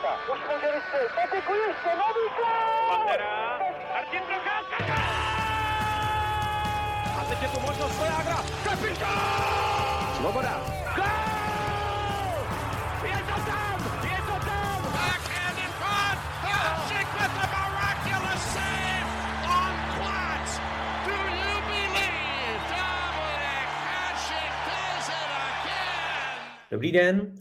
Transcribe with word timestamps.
Procházka. 0.00 0.32
Už 0.32 0.40
může 0.54 0.72
vystřelit. 0.74 1.12
Patiku 1.14 1.52
ještě 1.68 1.88
nový 1.88 2.26
gol! 2.36 2.88
Pantera. 2.88 3.58
Martin 3.94 4.20
Procházka. 4.20 4.94
A 7.20 7.24
teď 7.28 7.42
je 7.42 7.48
tu 7.48 7.60
možnost 7.60 7.96
Svojágra. 7.96 8.36
Kapitán! 8.64 10.14
Svoboda. 10.16 10.60
Gol! 10.96 11.04
Je 13.04 13.18
to 13.28 13.40
tam! 13.50 13.78
Je 14.04 14.18
to 14.28 14.46
tam! 14.46 14.82
Backhand 14.92 15.58
in 15.58 15.72
front. 15.80 16.18
Hasek 16.42 17.08
with 17.18 17.32
the 17.40 17.46
miraculous 17.54 18.42
save 18.54 19.08
on 19.58 19.74
Platz. 19.96 20.50
Do 21.06 21.16
you 21.42 21.54
believe 21.70 22.60
Dominic 22.70 23.70
Hasek 23.88 24.52
does 24.68 25.08
it 25.08 25.30
again? 25.48 26.38
Dobrý 26.70 26.92
den. 26.92 27.37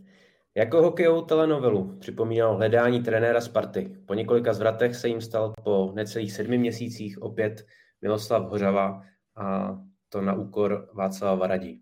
Jako 0.58 0.82
hokejovou 0.82 1.22
telenovelu 1.22 1.98
připomínal 2.00 2.56
hledání 2.56 3.04
trenéra 3.04 3.42
Sparty. 3.42 3.98
Po 4.06 4.14
několika 4.14 4.54
zvratech 4.54 4.96
se 4.96 5.08
jim 5.08 5.22
stal 5.22 5.54
po 5.64 5.92
necelých 5.96 6.32
sedmi 6.32 6.58
měsících 6.58 7.22
opět 7.22 7.66
Miloslav 8.02 8.50
Hořava 8.50 9.02
a 9.36 9.78
to 10.10 10.22
na 10.22 10.34
úkor 10.34 10.90
Václava 10.94 11.36
Varadí. 11.36 11.82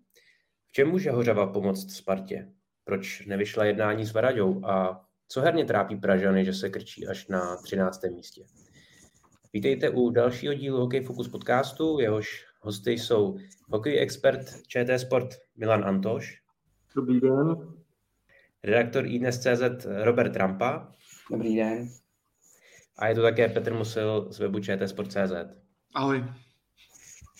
V 0.68 0.72
čem 0.72 0.88
může 0.88 1.10
Hořava 1.10 1.46
pomoct 1.46 1.90
Spartě? 1.90 2.52
Proč 2.84 3.26
nevyšla 3.26 3.64
jednání 3.64 4.06
s 4.06 4.12
Varaďou 4.12 4.64
a 4.64 5.04
co 5.28 5.40
herně 5.40 5.64
trápí 5.64 5.96
Pražany, 5.96 6.44
že 6.44 6.52
se 6.52 6.70
krčí 6.70 7.06
až 7.06 7.28
na 7.28 7.56
13. 7.56 8.00
místě? 8.14 8.44
Vítejte 9.52 9.90
u 9.90 10.10
dalšího 10.10 10.54
dílu 10.54 10.80
Hokej 10.80 11.04
Focus 11.04 11.28
podcastu, 11.28 12.00
jehož 12.00 12.44
hosty 12.60 12.92
jsou 12.92 13.36
hokej 13.68 14.02
expert 14.02 14.46
ČT 14.66 14.98
Sport 14.98 15.28
Milan 15.56 15.84
Antoš, 15.84 16.42
Dobrý 16.96 17.20
den. 17.20 17.76
Redaktor 18.64 19.06
iDnes.cz 19.06 19.86
Robert 20.02 20.32
Trampa 20.32 20.92
Dobrý 21.30 21.56
den. 21.56 21.88
a 22.98 23.08
je 23.08 23.14
tu 23.14 23.22
také 23.22 23.48
Petr 23.48 23.74
Musil 23.74 24.26
z 24.30 24.38
webu 24.38 24.60
čtsport.cz. 24.60 25.32
Ahoj. 25.94 26.24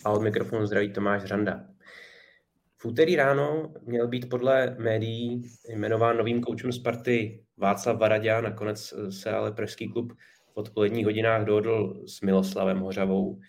A 0.04 0.10
od 0.10 0.22
mikrofonu 0.22 0.66
zdraví 0.66 0.92
Tomáš 0.92 1.24
Řanda. 1.24 1.64
V 2.78 2.84
úterý 2.84 3.16
ráno 3.16 3.72
měl 3.82 4.08
být 4.08 4.28
podle 4.30 4.76
médií 4.78 5.42
jmenován 5.74 6.16
novým 6.16 6.40
koučem 6.40 6.72
Sparty 6.72 7.44
Václav 7.56 7.98
Varadě, 7.98 8.42
nakonec 8.42 8.94
se 9.10 9.30
ale 9.30 9.52
pražský 9.52 9.88
klub 9.92 10.12
v 10.54 10.56
odpoledních 10.56 11.04
hodinách 11.04 11.44
dohodl 11.44 12.02
s 12.06 12.20
Miloslavem 12.20 12.78
Hořavou. 12.78 13.40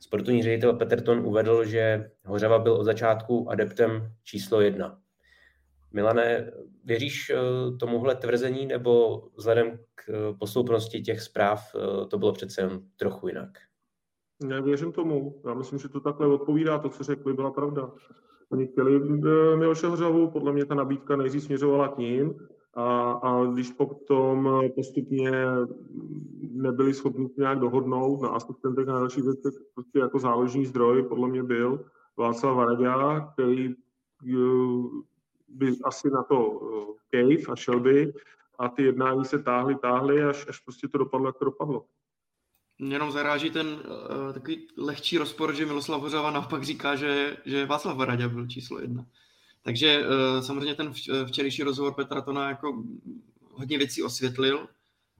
Sportovní 0.00 0.42
ředitel 0.42 0.72
Peterton 0.72 1.18
uvedl, 1.26 1.64
že 1.64 2.10
Hořava 2.24 2.58
byl 2.58 2.72
od 2.72 2.84
začátku 2.84 3.50
adeptem 3.50 4.12
číslo 4.24 4.60
jedna. 4.60 5.01
Milane, 5.92 6.52
věříš 6.84 7.30
eh, 7.30 7.36
tomuhle 7.76 8.14
tvrzení, 8.14 8.66
nebo 8.66 9.22
vzhledem 9.36 9.78
k 9.94 10.08
eh, 10.08 10.34
posloupnosti 10.38 11.00
těch 11.00 11.20
zpráv 11.20 11.74
eh, 11.74 12.06
to 12.06 12.18
bylo 12.18 12.32
přece 12.32 12.60
jen 12.60 12.82
trochu 12.96 13.28
jinak? 13.28 13.50
Nevěřím 14.44 14.92
tomu. 14.92 15.42
Já 15.46 15.54
myslím, 15.54 15.78
že 15.78 15.88
to 15.88 16.00
takhle 16.00 16.26
odpovídá. 16.26 16.78
To, 16.78 16.88
co 16.88 17.04
řekli, 17.04 17.32
byla 17.32 17.50
pravda. 17.50 17.92
Oni 18.52 18.66
chtěli 18.66 19.00
Miloše 19.56 19.86
Hořavu, 19.86 20.30
podle 20.30 20.52
mě 20.52 20.64
ta 20.64 20.74
nabídka 20.74 21.16
nejdřív 21.16 21.42
směřovala 21.42 21.88
k 21.88 21.98
ním 21.98 22.34
a, 22.74 23.12
a 23.12 23.44
když 23.44 23.70
potom 23.70 24.62
postupně 24.74 25.30
nebyli 26.50 26.94
schopni 26.94 27.28
nějak 27.38 27.58
dohodnout 27.58 28.22
na 28.22 28.28
asistentech 28.28 28.88
a 28.88 28.92
na 28.92 28.98
dalších 28.98 29.24
věcech, 29.24 29.54
prostě 29.74 29.98
jako 29.98 30.18
záložní 30.18 30.66
zdroj 30.66 31.02
podle 31.02 31.28
mě 31.28 31.42
byl 31.42 31.84
Václav 32.16 32.56
Varadě, 32.56 32.88
který 33.32 33.74
by 35.52 35.76
asi 35.84 36.10
na 36.10 36.22
to 36.22 36.60
eh, 37.12 37.16
cave 37.16 37.52
a 37.52 37.56
šel 37.56 37.80
by 37.80 38.12
a 38.58 38.68
ty 38.68 38.82
jednání 38.82 39.24
se 39.24 39.38
táhly, 39.38 39.74
táhly, 39.74 40.22
až, 40.22 40.46
až 40.48 40.58
prostě 40.58 40.88
to 40.88 40.98
dopadlo, 40.98 41.28
jak 41.28 41.38
to 41.38 41.44
dopadlo. 41.44 41.84
Mě 42.78 42.94
jenom 42.94 43.12
zaráží 43.12 43.50
ten 43.50 43.66
uh, 43.66 44.32
takový 44.32 44.68
lehčí 44.76 45.18
rozpor, 45.18 45.54
že 45.54 45.66
Miloslav 45.66 46.00
Hořava 46.00 46.30
naopak 46.30 46.64
říká, 46.64 46.96
že, 46.96 47.36
že 47.44 47.66
Václav 47.66 47.96
Varadě 47.96 48.28
byl 48.28 48.46
číslo 48.46 48.80
jedna. 48.80 49.06
Takže 49.62 50.04
uh, 50.06 50.40
samozřejmě 50.40 50.74
ten 50.74 50.88
vč- 50.88 51.26
včerejší 51.26 51.62
rozhovor 51.62 51.94
Petra 51.94 52.20
Tona 52.20 52.48
jako 52.48 52.82
hodně 53.50 53.78
věcí 53.78 54.02
osvětlil, 54.02 54.68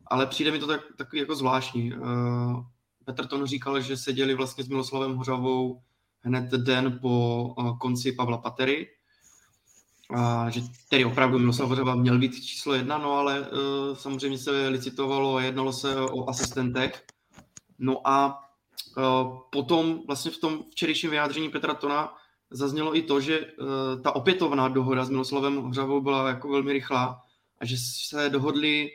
ale 0.06 0.26
přijde 0.26 0.50
mi 0.50 0.59
to 0.59 0.66
tak, 0.66 0.81
takový 0.97 1.20
jako 1.20 1.34
zvláštní. 1.34 1.93
Uh, 1.93 2.64
Petr 3.04 3.26
Ton 3.26 3.47
říkal, 3.47 3.81
že 3.81 3.97
seděli 3.97 4.34
vlastně 4.34 4.64
s 4.64 4.69
Miloslavem 4.69 5.14
Hořavou 5.14 5.82
hned 6.20 6.50
den 6.50 6.99
po 7.03 7.44
uh, 7.59 7.78
konci 7.78 8.12
Pavla 8.12 8.38
Patery, 8.38 8.88
a 10.10 10.50
že 10.50 10.60
tedy 10.88 11.04
opravdu 11.04 11.38
Miloslav 11.38 11.96
měl 11.96 12.18
být 12.18 12.44
číslo 12.44 12.74
jedna, 12.74 12.98
no 12.98 13.12
ale 13.12 13.40
uh, 13.40 13.46
samozřejmě 13.96 14.38
se 14.38 14.68
licitovalo 14.68 15.36
a 15.36 15.42
jednalo 15.42 15.72
se 15.72 16.00
o 16.00 16.28
asistentech. 16.28 17.04
No 17.78 18.08
a 18.08 18.38
uh, 18.96 19.38
potom 19.52 20.00
vlastně 20.06 20.30
v 20.30 20.38
tom 20.38 20.64
včerejším 20.70 21.10
vyjádření 21.10 21.48
Petra 21.48 21.74
Tona 21.74 22.14
zaznělo 22.50 22.96
i 22.96 23.02
to, 23.02 23.20
že 23.20 23.40
uh, 23.40 24.02
ta 24.02 24.16
opětovná 24.16 24.68
dohoda 24.68 25.04
s 25.04 25.10
Miloslavem 25.10 25.56
Hořavou 25.56 26.00
byla 26.00 26.28
jako 26.28 26.48
velmi 26.48 26.72
rychlá 26.72 27.20
a 27.60 27.64
že 27.64 27.76
se 28.08 28.30
dohodli, 28.30 28.88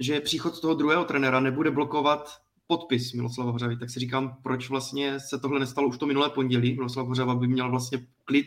že 0.00 0.20
příchod 0.20 0.60
toho 0.60 0.74
druhého 0.74 1.04
trenéra 1.04 1.40
nebude 1.40 1.70
blokovat 1.70 2.38
podpis 2.66 3.12
Miloslava 3.12 3.50
Hořavy. 3.50 3.76
Tak 3.76 3.90
si 3.90 4.00
říkám, 4.00 4.36
proč 4.42 4.68
vlastně 4.68 5.20
se 5.20 5.38
tohle 5.38 5.60
nestalo 5.60 5.88
už 5.88 5.98
to 5.98 6.06
minulé 6.06 6.30
pondělí. 6.30 6.74
Miloslav 6.74 7.06
Hořava 7.06 7.34
by 7.34 7.46
měl 7.48 7.70
vlastně 7.70 8.06
klid 8.24 8.46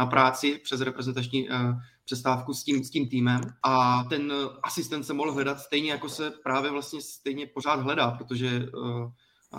na 0.00 0.06
práci 0.06 0.60
přes 0.64 0.80
reprezentační 0.80 1.48
uh, 1.48 1.56
přestávku 2.04 2.54
s 2.54 2.64
tím, 2.64 2.84
s 2.84 2.90
tím 2.90 3.08
týmem 3.08 3.40
a 3.62 4.04
ten 4.04 4.32
uh, 4.32 4.56
asistent 4.62 5.04
se 5.06 5.12
mohl 5.12 5.32
hledat 5.32 5.60
stejně, 5.60 5.90
jako 5.90 6.08
se 6.08 6.30
právě 6.30 6.70
vlastně 6.70 7.00
stejně 7.00 7.46
pořád 7.46 7.80
hledá, 7.80 8.10
protože 8.10 8.68
uh, 8.74 9.10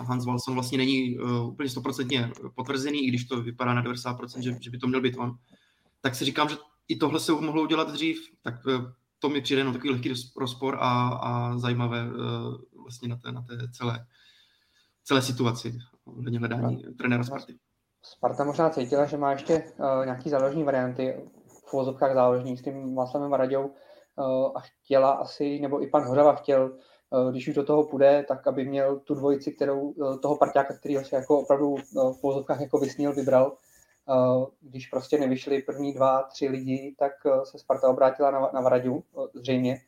Hans 0.06 0.26
Walson 0.26 0.54
vlastně 0.54 0.78
není 0.78 1.18
úplně 1.44 1.68
stoprocentně 1.68 2.32
potvrzený, 2.54 3.06
i 3.06 3.08
když 3.08 3.24
to 3.24 3.42
vypadá 3.42 3.74
na 3.74 3.84
90%, 3.84 4.40
že, 4.40 4.56
že 4.60 4.70
by 4.70 4.78
to 4.78 4.86
měl 4.86 5.00
být 5.00 5.16
on. 5.18 5.34
Tak 6.00 6.14
si 6.14 6.24
říkám, 6.24 6.48
že 6.48 6.56
i 6.88 6.96
tohle 6.96 7.20
se 7.20 7.32
mohlo 7.32 7.62
udělat 7.62 7.92
dřív, 7.92 8.18
tak 8.42 8.54
to 9.18 9.28
mi 9.28 9.40
přijde 9.40 9.60
jenom 9.60 9.72
takový 9.72 9.90
lehký 9.90 10.12
rozpor 10.36 10.78
a, 10.80 11.08
a 11.08 11.58
zajímavé 11.58 12.06
vlastně 12.82 13.08
na 13.08 13.16
té, 13.16 13.32
na 13.32 13.42
té 13.42 13.68
celé, 13.72 14.06
celé 15.04 15.22
situaci 15.22 15.78
ohledně 16.04 16.38
hledání 16.38 16.82
trenéra 16.98 17.24
Sparty. 17.24 17.58
Sparta 18.04 18.44
možná 18.44 18.70
cítila, 18.70 19.04
že 19.06 19.16
má 19.16 19.32
ještě 19.32 19.64
uh, 19.78 20.04
nějaký 20.04 20.30
záložní 20.30 20.64
varianty 20.64 21.30
v 21.66 21.74
uvozovkách 21.74 22.14
záložní 22.14 22.56
s 22.56 22.62
tím 22.62 22.94
Václavem 22.94 23.30
Varaďou 23.30 23.66
uh, 23.66 24.50
a 24.54 24.60
chtěla 24.60 25.10
asi, 25.10 25.60
nebo 25.60 25.82
i 25.82 25.86
pan 25.86 26.02
Hořava 26.02 26.34
chtěl, 26.34 26.78
uh, 27.10 27.30
když 27.30 27.48
už 27.48 27.54
do 27.54 27.64
toho 27.64 27.84
půjde, 27.84 28.24
tak 28.28 28.46
aby 28.46 28.64
měl 28.64 28.98
tu 28.98 29.14
dvojici, 29.14 29.52
kterou 29.52 29.80
uh, 29.80 30.20
toho 30.20 30.36
parťáka, 30.36 30.74
který 30.74 30.96
se 30.96 31.16
jako 31.16 31.40
opravdu 31.40 31.70
uh, 31.70 31.78
v 32.12 32.24
uvozovkách 32.24 32.60
jako 32.60 32.78
vysnil, 32.78 33.12
vybral. 33.12 33.56
Uh, 34.08 34.46
když 34.60 34.86
prostě 34.86 35.18
nevyšli 35.18 35.62
první 35.62 35.94
dva, 35.94 36.22
tři 36.22 36.48
lidi, 36.48 36.94
tak 36.98 37.12
uh, 37.24 37.42
se 37.42 37.58
Sparta 37.58 37.88
obrátila 37.88 38.30
na, 38.30 38.50
na 38.54 38.60
Varaďu, 38.60 39.02
uh, 39.12 39.26
zřejmě. 39.34 39.80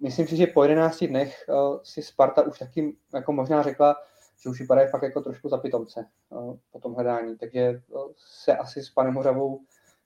Myslím 0.00 0.26
si, 0.26 0.36
že 0.36 0.46
po 0.46 0.62
11 0.62 1.04
dnech 1.04 1.44
uh, 1.48 1.78
si 1.82 2.02
Sparta 2.02 2.42
už 2.42 2.58
taky 2.58 2.96
jako 3.14 3.32
možná 3.32 3.62
řekla, 3.62 3.96
že 4.42 4.50
už 4.50 4.60
vypadají 4.60 4.88
fakt 4.88 5.02
jako 5.02 5.20
trošku 5.20 5.48
za 5.48 5.58
pitomce 5.58 6.06
uh, 6.30 6.56
po 6.72 6.80
tom 6.80 6.94
hledání. 6.94 7.38
Takže 7.38 7.82
uh, 7.88 8.02
se 8.16 8.56
asi 8.56 8.82
s 8.82 8.90
panem 8.90 9.14
Hořavou 9.14 9.60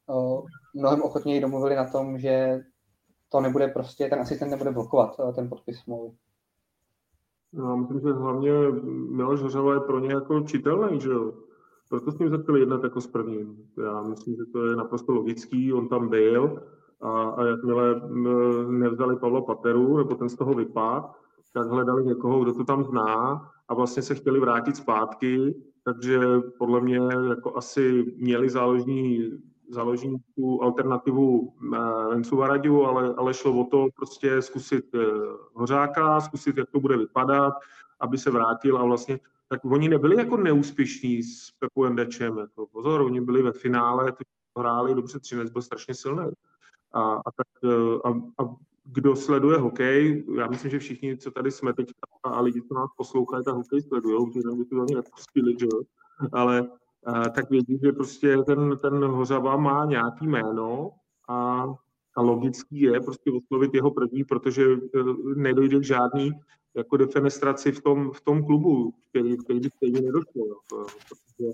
uh, 0.07 0.47
mnohem 0.75 1.03
ochotněji 1.03 1.41
domluvili 1.41 1.77
na 1.77 1.91
tom, 1.91 2.19
že 2.19 2.65
to 3.29 3.41
nebude 3.41 3.69
prostě, 3.69 4.09
ten 4.09 4.21
asistent 4.21 4.51
nebude 4.51 4.71
blokovat 4.71 5.17
ten 5.35 5.49
podpis 5.49 5.79
smlouvy. 5.79 6.17
No, 7.53 7.77
myslím, 7.77 8.01
že 8.01 8.13
hlavně 8.13 8.53
Miloš 9.11 9.41
Hořava 9.41 9.75
je 9.75 9.81
pro 9.81 9.99
ně 9.99 10.13
jako 10.13 10.41
čitelný, 10.41 11.01
že 11.01 11.11
jo. 11.11 11.33
Proto 11.89 12.13
s 12.13 12.19
ním 12.19 12.31
začali 12.31 12.61
jednat 12.61 12.85
jako 12.85 13.01
s 13.01 13.07
prvním. 13.07 13.69
Já 13.85 14.03
myslím, 14.03 14.37
že 14.37 14.45
to 14.53 14.67
je 14.67 14.77
naprosto 14.77 15.13
logický, 15.13 15.73
on 15.73 15.89
tam 15.89 16.09
byl 16.09 16.63
a, 17.01 17.23
a 17.23 17.45
jakmile 17.45 18.01
nevzali 18.69 19.17
Pavla 19.17 19.41
Pateru, 19.43 19.97
nebo 19.97 20.15
ten 20.15 20.29
z 20.29 20.37
toho 20.37 20.55
vypad, 20.55 21.17
tak 21.55 21.69
hledali 21.69 22.05
někoho, 22.05 22.43
kdo 22.43 22.55
to 22.55 22.65
tam 22.65 22.85
zná 22.85 23.51
a 23.69 23.75
vlastně 23.75 24.03
se 24.03 24.15
chtěli 24.15 24.41
vrátit 24.41 24.77
zpátky, 24.77 25.55
takže 25.85 26.21
podle 26.59 26.81
mě 26.81 26.99
jako 27.29 27.57
asi 27.57 28.15
měli 28.17 28.51
záložní, 28.51 29.31
záložní 29.71 30.17
tu 30.35 30.63
alternativu 30.63 31.55
Vencu 32.11 32.37
Varadiu, 32.37 32.85
ale, 32.85 33.15
ale 33.17 33.35
šlo 33.35 33.61
o 33.61 33.65
to 33.65 33.87
prostě 33.97 34.43
zkusit 34.43 34.85
Hořáka, 35.53 36.21
zkusit, 36.21 36.57
jak 36.57 36.71
to 36.71 36.81
bude 36.81 36.97
vypadat, 36.97 37.55
aby 38.01 38.19
se 38.19 38.31
vrátil 38.31 38.79
a 38.79 38.85
vlastně 38.85 39.21
tak 39.49 39.65
oni 39.65 39.89
nebyli 39.89 40.17
jako 40.17 40.37
neúspěšní 40.37 41.23
s 41.23 41.51
Pepu 41.59 41.85
Endečem. 41.85 42.39
Jako 42.39 42.67
pozor, 42.67 43.01
oni 43.01 43.21
byli 43.21 43.43
ve 43.43 43.53
finále, 43.53 44.13
hráli 44.59 44.95
dobře, 44.95 45.21
Třinec 45.21 45.51
byl 45.51 45.63
strašně 45.63 45.95
silný. 45.95 46.27
A, 46.93 47.01
a, 47.15 47.31
tak, 47.37 47.71
a, 48.05 48.09
a 48.43 48.55
kdo 48.85 49.17
sleduje 49.17 49.59
hokej, 49.59 50.25
já 50.37 50.47
myslím, 50.47 50.71
že 50.71 50.79
všichni, 50.79 51.17
co 51.17 51.31
tady 51.31 51.51
jsme 51.51 51.73
teď 51.73 51.89
a 52.23 52.41
lidi, 52.41 52.63
co 52.63 52.75
nás 52.75 52.91
poslouchají, 52.97 53.45
tak 53.45 53.55
hokej 53.55 53.83
sledují, 53.83 54.33
že 54.33 54.41
by 54.59 54.65
to 54.65 54.81
ani 54.81 54.95
nepustili, 54.95 55.57
že. 55.61 55.67
Ale 56.33 56.71
a, 57.07 57.29
tak 57.29 57.51
vědí, 57.51 57.79
že 57.83 57.93
prostě 57.93 58.37
ten, 58.47 58.79
ten 58.83 59.05
Hořava 59.05 59.57
má 59.57 59.85
nějaký 59.85 60.27
jméno 60.27 60.91
a 61.29 61.67
a 62.17 62.23
logický 62.23 62.81
je 62.81 63.01
prostě 63.01 63.31
oslovit 63.31 63.75
jeho 63.75 63.91
první, 63.91 64.25
protože 64.25 64.65
eh, 64.65 65.03
nedojde 65.37 65.79
k 65.79 65.85
žádný 65.85 66.31
jako 66.77 66.97
defenestraci 66.97 67.73
v 67.73 67.83
tom, 67.83 68.11
v 68.11 68.21
tom 68.21 68.45
klubu, 68.45 68.95
který, 69.11 69.37
který 69.37 69.61
by 69.61 69.71
stejně 69.77 70.01
nedošlo. 70.01 70.47
Jo. 70.47 70.57
Protože 71.09 71.53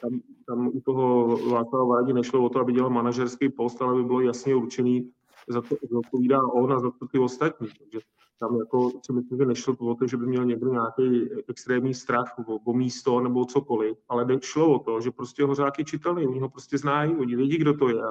tam, 0.00 0.20
tam 0.46 0.68
u 0.68 0.80
toho 0.80 1.28
Václava 1.50 1.84
Vádí 1.84 2.12
nešlo 2.12 2.44
o 2.44 2.48
to, 2.48 2.60
aby 2.60 2.72
dělal 2.72 2.90
manažerský 2.90 3.48
post, 3.48 3.82
ale 3.82 3.92
aby 3.92 4.04
bylo 4.04 4.20
jasně 4.20 4.54
určený, 4.54 5.10
za 5.48 5.62
to 5.62 5.76
odpovídá 5.98 6.40
on 6.42 6.72
a 6.72 6.80
za 6.80 6.90
to 6.90 7.06
ty 7.06 7.18
ostatní. 7.18 7.68
Takže 7.78 8.00
tam 8.40 8.56
jako 8.56 8.90
si 9.06 9.12
myslím, 9.12 9.38
že 9.38 9.46
nešlo 9.46 9.74
o 9.78 9.94
to, 9.94 10.06
že 10.06 10.16
by 10.16 10.26
měl 10.26 10.44
někdo 10.44 10.72
nějaký 10.72 11.30
extrémní 11.48 11.94
strach 11.94 12.34
o, 12.46 12.54
o 12.64 12.72
místo 12.72 13.20
nebo 13.20 13.44
cokoliv, 13.44 13.96
ale 14.08 14.26
šlo 14.42 14.74
o 14.74 14.78
to, 14.78 15.00
že 15.00 15.10
prostě 15.10 15.44
Hořák 15.44 15.78
je 15.78 15.84
čitelný, 15.84 16.26
oni 16.26 16.40
ho 16.40 16.48
prostě 16.48 16.78
znají, 16.78 17.16
oni 17.16 17.36
vědí, 17.36 17.58
kdo 17.58 17.74
to 17.74 17.88
je 17.88 18.02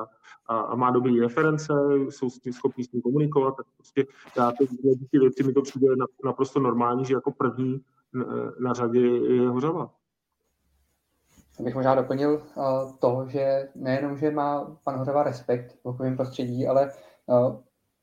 a, 0.48 0.60
a 0.60 0.76
má 0.76 0.92
dobré 0.92 1.14
reference, 1.22 1.74
jsou 2.10 2.30
s 2.30 2.40
tím 2.40 2.54
schopni 2.54 2.84
s 2.84 2.92
ním 2.92 3.02
komunikovat, 3.02 3.56
tak 3.58 3.66
prostě 3.78 4.06
já 4.38 4.52
to, 4.52 4.66
ty 5.12 5.20
věci 5.20 5.44
mi 5.44 5.54
to 5.54 5.62
přijde 5.62 5.88
naprosto 6.26 6.60
normální, 6.60 7.06
že 7.06 7.14
jako 7.14 7.32
první 7.32 7.82
na 8.60 8.74
řadě 8.74 9.00
je 9.00 9.50
Hořava. 9.50 9.92
Bych 11.60 11.76
možná 11.76 11.96
doplnil 11.96 12.34
uh, 12.34 12.64
to, 13.00 13.26
že 13.28 13.70
nejenom, 13.76 14.18
že 14.18 14.32
má 14.32 14.78
pan 14.84 14.96
Hořava 14.96 15.24
respekt 15.24 15.72
v 15.72 15.86
hokejovém 15.86 16.16
prostředí, 16.16 16.68
ale 16.68 16.92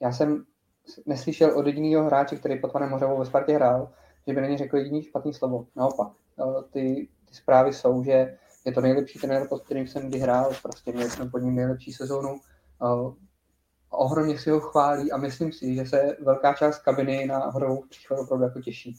já 0.01 0.13
jsem 0.13 0.45
neslyšel 1.07 1.59
od 1.59 1.67
jediného 1.67 2.05
hráče, 2.05 2.37
který 2.37 2.61
pod 2.61 2.73
panem 2.73 2.91
Hořavou 2.91 3.19
ve 3.19 3.25
Spartě 3.25 3.53
hrál, 3.53 3.89
že 4.27 4.33
by 4.33 4.41
na 4.41 4.47
ně 4.47 4.59
řekl 4.59 4.77
jediný 4.77 5.03
špatný 5.03 5.35
slovo. 5.35 5.67
Naopak, 5.77 6.09
uh, 6.37 6.63
ty, 6.63 7.09
ty 7.29 7.35
zprávy 7.35 7.73
jsou, 7.73 8.03
že 8.03 8.39
je 8.65 8.73
to 8.73 8.81
nejlepší 8.81 9.19
trenér, 9.19 9.49
pod 9.49 9.63
kterým 9.63 9.87
jsem 9.87 10.09
kdy 10.09 10.19
hrál, 10.19 10.51
prostě 10.63 10.93
měli 10.93 11.11
jsme 11.11 11.31
pod 11.31 11.39
ním 11.39 11.55
nejlepší 11.55 11.93
sezónu. 11.93 12.37
Uh, 12.83 13.15
ohromně 13.91 14.39
si 14.39 14.51
ho 14.51 14.61
chválí 14.61 15.13
a 15.13 15.17
myslím 15.17 15.53
si, 15.53 15.75
že 15.75 15.87
se 15.87 16.17
velká 16.21 16.55
část 16.55 16.79
kabiny 16.79 17.27
na 17.27 17.39
Hořavou 17.39 17.83
příchod 17.89 18.19
opravdu 18.19 18.45
jako 18.45 18.61
těší. 18.61 18.97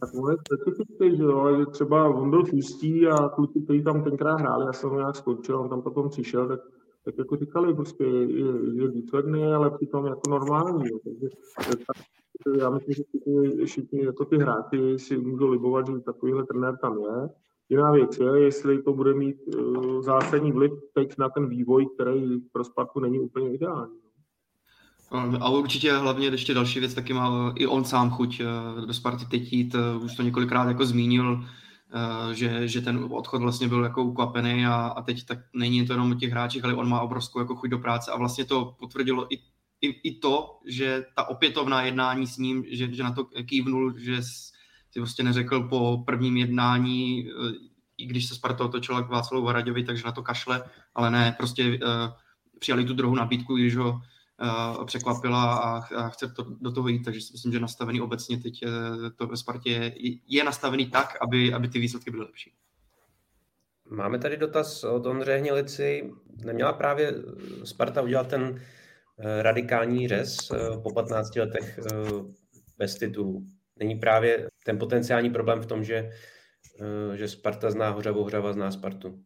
Tak 0.00 0.10
on 0.14 0.30
je 0.30 0.36
specifický, 0.46 1.16
že 1.16 1.22
jo, 1.22 1.58
že 1.58 1.66
třeba 1.66 2.08
on 2.08 2.30
byl 2.30 2.44
v 2.44 3.08
a 3.08 3.28
kluci, 3.28 3.60
kteří 3.60 3.82
tam 3.82 4.04
tenkrát 4.04 4.40
hráli, 4.40 4.66
já 4.66 4.72
jsem 4.72 4.90
ho 4.90 4.96
nějak 4.96 5.16
skončil, 5.16 5.60
on 5.60 5.68
tam 5.68 5.82
potom 5.82 6.08
přišel, 6.08 6.48
tak, 6.48 6.60
tak 7.06 7.18
jako 7.18 7.36
říkali, 7.36 7.74
prostě 7.74 8.04
je, 8.04 8.88
výsledný, 8.88 9.44
ale 9.44 9.70
přitom 9.70 10.06
jako 10.06 10.30
normální, 10.30 10.88
jo. 10.88 10.98
takže 11.04 11.28
tak, 11.86 11.96
já 12.58 12.70
myslím, 12.70 12.94
že 12.94 13.02
všichni, 13.08 13.64
všichni 13.64 14.04
jako 14.04 14.24
ty 14.24 14.36
hráči 14.36 14.98
si 14.98 15.16
můžou 15.16 15.48
libovat, 15.48 15.86
že 15.86 16.00
takovýhle 16.00 16.46
trenér 16.46 16.76
tam 16.76 16.98
je. 16.98 17.28
Jiná 17.68 17.92
věc 17.92 18.18
je, 18.18 18.40
jestli 18.40 18.82
to 18.82 18.92
bude 18.92 19.14
mít 19.14 19.36
uh, 19.46 20.02
zásadní 20.02 20.52
vliv 20.52 20.72
teď 20.94 21.18
na 21.18 21.28
ten 21.28 21.48
vývoj, 21.48 21.86
který 21.94 22.40
pro 22.52 22.64
Spartu 22.64 23.00
není 23.00 23.20
úplně 23.20 23.54
ideální. 23.54 23.98
A 25.40 25.48
určitě 25.48 25.92
hlavně 25.92 26.26
ještě 26.26 26.54
další 26.54 26.80
věc, 26.80 26.94
taky 26.94 27.12
má 27.12 27.52
i 27.56 27.66
on 27.66 27.84
sám 27.84 28.10
chuť 28.10 28.40
eh, 28.40 28.86
do 28.86 28.94
Sparty 28.94 29.24
teď 29.24 29.52
jít, 29.52 29.74
eh, 29.74 30.04
už 30.04 30.16
to 30.16 30.22
několikrát 30.22 30.68
jako 30.68 30.86
zmínil, 30.86 31.44
že, 32.32 32.68
že 32.68 32.80
ten 32.80 33.08
odchod 33.10 33.42
vlastně 33.42 33.68
byl 33.68 33.84
jako 33.84 34.04
ukvapený 34.04 34.66
a, 34.66 34.74
a 34.74 35.02
teď 35.02 35.24
tak 35.24 35.38
není 35.54 35.86
to 35.86 35.92
jenom 35.92 36.12
o 36.12 36.14
těch 36.14 36.30
hráčích, 36.30 36.64
ale 36.64 36.74
on 36.74 36.88
má 36.88 37.00
obrovskou 37.00 37.38
jako 37.38 37.56
chuť 37.56 37.70
do 37.70 37.78
práce. 37.78 38.10
A 38.10 38.18
vlastně 38.18 38.44
to 38.44 38.76
potvrdilo 38.78 39.34
i, 39.34 39.38
i, 39.80 39.88
i 39.88 40.18
to, 40.18 40.58
že 40.66 41.04
ta 41.16 41.28
opětovná 41.28 41.82
jednání 41.82 42.26
s 42.26 42.38
ním, 42.38 42.64
že, 42.68 42.94
že 42.94 43.02
na 43.02 43.12
to 43.12 43.24
kývnul, 43.24 43.98
že 43.98 44.22
si 44.22 45.00
prostě 45.00 45.22
neřekl 45.22 45.68
po 45.68 46.02
prvním 46.06 46.36
jednání, 46.36 47.28
i 47.98 48.06
když 48.06 48.26
se 48.26 48.34
Sparta 48.34 48.64
otočila 48.64 49.02
k 49.02 49.08
Václavu 49.08 49.44
Varaďovi, 49.44 49.84
takže 49.84 50.02
na 50.06 50.12
to 50.12 50.22
kašle, 50.22 50.62
ale 50.94 51.10
ne, 51.10 51.34
prostě 51.36 51.68
uh, 51.68 51.78
přijali 52.58 52.84
tu 52.84 52.94
druhou 52.94 53.14
nabídku, 53.14 53.56
když 53.56 53.76
ho 53.76 54.00
překvapila 54.84 55.54
a, 55.54 55.94
a 55.94 56.08
chce 56.08 56.28
to, 56.28 56.46
do 56.60 56.72
toho 56.72 56.88
jít, 56.88 57.02
takže 57.02 57.20
si 57.20 57.32
myslím, 57.32 57.52
že 57.52 57.60
nastavený 57.60 58.00
obecně 58.00 58.38
teď 58.38 58.64
uh, 58.66 58.70
to 59.16 59.26
ve 59.26 59.36
Spartě 59.36 59.70
je, 59.70 59.92
je 60.26 60.44
nastavený 60.44 60.86
tak, 60.90 61.18
aby, 61.20 61.52
aby 61.52 61.68
ty 61.68 61.78
výsledky 61.78 62.10
byly 62.10 62.24
lepší. 62.24 62.52
Máme 63.90 64.18
tady 64.18 64.36
dotaz 64.36 64.84
od 64.84 65.06
Ondřeje 65.06 65.38
Hnilici. 65.38 66.10
Neměla 66.44 66.72
právě 66.72 67.14
Sparta 67.64 68.02
udělat 68.02 68.28
ten 68.28 68.62
radikální 69.18 70.08
řez 70.08 70.36
po 70.82 70.92
15 70.94 71.36
letech 71.36 71.78
bez 72.78 72.94
titulů? 72.94 73.46
Není 73.76 73.94
právě 73.94 74.48
ten 74.64 74.78
potenciální 74.78 75.30
problém 75.30 75.60
v 75.60 75.66
tom, 75.66 75.84
že, 75.84 76.10
že 77.14 77.28
Sparta 77.28 77.70
zná 77.70 77.90
Hořavu, 77.90 78.22
Hořava 78.22 78.52
zná 78.52 78.70
Spartu? 78.70 79.24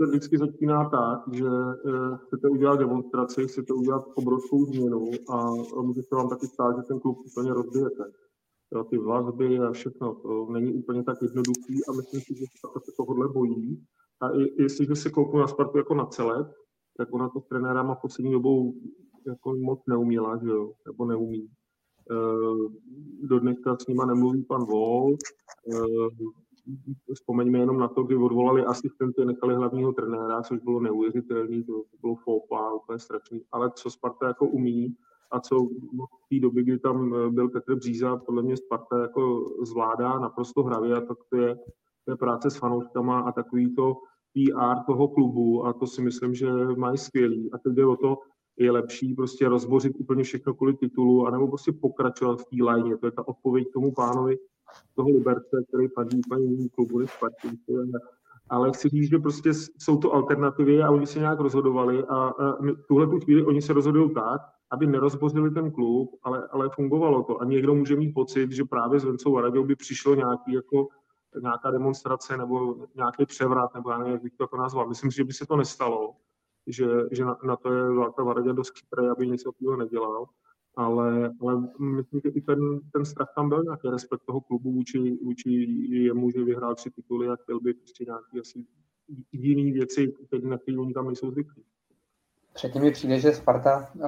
To 0.00 0.06
vždycky 0.06 0.38
začíná 0.38 0.90
tak, 0.90 1.34
že 1.34 1.44
uh, 1.44 2.16
chcete 2.16 2.48
udělat 2.48 2.76
demonstraci, 2.76 3.48
chcete 3.48 3.72
udělat 3.72 4.04
obrovskou 4.14 4.64
změnu 4.64 5.10
a, 5.28 5.50
může 5.82 6.02
se 6.02 6.14
vám 6.14 6.28
taky 6.28 6.46
stát, 6.46 6.76
že 6.76 6.82
ten 6.82 7.00
klub 7.00 7.18
úplně 7.18 7.52
rozbijete. 7.54 8.04
Jo, 8.74 8.84
ty 8.84 8.98
vazby 8.98 9.58
a 9.58 9.72
všechno, 9.72 10.14
to 10.14 10.46
není 10.50 10.72
úplně 10.72 11.02
tak 11.04 11.22
jednoduchý 11.22 11.84
a 11.88 11.92
myslím 11.92 12.20
si, 12.20 12.34
že 12.34 12.44
se 12.84 12.92
tohohle 12.96 13.28
bojí. 13.28 13.84
A 14.20 14.28
i, 14.28 14.62
jestliže 14.62 14.96
se 14.96 15.10
kouknu 15.10 15.40
na 15.40 15.46
Spartu 15.46 15.78
jako 15.78 15.94
na 15.94 16.06
celek, 16.06 16.46
tak 16.96 17.14
ona 17.14 17.28
to 17.28 17.40
s 17.40 17.46
trenérama 17.46 17.94
poslední 17.94 18.32
dobou 18.32 18.74
jako 19.26 19.54
moc 19.54 19.80
neuměla, 19.88 20.38
že 20.42 20.48
jo, 20.48 20.72
nebo 20.86 21.04
neumí. 21.04 21.44
E, 21.44 21.48
do 23.26 23.38
dneška 23.40 23.76
s 23.76 23.86
nima 23.86 24.06
nemluví 24.06 24.44
pan 24.44 24.64
Vol, 24.64 25.14
e, 25.14 25.76
vzpomeňme 27.14 27.58
jenom 27.58 27.78
na 27.78 27.88
to, 27.88 28.02
kdy 28.02 28.16
odvolali 28.16 28.64
asistenty, 28.64 29.24
nechali 29.24 29.54
hlavního 29.54 29.92
trenéra, 29.92 30.42
což 30.42 30.58
bylo 30.58 30.80
neuvěřitelné, 30.80 31.62
to, 31.62 31.84
bylo 32.00 32.14
fopa, 32.14 32.72
úplně 32.72 32.98
strašný. 32.98 33.42
Ale 33.52 33.70
co 33.74 33.90
Sparta 33.90 34.26
jako 34.26 34.46
umí 34.46 34.96
a 35.30 35.40
co 35.40 35.56
v 35.56 36.28
té 36.30 36.40
doby, 36.40 36.62
kdy 36.62 36.78
tam 36.78 37.14
eh, 37.14 37.30
byl 37.30 37.48
Petr 37.48 37.74
Bříza, 37.74 38.16
podle 38.16 38.42
mě 38.42 38.56
Sparta 38.56 39.00
jako 39.00 39.50
zvládá 39.62 40.18
naprosto 40.18 40.62
hravě, 40.62 40.96
a 40.96 41.00
tak 41.00 41.18
to 41.30 41.36
je, 41.36 41.56
to 42.04 42.12
je 42.12 42.16
práce 42.16 42.50
s 42.50 42.56
fanouškama 42.56 43.20
a 43.20 43.32
takový 43.32 43.74
to 43.74 43.94
PR 44.34 44.84
toho 44.86 45.08
klubu 45.08 45.66
a 45.66 45.72
to 45.72 45.86
si 45.86 46.02
myslím, 46.02 46.34
že 46.34 46.52
mají 46.76 46.98
skvělý. 46.98 47.52
A 47.52 47.58
teď 47.58 47.72
jde 47.72 47.86
o 47.86 47.96
to, 47.96 48.18
je 48.58 48.70
lepší 48.70 49.14
prostě 49.14 49.48
rozbořit 49.48 49.92
úplně 49.98 50.22
všechno 50.22 50.54
kvůli 50.54 50.76
titulu, 50.76 51.26
anebo 51.26 51.48
prostě 51.48 51.72
pokračovat 51.72 52.40
v 52.40 52.44
té 52.44 52.64
lajně. 52.64 52.96
To 52.96 53.06
je 53.06 53.12
ta 53.12 53.28
odpověď 53.28 53.68
tomu 53.72 53.92
pánovi, 53.92 54.38
toho 54.94 55.08
Liberce, 55.08 55.64
který 55.68 55.88
padí 55.88 56.18
úplně 56.26 56.44
jiný 56.44 56.68
klubu 56.68 56.98
než 56.98 57.18
Ale 58.50 58.72
chci 58.72 58.88
říct, 58.88 59.10
že 59.10 59.18
prostě 59.18 59.50
jsou 59.78 59.96
to 59.98 60.12
alternativy 60.12 60.82
a 60.82 60.90
oni 60.90 61.06
se 61.06 61.18
nějak 61.18 61.40
rozhodovali 61.40 62.04
a, 62.04 62.16
a 62.16 62.56
tuhle 62.88 63.06
tu 63.06 63.20
chvíli 63.20 63.44
oni 63.44 63.62
se 63.62 63.72
rozhodují 63.72 64.14
tak, 64.14 64.40
aby 64.70 64.86
nerozbořili 64.86 65.50
ten 65.50 65.70
klub, 65.70 66.10
ale, 66.22 66.48
ale 66.50 66.68
fungovalo 66.68 67.22
to. 67.22 67.40
A 67.40 67.44
někdo 67.44 67.74
může 67.74 67.96
mít 67.96 68.12
pocit, 68.12 68.52
že 68.52 68.64
právě 68.64 69.00
s 69.00 69.04
Vencou 69.04 69.32
Varadou 69.32 69.64
by 69.64 69.76
přišlo 69.76 70.14
nějaký 70.14 70.52
jako 70.52 70.88
nějaká 71.42 71.70
demonstrace 71.70 72.36
nebo 72.36 72.76
nějaký 72.94 73.26
převrat, 73.26 73.74
nebo 73.74 73.90
já 73.90 73.98
nevím, 73.98 74.12
jak 74.12 74.22
bych 74.22 74.32
to 74.36 74.44
jako 74.44 74.56
nazval. 74.56 74.88
Myslím 74.88 75.10
si, 75.10 75.16
že 75.16 75.24
by 75.24 75.32
se 75.32 75.46
to 75.46 75.56
nestalo, 75.56 76.14
že, 76.66 76.86
že 77.12 77.24
na, 77.24 77.36
na 77.44 77.56
to 77.56 77.72
je 77.72 77.90
Vláta 77.90 78.22
Varadě 78.22 78.52
dost 78.52 78.78
chytrý, 78.78 79.08
aby 79.08 79.28
něco 79.28 79.52
takového 79.52 79.76
nedělal 79.76 80.26
ale, 80.80 81.30
ale 81.40 81.68
myslím, 81.78 82.20
že 82.24 82.30
i 82.30 82.40
ten, 82.40 82.80
ten 82.92 83.04
strach 83.04 83.32
tam 83.36 83.48
byl 83.48 83.62
nějaký 83.62 83.90
respekt 83.90 84.22
toho 84.26 84.40
klubu 84.40 84.72
vůči, 84.72 85.18
vůči 85.24 85.50
jemu, 85.90 86.30
že 86.30 86.44
vyhrál 86.44 86.74
tři 86.74 86.90
tituly 86.90 87.28
a 87.28 87.36
chtěl 87.36 87.60
by 87.60 87.74
prostě 87.74 88.04
nějaký 88.04 88.40
asi 88.40 88.66
jiný 89.32 89.72
věci, 89.72 90.12
které 90.26 90.48
na 90.48 90.58
které 90.58 90.78
oni 90.78 90.92
tam 90.92 91.06
nejsou 91.06 91.30
zvyklí. 91.30 91.62
Předtím 92.52 92.82
mi 92.82 92.90
přijde, 92.90 93.20
že 93.20 93.32
Sparta 93.32 93.90
uh, 93.94 94.02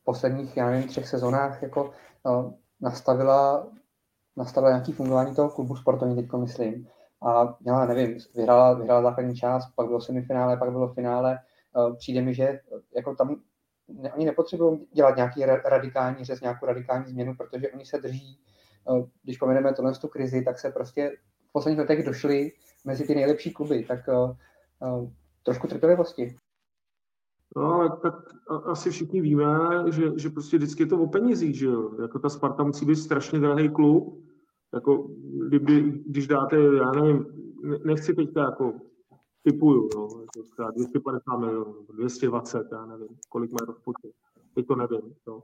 v 0.00 0.04
posledních, 0.04 0.56
já 0.56 0.70
nevím, 0.70 0.88
třech 0.88 1.08
sezónách 1.08 1.62
jako 1.62 1.90
uh, 2.22 2.52
nastavila, 2.80 3.68
nastavila 4.36 4.70
nějaký 4.70 4.92
fungování 4.92 5.34
toho 5.34 5.50
klubu 5.50 5.76
sportovní, 5.76 6.16
teď 6.16 6.32
myslím. 6.32 6.88
A 7.22 7.56
měla, 7.60 7.86
nevím, 7.86 8.18
vyhrála, 8.34 8.74
vyhrála 8.74 9.02
základní 9.02 9.36
část, 9.36 9.72
pak 9.74 9.86
bylo 9.86 10.00
semifinále, 10.00 10.56
pak 10.56 10.70
bylo 10.70 10.94
finále. 10.94 11.38
Uh, 11.76 11.96
přijde 11.96 12.22
mi, 12.22 12.34
že 12.34 12.60
jako 12.96 13.14
tam 13.14 13.40
ne, 13.88 14.12
oni 14.12 14.24
nepotřebují 14.24 14.86
dělat 14.92 15.16
nějaký 15.16 15.44
radikální 15.44 16.24
řez, 16.24 16.40
nějakou 16.40 16.66
radikální 16.66 17.06
změnu, 17.06 17.34
protože 17.34 17.70
oni 17.70 17.86
se 17.86 17.98
drží, 17.98 18.38
eh, 18.90 19.02
když 19.22 19.38
pomeneme 19.38 19.74
tohle 19.74 19.92
tu 19.92 20.08
krizi, 20.08 20.42
tak 20.42 20.58
se 20.58 20.70
prostě 20.70 21.16
v 21.48 21.52
posledních 21.52 21.78
letech 21.78 22.06
došli 22.06 22.52
mezi 22.84 23.06
ty 23.06 23.14
nejlepší 23.14 23.52
kluby, 23.52 23.84
tak 23.84 24.00
uh, 24.08 24.30
uh, 25.00 25.10
trošku 25.42 25.66
trpělivosti. 25.66 26.36
No, 27.56 27.72
ale 27.72 27.96
tak 28.02 28.14
asi 28.64 28.90
všichni 28.90 29.20
víme, 29.20 29.44
že, 29.90 30.02
že 30.16 30.30
prostě 30.30 30.56
vždycky 30.56 30.82
je 30.82 30.86
to 30.86 31.02
o 31.02 31.06
penězích, 31.06 31.58
že 31.58 31.66
jo? 31.66 32.02
Jako 32.02 32.18
ta 32.18 32.28
Sparta 32.28 32.64
musí 32.64 32.86
být 32.86 32.96
strašně 32.96 33.38
drahý 33.38 33.68
klub. 33.68 34.24
Jako, 34.74 35.08
kdyby, 35.48 35.82
když 36.06 36.26
dáte, 36.26 36.56
já 36.56 36.90
nevím, 36.90 37.26
nechci 37.84 38.14
teďka 38.14 38.40
jako 38.40 38.74
typuju, 39.42 39.88
no, 39.96 40.08
třeba 40.52 40.70
250 40.70 41.36
milionů, 41.36 41.74
220, 41.94 42.68
já 42.72 42.86
nevím, 42.86 43.08
kolik 43.28 43.50
mají 43.50 43.66
rozpočet, 43.66 44.10
teď 44.54 44.66
to 44.66 44.76
nevím. 44.76 45.14
No. 45.26 45.42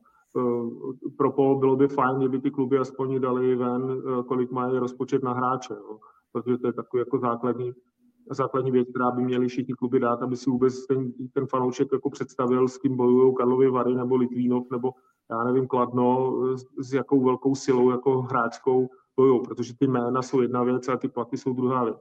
Pro 1.16 1.32
pol 1.32 1.58
bylo 1.58 1.76
by 1.76 1.88
fajn, 1.88 2.18
kdyby 2.18 2.40
ty 2.40 2.50
kluby 2.50 2.78
aspoň 2.78 3.20
dali 3.20 3.56
ven, 3.56 3.82
eh, 3.92 4.22
kolik 4.22 4.50
mají 4.50 4.78
rozpočet 4.78 5.22
na 5.22 5.32
hráče, 5.32 5.74
no, 5.74 5.98
protože 6.32 6.58
to 6.58 6.66
je 6.66 6.72
takový 6.72 6.98
jako 7.00 7.18
základní, 7.18 7.72
základní 8.30 8.70
věc, 8.70 8.88
která 8.90 9.10
by 9.10 9.22
měli 9.22 9.48
všichni 9.48 9.74
kluby 9.74 10.00
dát, 10.00 10.22
aby 10.22 10.36
si 10.36 10.50
vůbec 10.50 10.86
ten, 10.86 11.12
ten 11.32 11.46
fanoušek 11.46 11.88
jako 11.92 12.10
představil, 12.10 12.68
s 12.68 12.78
kým 12.78 12.96
bojují 12.96 13.34
Karlovy 13.34 13.70
Vary 13.70 13.94
nebo 13.94 14.16
Litvínov 14.16 14.70
nebo 14.70 14.92
já 15.30 15.44
nevím, 15.44 15.66
Kladno, 15.66 16.34
s, 16.56 16.64
s 16.78 16.92
jakou 16.92 17.24
velkou 17.24 17.54
silou 17.54 17.90
jako 17.90 18.22
hráčkou 18.22 18.88
bojují, 19.16 19.42
protože 19.42 19.74
ty 19.78 19.86
jména 19.86 20.22
jsou 20.22 20.40
jedna 20.40 20.62
věc 20.62 20.88
a 20.88 20.96
ty 20.96 21.08
platy 21.08 21.36
jsou 21.36 21.52
druhá 21.52 21.84
věc. 21.84 21.96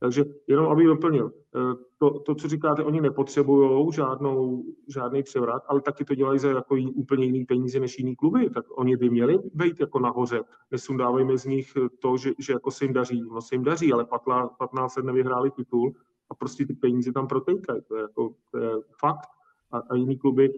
Takže 0.00 0.24
jenom 0.46 0.66
abych 0.66 0.86
doplnil, 0.86 1.32
eh, 1.56 1.74
to, 1.98 2.20
to 2.20 2.34
co 2.34 2.48
říkáte, 2.48 2.84
oni 2.84 3.00
nepotřebují 3.00 3.92
žádnou, 3.92 4.64
žádný 4.88 5.22
převrat, 5.22 5.62
ale 5.68 5.80
taky 5.80 6.04
to 6.04 6.14
dělají 6.14 6.38
za 6.38 6.50
jako 6.50 6.76
jí, 6.76 6.90
úplně 6.90 7.24
jiný 7.24 7.44
peníze 7.44 7.80
než 7.80 7.98
jiný 7.98 8.16
kluby, 8.16 8.50
tak 8.50 8.64
oni 8.70 8.96
by 8.96 9.10
měli 9.10 9.38
být 9.54 9.80
jako 9.80 9.98
nahoře. 9.98 10.42
Nesundávejme 10.70 11.38
z 11.38 11.44
nich 11.44 11.72
to, 11.98 12.16
že, 12.16 12.32
že 12.38 12.52
jako 12.52 12.70
se 12.70 12.84
jim 12.84 12.92
daří. 12.92 13.22
No 13.32 13.40
se 13.40 13.54
jim 13.54 13.64
daří, 13.64 13.92
ale 13.92 14.04
15, 14.04 14.56
15 14.58 14.96
let 14.96 15.06
nevyhráli 15.06 15.50
titul 15.50 15.92
a 16.30 16.34
prostě 16.34 16.66
ty 16.66 16.74
peníze 16.74 17.12
tam 17.12 17.26
protejkají. 17.26 17.80
To 17.88 17.96
je, 17.96 18.02
jako, 18.02 18.34
to 18.50 18.58
je 18.58 18.70
fakt. 19.00 19.28
A, 19.72 19.78
a 19.78 19.94
jiný 19.94 20.18
kluby 20.18 20.52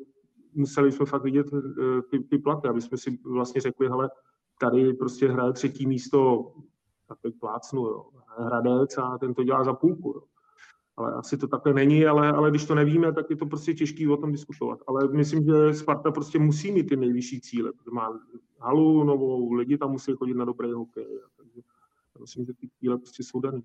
museli 0.54 0.92
jsme 0.92 1.06
fakt 1.06 1.22
vidět 1.22 1.46
eh, 1.52 2.02
ty, 2.10 2.18
ty 2.18 2.38
platy, 2.38 2.68
aby 2.68 2.80
jsme 2.80 2.98
si 2.98 3.18
vlastně 3.24 3.60
řekli, 3.60 3.88
hele, 3.88 4.10
tady 4.60 4.92
prostě 4.92 5.28
hraje 5.28 5.52
třetí 5.52 5.86
místo, 5.86 6.52
tak 7.12 7.20
teď 7.22 7.34
plácnu, 7.40 7.82
jo, 7.82 8.04
Hradec 8.38 8.98
a 8.98 9.18
ten 9.18 9.34
to 9.34 9.44
dělá 9.44 9.64
za 9.64 9.72
půlku. 9.72 10.12
Jo. 10.16 10.22
Ale 10.96 11.12
asi 11.12 11.36
to 11.36 11.48
takhle 11.48 11.74
není, 11.74 12.06
ale, 12.06 12.32
ale 12.32 12.50
když 12.50 12.64
to 12.64 12.74
nevíme, 12.74 13.12
tak 13.12 13.30
je 13.30 13.36
to 13.36 13.46
prostě 13.46 13.74
těžké 13.74 14.08
o 14.08 14.16
tom 14.16 14.32
diskutovat. 14.32 14.78
Ale 14.86 15.08
myslím, 15.08 15.44
že 15.44 15.74
Sparta 15.74 16.10
prostě 16.10 16.38
musí 16.38 16.72
mít 16.72 16.88
ty 16.88 16.96
nejvyšší 16.96 17.40
cíle, 17.40 17.72
protože 17.72 17.90
má 17.90 18.20
halu 18.60 19.04
novou, 19.04 19.52
lidi 19.52 19.78
tam 19.78 19.90
musí 19.90 20.12
chodit 20.12 20.34
na 20.34 20.44
dobré 20.44 20.74
hokej. 20.74 21.20
Takže 21.36 21.60
myslím, 22.20 22.46
že 22.46 22.52
ty 22.52 22.68
cíle 22.80 22.98
prostě 22.98 23.22
jsou 23.22 23.40
dané. 23.40 23.62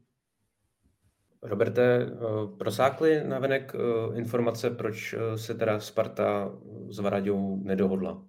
Roberte, 1.42 1.82
eh, 1.82 2.58
prosákly 2.58 3.24
navenek 3.28 3.76
eh, 3.76 4.18
informace, 4.18 4.70
proč 4.70 5.14
eh, 5.14 5.38
se 5.38 5.54
teda 5.54 5.80
Sparta 5.80 6.52
s 6.90 7.00
Varaďou 7.00 7.60
nedohodla? 7.64 8.26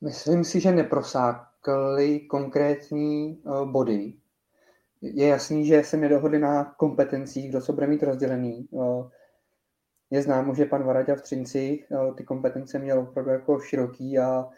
Myslím 0.00 0.44
si, 0.44 0.60
že 0.60 0.72
neprosákly 0.72 2.20
konkrétní 2.20 3.42
body. 3.64 4.14
Je 5.02 5.26
jasný, 5.26 5.66
že 5.66 5.84
se 5.84 5.96
nedohodli 5.96 6.38
na 6.38 6.64
kompetencích, 6.64 7.50
kdo 7.50 7.60
se 7.60 7.72
bude 7.72 7.86
mít 7.86 8.02
rozdělený. 8.02 8.68
Je 10.10 10.22
známo, 10.22 10.54
že 10.54 10.64
pan 10.64 10.84
Varaďa 10.84 11.14
v 11.14 11.22
Třinci 11.22 11.84
ty 12.16 12.24
kompetence 12.24 12.78
měl 12.78 12.98
opravdu 13.00 13.30
jako 13.30 13.60
široký 13.60 14.18
a 14.18 14.48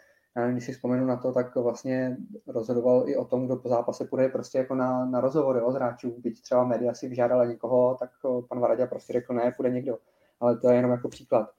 když 0.51 0.65
si 0.65 0.73
vzpomenu 0.73 1.05
na 1.05 1.17
to, 1.17 1.33
tak 1.33 1.55
vlastně 1.55 2.17
rozhodoval 2.47 3.09
i 3.09 3.17
o 3.17 3.25
tom, 3.25 3.45
kdo 3.45 3.55
po 3.55 3.69
zápase 3.69 4.05
půjde 4.05 4.29
prostě 4.29 4.57
jako 4.57 4.75
na, 4.75 5.05
na 5.05 5.21
rozhovory 5.21 5.61
od 5.61 5.75
hráčů. 5.75 6.15
Byť 6.17 6.41
třeba 6.41 6.63
média 6.63 6.93
si 6.93 7.07
vyžádala 7.07 7.45
někoho, 7.45 7.97
tak 7.99 8.09
pan 8.49 8.59
Varadě 8.59 8.85
prostě 8.85 9.13
řekl, 9.13 9.33
ne, 9.33 9.53
půjde 9.57 9.69
někdo. 9.69 9.97
Ale 10.39 10.57
to 10.57 10.69
je 10.69 10.75
jenom 10.75 10.91
jako 10.91 11.09
příklad. 11.09 11.49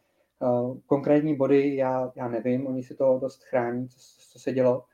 Konkrétní 0.87 1.37
body 1.37 1.77
já, 1.77 2.13
já 2.17 2.29
nevím, 2.29 2.67
oni 2.67 2.83
si 2.83 2.95
to 2.95 3.19
dost 3.19 3.45
chrání, 3.45 3.89
co, 3.89 3.99
co 4.33 4.39
se 4.39 4.53
dělo. 4.53 4.85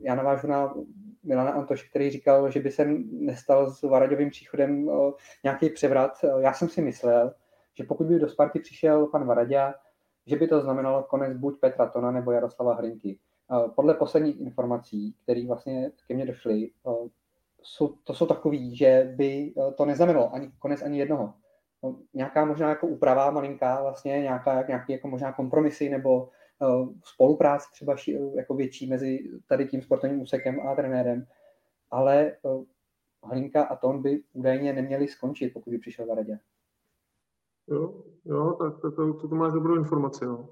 Já 0.00 0.14
navážu 0.14 0.46
na 0.46 0.74
Milana 1.22 1.50
Antoš, 1.50 1.90
který 1.90 2.10
říkal, 2.10 2.50
že 2.50 2.60
by 2.60 2.70
se 2.70 2.84
nestal 3.10 3.70
s 3.70 3.82
Varaďovým 3.82 4.30
příchodem 4.30 4.90
nějaký 5.44 5.70
převrat. 5.70 6.24
Já 6.38 6.52
jsem 6.52 6.68
si 6.68 6.82
myslel, 6.82 7.34
že 7.74 7.84
pokud 7.84 8.06
by 8.06 8.18
do 8.18 8.28
Sparty 8.28 8.60
přišel 8.60 9.06
pan 9.06 9.26
Varadě, 9.26 9.72
že 10.26 10.36
by 10.36 10.48
to 10.48 10.60
znamenalo 10.60 11.02
konec 11.02 11.36
buď 11.36 11.60
Petra 11.60 11.86
Tona 11.86 12.10
nebo 12.10 12.32
Jaroslava 12.32 12.74
Hrinky. 12.74 13.18
Podle 13.74 13.94
posledních 13.94 14.40
informací, 14.40 15.14
které 15.22 15.46
vlastně 15.46 15.92
ke 16.08 16.14
mně 16.14 16.26
došly, 16.26 16.70
jsou, 17.62 17.94
to 18.04 18.14
jsou 18.14 18.26
takový, 18.26 18.76
že 18.76 19.12
by 19.16 19.54
to 19.76 19.84
neznamenalo 19.84 20.34
ani 20.34 20.50
konec 20.58 20.82
ani 20.82 20.98
jednoho. 20.98 21.34
No, 21.82 21.96
nějaká 22.14 22.44
možná 22.44 22.68
jako 22.68 22.86
úprava 22.86 23.30
malinká, 23.30 23.82
vlastně 23.82 24.12
nějaká, 24.12 24.62
nějaký 24.68 24.92
jako 24.92 25.08
možná 25.08 25.32
kompromisy 25.32 25.88
nebo 25.88 26.28
uh, 26.58 26.88
spolupráce 27.04 27.68
třeba 27.72 27.96
ši, 27.96 28.18
jako 28.34 28.54
větší 28.54 28.86
mezi 28.86 29.30
tady 29.48 29.66
tím 29.66 29.82
sportovním 29.82 30.20
úsekem 30.20 30.60
a 30.60 30.74
trenérem, 30.74 31.26
ale 31.90 32.36
uh, 32.42 32.64
Hlinka 33.22 33.62
a 33.62 33.76
Ton 33.76 34.02
by 34.02 34.22
údajně 34.32 34.72
neměli 34.72 35.08
skončit, 35.08 35.52
pokud 35.52 35.70
by 35.70 35.78
přišel 35.78 36.06
Varadě. 36.06 36.38
Jo, 37.68 37.94
jo 38.24 38.52
tak 38.52 38.80
to, 38.80 38.90
to, 38.90 39.14
to, 39.14 39.28
to 39.28 39.34
máš 39.34 39.52
dobrou 39.52 39.74
informaci. 39.74 40.24
Jo. 40.24 40.48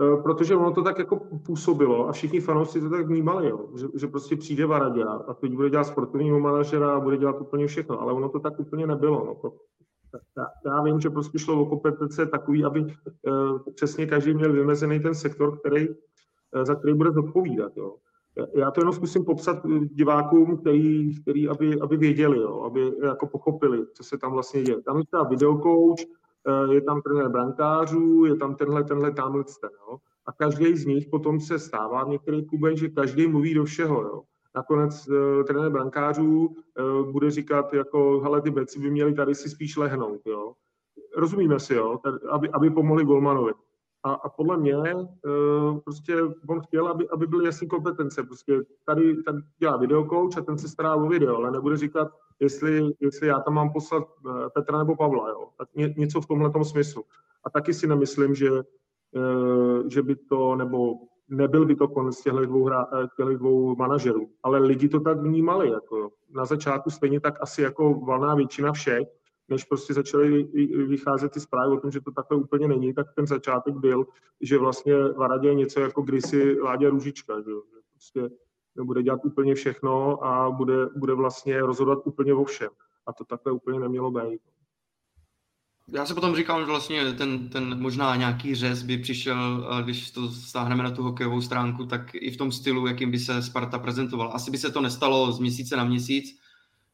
E, 0.00 0.22
protože 0.22 0.56
ono 0.56 0.72
to 0.72 0.82
tak 0.82 0.98
jako 0.98 1.16
působilo 1.46 2.08
a 2.08 2.12
všichni 2.12 2.40
fanoušci 2.40 2.80
to 2.80 2.90
tak 2.90 3.06
vnímali, 3.06 3.48
jo. 3.48 3.68
Že, 3.78 3.86
že 3.94 4.06
prostě 4.06 4.36
přijde 4.36 4.66
Varadě 4.66 5.04
a 5.04 5.34
teď 5.34 5.52
bude 5.52 5.70
dělat 5.70 5.84
sportovního 5.84 6.40
manažera 6.40 6.96
a 6.96 7.00
bude 7.00 7.16
dělat 7.16 7.40
úplně 7.40 7.66
všechno, 7.66 8.00
ale 8.00 8.12
ono 8.12 8.28
to 8.28 8.40
tak 8.40 8.60
úplně 8.60 8.86
nebylo. 8.86 9.24
No. 9.24 9.52
Já, 10.66 10.82
vím, 10.82 11.00
že 11.00 11.10
prostě 11.10 11.38
šlo 11.38 11.62
o 11.62 11.66
kompetence 11.66 12.26
takový, 12.26 12.64
aby 12.64 12.80
uh, 12.80 13.58
přesně 13.74 14.06
každý 14.06 14.34
měl 14.34 14.52
vymezený 14.52 15.00
ten 15.00 15.14
sektor, 15.14 15.58
který, 15.58 15.88
uh, 15.88 15.94
za 16.62 16.74
který 16.74 16.94
bude 16.94 17.10
zodpovídat. 17.10 17.72
Jo. 17.76 17.96
Já 18.54 18.70
to 18.70 18.80
jenom 18.80 18.94
zkusím 18.94 19.24
popsat 19.24 19.62
divákům, 19.92 20.56
který, 20.56 21.20
který 21.22 21.48
aby, 21.48 21.80
aby 21.80 21.96
věděli, 21.96 22.38
jo, 22.38 22.62
aby 22.62 22.92
jako 23.02 23.26
pochopili, 23.26 23.86
co 23.94 24.04
se 24.04 24.18
tam 24.18 24.32
vlastně 24.32 24.62
děje. 24.62 24.82
Tam 24.82 24.98
je 24.98 25.04
třeba 25.04 25.22
videokouč, 25.22 26.06
Eh, 26.48 26.74
je 26.74 26.80
tam 26.80 27.02
trenér 27.02 27.28
brankářů, 27.28 28.24
je 28.24 28.36
tam 28.36 28.54
tenhle, 28.54 28.84
tenhle, 28.84 29.12
tamhle 29.12 29.44
ten, 29.44 29.70
jo. 29.88 29.98
A 30.26 30.32
každý 30.32 30.76
z 30.76 30.86
nich 30.86 31.08
potom 31.08 31.40
se 31.40 31.58
stává 31.58 32.04
v 32.04 32.08
některých 32.08 32.46
klubech, 32.46 32.78
že 32.78 32.88
každý 32.88 33.26
mluví 33.26 33.54
do 33.54 33.64
všeho, 33.64 34.02
jo. 34.02 34.22
Nakonec 34.56 35.08
uh, 35.08 35.44
trenér 35.44 35.70
brankářů 35.70 36.46
uh, 36.46 37.10
bude 37.10 37.30
říkat, 37.30 37.74
jako, 37.74 38.20
hele, 38.20 38.40
ty 38.40 38.50
beci 38.50 38.80
by 38.80 38.90
měli 38.90 39.14
tady 39.14 39.34
si 39.34 39.50
spíš 39.50 39.76
lehnout, 39.76 40.20
jo. 40.26 40.52
Rozumíme 41.16 41.60
si, 41.60 41.74
jo, 41.74 41.98
tady, 42.04 42.18
aby, 42.30 42.50
aby 42.50 42.70
pomohli 42.70 43.04
Golmanovi. 43.04 43.52
A, 44.04 44.12
a 44.12 44.28
podle 44.28 44.56
mě 44.56 44.76
uh, 44.76 45.78
prostě 45.84 46.16
on 46.48 46.60
chtěl, 46.60 46.88
aby, 46.88 47.08
aby 47.08 47.26
byly 47.26 47.44
jasné 47.44 47.66
kompetence. 47.66 48.22
Prostě 48.22 48.60
tady, 48.86 49.22
tady 49.22 49.38
dělá 49.58 49.76
videokouč 49.76 50.36
a 50.36 50.40
ten 50.40 50.58
se 50.58 50.68
stará 50.68 50.94
o 50.94 51.08
video, 51.08 51.36
ale 51.36 51.50
nebude 51.50 51.76
říkat, 51.76 52.08
jestli, 52.40 52.92
jestli 53.00 53.26
já 53.26 53.40
tam 53.40 53.54
mám 53.54 53.72
poslat 53.72 54.04
Petra 54.54 54.78
nebo 54.78 54.96
Pavla. 54.96 55.28
Jo. 55.28 55.48
Tak 55.58 55.68
ně, 55.74 55.94
něco 55.96 56.20
v 56.20 56.26
tomhle 56.26 56.64
smyslu. 56.64 57.04
A 57.44 57.50
taky 57.50 57.74
si 57.74 57.86
nemyslím, 57.86 58.34
že, 58.34 58.50
že 59.88 60.02
by 60.02 60.16
to, 60.16 60.56
nebo 60.56 60.94
nebyl 61.28 61.66
by 61.66 61.74
to 61.74 61.88
konec 61.88 62.22
těchto 62.22 62.46
dvou, 62.46 62.64
hra, 62.64 62.86
těchto 63.16 63.34
dvou 63.34 63.76
manažerů. 63.76 64.30
Ale 64.42 64.58
lidi 64.58 64.88
to 64.88 65.00
tak 65.00 65.20
vnímali. 65.20 65.70
Jako 65.70 66.10
na 66.30 66.44
začátku 66.44 66.90
stejně 66.90 67.20
tak 67.20 67.34
asi 67.40 67.62
jako 67.62 67.94
valná 67.94 68.34
většina 68.34 68.72
všech, 68.72 69.08
než 69.48 69.64
prostě 69.64 69.94
začaly 69.94 70.42
vycházet 70.86 71.32
ty 71.32 71.40
zprávy 71.40 71.76
o 71.76 71.80
tom, 71.80 71.90
že 71.90 72.00
to 72.00 72.10
takhle 72.10 72.38
úplně 72.38 72.68
není, 72.68 72.94
tak 72.94 73.06
ten 73.14 73.26
začátek 73.26 73.74
byl, 73.74 74.06
že 74.40 74.58
vlastně 74.58 74.94
v 74.94 75.28
Radě 75.28 75.48
je 75.48 75.54
něco 75.54 75.80
jako 75.80 76.02
kdysi 76.02 76.60
Láďa 76.60 76.90
Růžička, 76.90 77.40
že, 77.40 77.50
že 77.50 77.80
prostě 77.92 78.36
bude 78.84 79.02
dělat 79.02 79.24
úplně 79.24 79.54
všechno 79.54 80.24
a 80.24 80.50
bude, 80.50 80.86
bude 80.96 81.14
vlastně 81.14 81.60
rozhodovat 81.60 81.98
úplně 82.04 82.34
o 82.34 82.44
všem. 82.44 82.70
A 83.06 83.12
to 83.12 83.24
takhle 83.24 83.52
úplně 83.52 83.80
nemělo 83.80 84.10
být. 84.10 84.40
Já 85.94 86.06
se 86.06 86.14
potom 86.14 86.36
říkám, 86.36 86.60
že 86.60 86.66
vlastně 86.66 87.12
ten, 87.12 87.48
ten 87.48 87.80
možná 87.80 88.16
nějaký 88.16 88.54
řez 88.54 88.82
by 88.82 88.98
přišel, 88.98 89.68
když 89.84 90.10
to 90.10 90.30
stáhneme 90.30 90.82
na 90.82 90.90
tu 90.90 91.02
hokejovou 91.02 91.40
stránku, 91.40 91.86
tak 91.86 92.14
i 92.14 92.30
v 92.30 92.36
tom 92.36 92.52
stylu, 92.52 92.86
jakým 92.86 93.10
by 93.10 93.18
se 93.18 93.42
Sparta 93.42 93.78
prezentoval. 93.78 94.30
Asi 94.34 94.50
by 94.50 94.58
se 94.58 94.70
to 94.70 94.80
nestalo 94.80 95.32
z 95.32 95.38
měsíce 95.38 95.76
na 95.76 95.84
měsíc, 95.84 96.38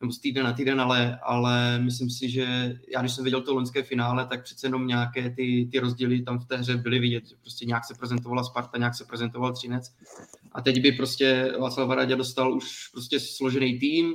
nebo 0.01 0.13
z 0.13 0.19
týden 0.19 0.45
na 0.45 0.53
týden, 0.53 0.81
ale, 0.81 1.19
ale 1.23 1.79
myslím 1.79 2.11
si, 2.11 2.31
že 2.31 2.77
já 2.93 3.01
když 3.01 3.13
jsem 3.13 3.25
viděl 3.25 3.41
to 3.41 3.55
loňské 3.55 3.83
finále, 3.83 4.27
tak 4.27 4.45
přece 4.45 4.67
jenom 4.67 4.87
nějaké 4.87 5.31
ty, 5.31 5.69
ty 5.73 5.79
rozdíly 5.79 6.23
tam 6.23 6.39
v 6.39 6.45
té 6.45 6.57
hře 6.57 6.77
byly 6.77 6.99
vidět, 6.99 7.25
prostě 7.41 7.67
nějak 7.67 7.85
se 7.85 7.95
prezentovala 7.95 8.45
Sparta, 8.45 8.79
nějak 8.79 8.95
se 8.95 9.05
prezentoval 9.05 9.53
Třinec 9.53 9.95
a 10.53 10.61
teď 10.61 10.83
by 10.83 10.93
prostě 10.93 11.53
Václav 11.61 11.89
Varadě 11.89 12.17
dostal 12.17 12.55
už 12.55 12.89
prostě 12.89 13.21
složený 13.21 13.79
tým 13.79 14.15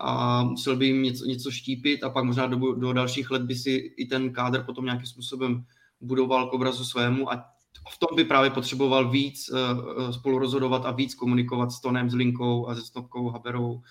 a 0.00 0.42
musel 0.44 0.76
by 0.76 0.86
jim 0.86 1.02
něco, 1.02 1.24
něco 1.24 1.50
štípit 1.50 2.04
a 2.04 2.10
pak 2.10 2.24
možná 2.24 2.46
do, 2.46 2.74
do 2.74 2.92
dalších 2.92 3.30
let 3.30 3.42
by 3.42 3.54
si 3.54 3.70
i 3.96 4.06
ten 4.06 4.32
kádr 4.32 4.62
potom 4.62 4.84
nějakým 4.84 5.06
způsobem 5.06 5.64
budoval 6.00 6.46
k 6.46 6.52
obrazu 6.52 6.84
svému 6.84 7.32
a 7.32 7.44
v 7.90 7.98
tom 7.98 8.16
by 8.16 8.24
právě 8.24 8.50
potřeboval 8.50 9.10
víc 9.10 9.50
uh, 9.50 10.10
spolu 10.10 10.38
rozhodovat 10.38 10.86
a 10.86 10.90
víc 10.90 11.14
komunikovat 11.14 11.72
s 11.72 11.80
Tonem, 11.80 12.10
s 12.10 12.14
Linkou 12.14 12.68
a 12.68 12.74
se 12.74 12.82
Stopkou, 12.82 13.28
Haberou, 13.28 13.82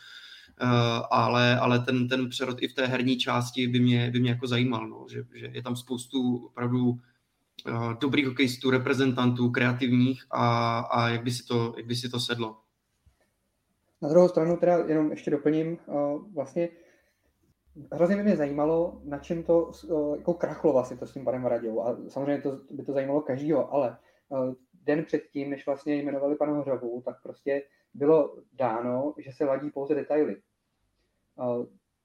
Eh, 0.61 1.03
ale, 1.11 1.59
ale 1.59 1.79
ten, 1.79 2.07
ten 2.07 2.29
přerod 2.29 2.57
i 2.61 2.67
v 2.67 2.73
té 2.73 2.87
herní 2.87 3.17
části 3.17 3.67
by 3.67 3.79
mě, 3.79 4.11
by 4.11 4.19
mě 4.19 4.29
jako 4.29 4.47
zajímal, 4.47 4.87
no, 4.87 5.05
že, 5.11 5.23
že 5.33 5.49
je 5.53 5.63
tam 5.63 5.75
spoustu 5.75 6.37
opravdu 6.37 6.89
uh, 6.89 7.93
dobrých 8.01 8.27
hokejistů, 8.27 8.69
reprezentantů, 8.69 9.49
kreativních 9.49 10.25
a, 10.31 10.79
a 10.79 11.09
jak, 11.09 11.23
by 11.23 11.31
si 11.31 11.45
to, 11.45 11.73
jak 11.77 11.85
by 11.85 11.95
si 11.95 12.09
to 12.09 12.19
sedlo. 12.19 12.57
Na 14.01 14.09
druhou 14.09 14.27
stranu 14.27 14.57
teda 14.57 14.77
jenom 14.77 15.11
ještě 15.11 15.31
doplním, 15.31 15.77
uh, 15.87 16.33
vlastně 16.33 16.69
hrozně 17.91 18.15
by 18.15 18.23
mě 18.23 18.35
zajímalo, 18.35 19.01
na 19.03 19.19
čem 19.19 19.43
to 19.43 19.71
uh, 19.89 20.15
jako 20.17 20.33
krachlo 20.33 20.73
vlastně 20.73 20.97
to 20.97 21.07
s 21.07 21.13
tím 21.13 21.25
panem 21.25 21.45
Radějou 21.45 21.81
a 21.81 21.97
samozřejmě 22.07 22.41
to, 22.41 22.59
by 22.71 22.83
to 22.83 22.93
zajímalo 22.93 23.21
každýho, 23.21 23.73
ale 23.73 23.97
uh, 24.29 24.53
den 24.73 25.05
předtím, 25.05 25.49
než 25.49 25.65
vlastně 25.65 25.95
jmenovali 25.95 26.35
pana 26.35 26.53
Hořavu, 26.53 27.01
tak 27.05 27.23
prostě 27.23 27.63
bylo 27.93 28.37
dáno, 28.53 29.13
že 29.17 29.31
se 29.31 29.45
ladí 29.45 29.69
pouze 29.69 29.95
detaily 29.95 30.41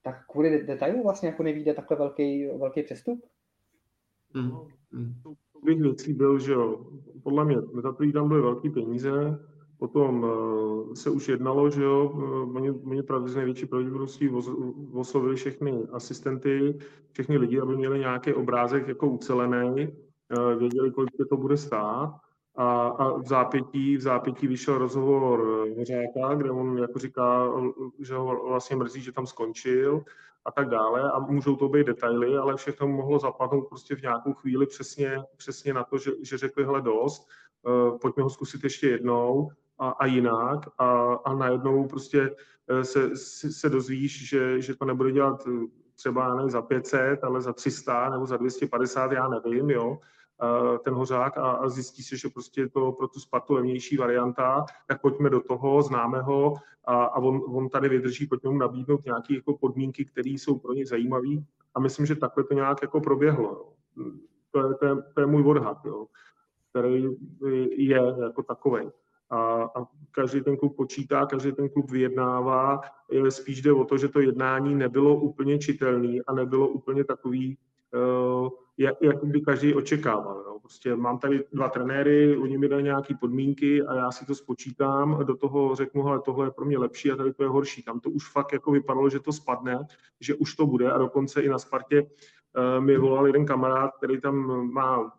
tak 0.05 0.25
kvůli 0.27 0.63
detailu 0.63 1.03
vlastně 1.03 1.29
jako 1.29 1.43
nevíde 1.43 1.73
takhle 1.73 1.97
velký, 1.97 2.47
velký 2.47 2.83
přestup? 2.83 3.25
Mm. 4.33 4.51
Mm. 4.91 5.13
Bych 5.63 6.15
byl, 6.15 6.39
že 6.39 6.53
jo, 6.53 6.85
podle 7.23 7.45
mě, 7.45 7.55
za 7.83 7.93
tam 8.13 8.27
byly 8.27 8.41
velké 8.41 8.69
peníze, 8.69 9.11
Potom 9.77 10.23
uh, 10.23 10.93
se 10.93 11.09
už 11.09 11.27
jednalo, 11.27 11.69
že 11.69 11.83
jo, 11.83 12.11
uh, 12.13 12.55
oni, 12.55 12.71
oni 12.71 13.03
pravdě 13.03 13.29
z 13.29 13.35
největší 13.35 13.65
pravděpodobností 13.65 14.29
oslovili 14.93 15.35
všechny 15.35 15.83
asistenty, 15.91 16.79
všechny 17.11 17.37
lidi, 17.37 17.59
aby 17.59 17.75
měli 17.75 17.99
nějaký 17.99 18.33
obrázek 18.33 18.87
jako 18.87 19.07
ucelený, 19.07 19.87
uh, 19.87 20.59
věděli, 20.59 20.91
kolik 20.91 21.11
to 21.29 21.37
bude 21.37 21.57
stát. 21.57 22.15
A, 22.57 22.87
a 22.87 23.17
v 23.17 23.27
zápětí, 23.27 23.97
v 23.97 24.01
zápětí 24.01 24.47
vyšel 24.47 24.77
rozhovor 24.77 25.67
Hořáka, 25.77 26.35
kde 26.35 26.51
on 26.51 26.77
jako 26.77 26.99
říká, 26.99 27.51
že 27.99 28.15
ho 28.15 28.47
vlastně 28.47 28.75
mrzí, 28.75 29.01
že 29.01 29.11
tam 29.11 29.27
skončil 29.27 30.03
a 30.45 30.51
tak 30.51 30.69
dále. 30.69 31.11
A 31.11 31.19
můžou 31.19 31.55
to 31.55 31.69
být 31.69 31.87
detaily, 31.87 32.37
ale 32.37 32.55
všechno 32.55 32.87
mohlo 32.87 33.19
zapadnout 33.19 33.61
prostě 33.69 33.95
v 33.95 34.01
nějakou 34.01 34.33
chvíli 34.33 34.65
přesně, 34.65 35.23
přesně 35.37 35.73
na 35.73 35.83
to, 35.83 35.97
že, 35.97 36.11
že 36.21 36.37
řekli, 36.37 36.65
hele 36.65 36.81
dost, 36.81 37.27
pojďme 38.01 38.23
ho 38.23 38.29
zkusit 38.29 38.63
ještě 38.63 38.89
jednou 38.89 39.51
a, 39.79 39.89
a 39.89 40.05
jinak 40.05 40.59
a, 40.77 41.13
a 41.13 41.33
najednou 41.33 41.87
prostě 41.87 42.35
eh, 42.67 42.83
se, 42.83 43.17
se 43.51 43.69
dozvíš, 43.69 44.29
že, 44.29 44.61
že 44.61 44.75
to 44.75 44.85
nebude 44.85 45.11
dělat 45.11 45.47
eh, 45.47 45.65
třeba 45.95 46.35
ne 46.35 46.49
za 46.49 46.61
500, 46.61 47.23
ale 47.23 47.41
za 47.41 47.53
300 47.53 48.09
nebo 48.09 48.25
za 48.25 48.37
250, 48.37 49.11
já 49.11 49.27
nevím, 49.27 49.69
jo, 49.69 49.97
ten 50.83 50.93
hořák 50.93 51.37
a, 51.37 51.51
a 51.51 51.69
zjistí 51.69 52.03
se, 52.03 52.17
že 52.17 52.29
prostě 52.29 52.61
je 52.61 52.69
to 52.69 52.91
pro 52.91 53.07
tu 53.07 53.19
Spartu 53.19 53.53
levnější 53.53 53.97
varianta, 53.97 54.65
tak 54.87 55.01
pojďme 55.01 55.29
do 55.29 55.39
toho, 55.39 55.81
známe 55.81 56.21
ho 56.21 56.53
a, 56.85 57.03
a 57.03 57.17
on, 57.17 57.41
on 57.47 57.69
tady 57.69 57.89
vydrží, 57.89 58.27
pojďme 58.27 58.49
mu 58.49 58.57
nabídnout 58.57 59.05
nějaké 59.05 59.35
jako 59.35 59.57
podmínky, 59.57 60.05
které 60.05 60.29
jsou 60.29 60.59
pro 60.59 60.73
ně 60.73 60.85
zajímavé 60.85 61.35
a 61.75 61.79
myslím, 61.79 62.05
že 62.05 62.15
takhle 62.15 62.43
to 62.43 62.53
nějak 62.53 62.81
jako 62.81 63.01
proběhlo. 63.01 63.73
Jo. 63.97 64.11
To, 64.51 64.67
je, 64.67 64.75
to, 64.75 64.85
je, 64.85 64.95
to 65.13 65.21
je 65.21 65.27
můj 65.27 65.43
odhad, 65.43 65.77
jo, 65.85 66.05
který 66.69 67.07
je 67.71 68.01
jako 68.23 68.43
takový 68.43 68.91
a, 69.29 69.63
a 69.63 69.87
každý 70.11 70.41
ten 70.41 70.57
klub 70.57 70.75
počítá, 70.75 71.25
každý 71.25 71.51
ten 71.51 71.69
klub 71.69 71.91
vyjednává. 71.91 72.81
Spíš 73.29 73.61
jde 73.61 73.73
o 73.73 73.85
to, 73.85 73.97
že 73.97 74.07
to 74.07 74.19
jednání 74.19 74.75
nebylo 74.75 75.15
úplně 75.15 75.59
čitelný 75.59 76.21
a 76.21 76.33
nebylo 76.33 76.67
úplně 76.67 77.03
takový, 77.03 77.57
uh, 77.93 78.49
jak, 78.77 78.95
jak 79.01 79.23
by 79.23 79.41
každý 79.41 79.73
očekával. 79.73 80.43
No. 80.47 80.59
Prostě 80.59 80.95
mám 80.95 81.19
tady 81.19 81.43
dva 81.53 81.69
trenéry, 81.69 82.37
oni 82.37 82.57
mi 82.57 82.67
dají 82.67 82.83
nějaké 82.83 83.15
podmínky 83.15 83.83
a 83.83 83.95
já 83.95 84.11
si 84.11 84.25
to 84.25 84.35
spočítám, 84.35 85.25
do 85.25 85.37
toho 85.37 85.75
řeknu, 85.75 86.07
ale 86.07 86.21
tohle 86.25 86.47
je 86.47 86.51
pro 86.51 86.65
mě 86.65 86.77
lepší 86.77 87.11
a 87.11 87.15
tady 87.15 87.33
to 87.33 87.43
je 87.43 87.49
horší. 87.49 87.83
Tam 87.83 87.99
to 87.99 88.09
už 88.09 88.31
fakt 88.31 88.53
jako 88.53 88.71
vypadalo, 88.71 89.09
že 89.09 89.19
to 89.19 89.33
spadne, 89.33 89.79
že 90.19 90.35
už 90.35 90.55
to 90.55 90.65
bude 90.65 90.91
a 90.91 90.97
dokonce 90.97 91.41
i 91.41 91.49
na 91.49 91.59
Spartě 91.59 92.01
uh, 92.01 92.85
mi 92.85 92.97
volal 92.97 93.27
jeden 93.27 93.45
kamarád, 93.45 93.91
který 93.97 94.21
tam 94.21 94.35
má 94.71 95.11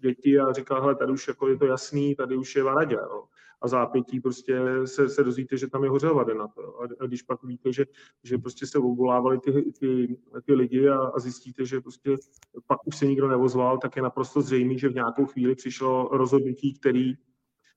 děti 0.00 0.40
a 0.40 0.52
říkal, 0.52 0.80
hele, 0.80 0.94
tady 0.94 1.12
už 1.12 1.28
jako 1.28 1.48
je 1.48 1.56
to 1.56 1.66
jasný, 1.66 2.14
tady 2.14 2.36
už 2.36 2.56
je 2.56 2.62
Varadě. 2.62 2.94
Jo 2.94 3.22
a 3.62 3.68
zápětí 3.68 4.20
prostě 4.20 4.60
se, 4.84 5.08
se 5.08 5.24
dozvíte, 5.24 5.56
že 5.56 5.68
tam 5.68 5.84
je 5.84 5.90
hořel 5.90 6.24
na 6.38 6.48
to. 6.48 6.80
A, 6.80 6.84
a 7.00 7.06
když 7.06 7.22
pak 7.22 7.44
víte, 7.44 7.72
že, 7.72 7.86
že 8.24 8.38
prostě 8.38 8.66
se 8.66 8.78
obvolávali 8.78 9.38
ty, 9.38 9.72
ty, 9.72 10.16
ty 10.44 10.54
lidi 10.54 10.88
a, 10.88 10.98
a 10.98 11.18
zjistíte, 11.18 11.64
že 11.64 11.80
prostě 11.80 12.16
pak 12.66 12.86
už 12.86 12.96
se 12.96 13.06
nikdo 13.06 13.28
nevozval, 13.28 13.78
tak 13.78 13.96
je 13.96 14.02
naprosto 14.02 14.42
zřejmé, 14.42 14.78
že 14.78 14.88
v 14.88 14.94
nějakou 14.94 15.26
chvíli 15.26 15.54
přišlo 15.54 16.08
rozhodnutí, 16.12 16.74
který, 16.74 17.14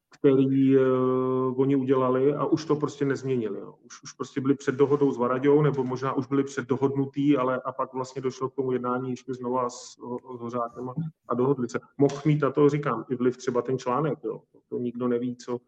který 0.10 0.77
uh, 0.77 1.62
oni 1.62 1.75
udělali 1.75 2.34
a 2.34 2.46
už 2.46 2.65
to 2.65 2.75
prostě 2.75 3.06
nezměnili. 3.06 3.60
Jo. 3.60 3.75
Už, 3.84 4.04
už 4.04 4.13
prostě 4.13 4.42
byli 4.42 4.56
před 4.56 4.75
dohodou 4.75 5.12
s 5.12 5.18
Varaďou, 5.18 5.62
nebo 5.62 5.84
možná 5.84 6.13
už 6.13 6.27
byli 6.27 6.44
před 6.44 6.68
dohodnutý, 6.68 7.38
ale 7.38 7.62
a 7.62 7.72
pak 7.72 7.94
vlastně 7.94 8.22
došlo 8.22 8.50
k 8.50 8.56
tomu 8.56 8.72
jednání 8.72 9.10
ještě 9.10 9.34
znova 9.34 9.70
s, 9.70 9.92
s 10.38 10.39
Hořákem 10.39 10.89
a, 11.27 11.36
dohodli 11.36 11.70
se. 11.70 11.80
Mohl 11.98 12.22
mít, 12.25 12.44
a 12.44 12.51
to 12.51 12.70
říkám, 12.70 13.06
i 13.10 13.15
vliv 13.15 13.38
třeba 13.38 13.62
ten 13.62 13.77
článek, 13.77 14.20
jo. 14.24 14.42
To 14.70 14.77
nikdo 14.77 15.08
neví, 15.08 15.36
co, 15.36 15.60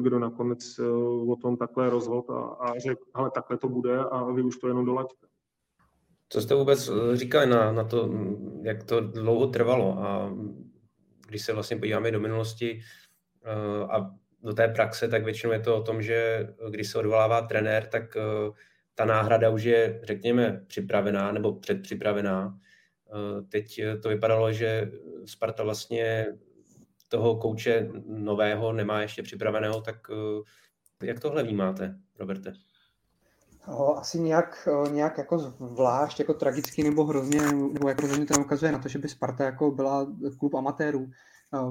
kdo 0.00 0.18
nakonec 0.18 0.78
eh, 0.78 0.88
o 1.32 1.36
tom 1.36 1.56
takhle 1.56 1.90
rozhod 1.90 2.30
a, 2.30 2.40
a 2.40 2.78
řekl, 2.78 3.02
ale 3.14 3.30
takhle 3.34 3.58
to 3.58 3.68
bude 3.68 3.98
a 3.98 4.24
vy 4.32 4.42
už 4.42 4.56
to 4.56 4.68
jenom 4.68 4.84
dolaďte. 4.84 5.26
Co 6.28 6.40
jste 6.40 6.54
vůbec 6.54 6.88
eh, 6.88 7.16
říkali 7.16 7.46
na, 7.46 7.72
na 7.72 7.84
to, 7.84 8.10
jak 8.62 8.84
to 8.84 9.00
dlouho 9.00 9.46
trvalo 9.46 9.98
a 9.98 10.32
když 11.26 11.42
se 11.42 11.52
vlastně 11.52 11.76
podíváme 11.76 12.10
do 12.10 12.20
minulosti 12.20 12.80
a 13.90 14.10
do 14.42 14.52
té 14.52 14.68
praxe, 14.68 15.08
tak 15.08 15.24
většinou 15.24 15.52
je 15.52 15.60
to 15.60 15.76
o 15.76 15.82
tom, 15.82 16.02
že 16.02 16.48
když 16.70 16.90
se 16.90 16.98
odvolává 16.98 17.40
trenér, 17.40 17.86
tak 17.86 18.16
ta 18.94 19.04
náhrada 19.04 19.50
už 19.50 19.62
je, 19.62 20.00
řekněme, 20.02 20.64
připravená 20.66 21.32
nebo 21.32 21.54
předpřipravená. 21.54 22.58
Teď 23.48 23.80
to 24.02 24.08
vypadalo, 24.08 24.52
že 24.52 24.90
Sparta 25.24 25.62
vlastně 25.62 26.26
toho 27.08 27.36
kouče 27.36 27.88
nového 28.06 28.72
nemá 28.72 29.00
ještě 29.00 29.22
připraveného, 29.22 29.80
tak 29.80 29.96
eh, 30.10 31.06
jak 31.06 31.20
tohle 31.20 31.42
vnímáte, 31.42 31.98
Roberte? 32.18 32.52
Asi 33.96 34.20
nějak, 34.20 34.68
nějak 34.90 35.18
jako 35.18 35.38
zvlášť, 35.38 36.18
jako 36.18 36.34
tragicky 36.34 36.82
nebo 36.82 37.04
hrozně, 37.04 37.40
nebo 37.52 37.88
jako 37.88 38.06
hrozně 38.06 38.26
to 38.26 38.40
ukazuje 38.40 38.72
na 38.72 38.78
to, 38.78 38.88
že 38.88 38.98
by 38.98 39.08
Sparta 39.08 39.44
jako 39.44 39.70
byla 39.70 40.06
klub 40.38 40.54
amatérů. 40.54 41.10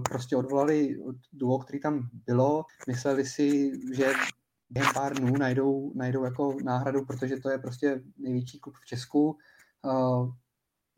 Prostě 0.09 0.35
odvolali 0.35 0.97
duo, 1.33 1.59
který 1.59 1.79
tam 1.79 2.09
bylo, 2.25 2.65
mysleli 2.87 3.25
si, 3.25 3.71
že 3.93 4.13
během 4.69 4.93
pár 4.93 5.13
dnů 5.13 5.37
najdou, 5.37 5.91
najdou 5.95 6.23
jako 6.23 6.57
náhradu, 6.63 7.05
protože 7.05 7.37
to 7.37 7.49
je 7.49 7.57
prostě 7.57 8.01
největší 8.17 8.59
klub 8.59 8.75
v 8.81 8.85
Česku. 8.85 9.37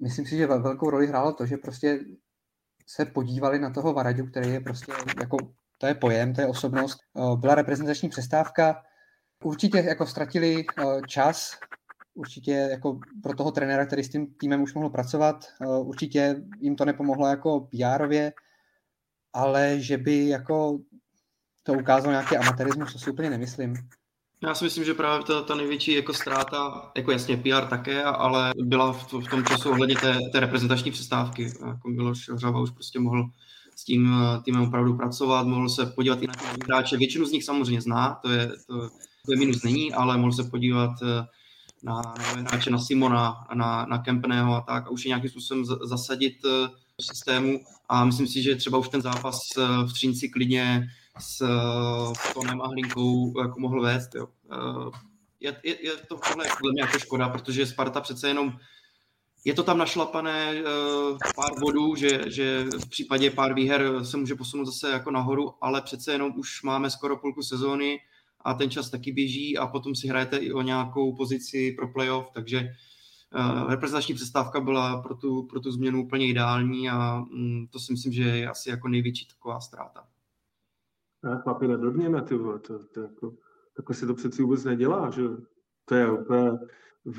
Myslím 0.01 0.25
si, 0.25 0.37
že 0.37 0.47
velkou 0.47 0.89
roli 0.89 1.07
hrálo 1.07 1.33
to, 1.33 1.45
že 1.45 1.57
prostě 1.57 1.99
se 2.87 3.05
podívali 3.05 3.59
na 3.59 3.69
toho 3.69 3.93
Varaďu, 3.93 4.25
který 4.27 4.49
je 4.49 4.59
prostě 4.59 4.91
jako, 5.19 5.37
to 5.77 5.87
je 5.87 5.95
pojem, 5.95 6.33
to 6.33 6.41
je 6.41 6.47
osobnost. 6.47 6.99
Eh, 7.17 7.37
byla 7.37 7.55
reprezentační 7.55 8.09
přestávka, 8.09 8.83
určitě 9.43 9.77
jako 9.77 10.05
ztratili 10.05 10.65
eh, 10.65 10.83
čas, 11.07 11.57
určitě 12.13 12.51
jako 12.51 12.99
pro 13.23 13.33
toho 13.33 13.51
trenéra, 13.51 13.85
který 13.85 14.03
s 14.03 14.09
tím 14.09 14.33
týmem 14.39 14.61
už 14.61 14.73
mohl 14.73 14.89
pracovat, 14.89 15.45
eh, 15.61 15.65
určitě 15.67 16.35
jim 16.59 16.75
to 16.75 16.85
nepomohlo 16.85 17.27
jako 17.27 17.59
pr 17.59 18.31
ale 19.33 19.79
že 19.79 19.97
by 19.97 20.27
jako 20.27 20.79
to 21.63 21.73
ukázalo 21.73 22.11
nějaký 22.11 22.37
amatérismus, 22.37 22.93
to 22.93 22.99
si 22.99 23.11
úplně 23.11 23.29
nemyslím. 23.29 23.73
Já 24.43 24.55
si 24.55 24.63
myslím, 24.63 24.83
že 24.83 24.93
právě 24.93 25.25
ta, 25.25 25.41
ta 25.41 25.55
největší 25.55 25.93
jako 25.93 26.13
ztráta, 26.13 26.91
jako 26.95 27.11
jasně 27.11 27.37
PR 27.37 27.65
také, 27.69 28.03
ale 28.03 28.53
byla 28.57 28.93
v, 28.93 29.13
v 29.13 29.27
tom 29.29 29.45
času 29.45 29.69
ohledně 29.69 29.95
té, 29.95 30.19
té 30.31 30.39
reprezentační 30.39 30.91
přestávky. 30.91 31.43
Jako 31.67 31.89
Miloš 31.89 32.29
Hřava 32.29 32.59
už 32.59 32.71
prostě 32.71 32.99
mohl 32.99 33.29
s 33.75 33.83
tím 33.83 34.13
eh, 34.13 34.41
týmem 34.43 34.61
opravdu 34.61 34.97
pracovat, 34.97 35.47
mohl 35.47 35.69
se 35.69 35.85
podívat 35.85 36.21
i 36.21 36.27
na 36.27 36.33
ty 36.33 36.63
hráče. 36.65 36.97
Většinu 36.97 37.25
z 37.25 37.31
nich 37.31 37.43
samozřejmě 37.43 37.81
zná, 37.81 38.19
to 38.21 38.31
je, 38.31 38.51
to, 38.67 38.89
to 39.25 39.31
je 39.31 39.37
minus 39.37 39.63
není, 39.63 39.93
ale 39.93 40.17
mohl 40.17 40.31
se 40.31 40.43
podívat 40.43 40.91
eh, 41.03 41.25
na, 41.83 42.01
na 42.35 42.49
hráče, 42.49 42.69
na 42.69 42.79
Simona, 42.79 43.47
na, 43.53 43.85
na 43.85 43.97
Kempeného 43.97 44.55
a 44.55 44.61
tak 44.61 44.87
a 44.87 44.89
už 44.89 45.05
je 45.05 45.09
nějakým 45.09 45.29
způsobem 45.29 45.65
zasadit 45.65 46.37
eh, 46.45 46.69
systému 47.01 47.59
a 47.89 48.05
myslím 48.05 48.27
si, 48.27 48.43
že 48.43 48.55
třeba 48.55 48.77
už 48.77 48.89
ten 48.89 49.01
zápas 49.01 49.39
v 49.57 49.93
Třínci 49.93 50.29
klidně 50.29 50.87
s 51.19 51.41
uh, 51.41 52.13
Tonem 52.33 52.61
a 52.61 52.67
Hlinkou 52.67 53.41
jako 53.41 53.59
mohl 53.59 53.81
vést. 53.81 54.15
Jo. 54.15 54.27
Uh, 54.51 54.91
je, 55.39 55.55
je, 55.63 55.85
je 55.85 55.91
to 55.91 56.17
podle 56.17 56.71
mě 56.71 56.81
jako 56.81 56.99
škoda, 56.99 57.29
protože 57.29 57.65
Sparta 57.65 58.01
přece 58.01 58.27
jenom 58.27 58.53
je 59.45 59.53
to 59.53 59.63
tam 59.63 59.77
našlapané 59.77 60.61
uh, 60.61 61.17
pár 61.35 61.59
bodů, 61.59 61.95
že, 61.95 62.31
že 62.31 62.63
v 62.63 62.89
případě 62.89 63.31
pár 63.31 63.53
výher 63.53 64.05
se 64.05 64.17
může 64.17 64.35
posunout 64.35 64.65
zase 64.65 64.91
jako 64.91 65.11
nahoru, 65.11 65.53
ale 65.61 65.81
přece 65.81 66.11
jenom 66.11 66.33
už 66.37 66.63
máme 66.63 66.89
skoro 66.89 67.17
půlku 67.17 67.41
sezóny 67.41 67.99
a 68.41 68.53
ten 68.53 68.69
čas 68.69 68.89
taky 68.89 69.11
běží 69.11 69.57
a 69.57 69.67
potom 69.67 69.95
si 69.95 70.07
hrajete 70.07 70.37
i 70.37 70.53
o 70.53 70.61
nějakou 70.61 71.15
pozici 71.15 71.71
pro 71.71 71.87
playoff, 71.87 72.29
takže 72.33 72.69
reprezentační 73.69 74.15
přestávka 74.15 74.59
byla 74.59 75.01
pro 75.01 75.15
tu, 75.15 75.43
pro 75.43 75.59
tu 75.59 75.71
změnu 75.71 76.03
úplně 76.05 76.27
ideální 76.27 76.89
a 76.89 77.17
um, 77.17 77.67
to 77.71 77.79
si 77.79 77.91
myslím, 77.91 78.13
že 78.13 78.23
je 78.23 78.49
asi 78.49 78.69
jako 78.69 78.87
největší 78.87 79.27
taková 79.27 79.59
ztráta. 79.59 80.07
A 81.23 81.37
chlapi, 81.37 81.67
nedodněme, 81.67 82.21
ty 82.21 82.35
vole, 82.35 82.59
to, 82.59 82.79
to 82.79 83.01
jako, 83.01 83.33
takhle 83.75 83.95
se 83.95 84.07
to 84.07 84.13
přeci 84.13 84.43
vůbec 84.43 84.63
nedělá, 84.63 85.09
že 85.09 85.23
to 85.85 85.95
je 85.95 86.11
úplně, 86.11 86.51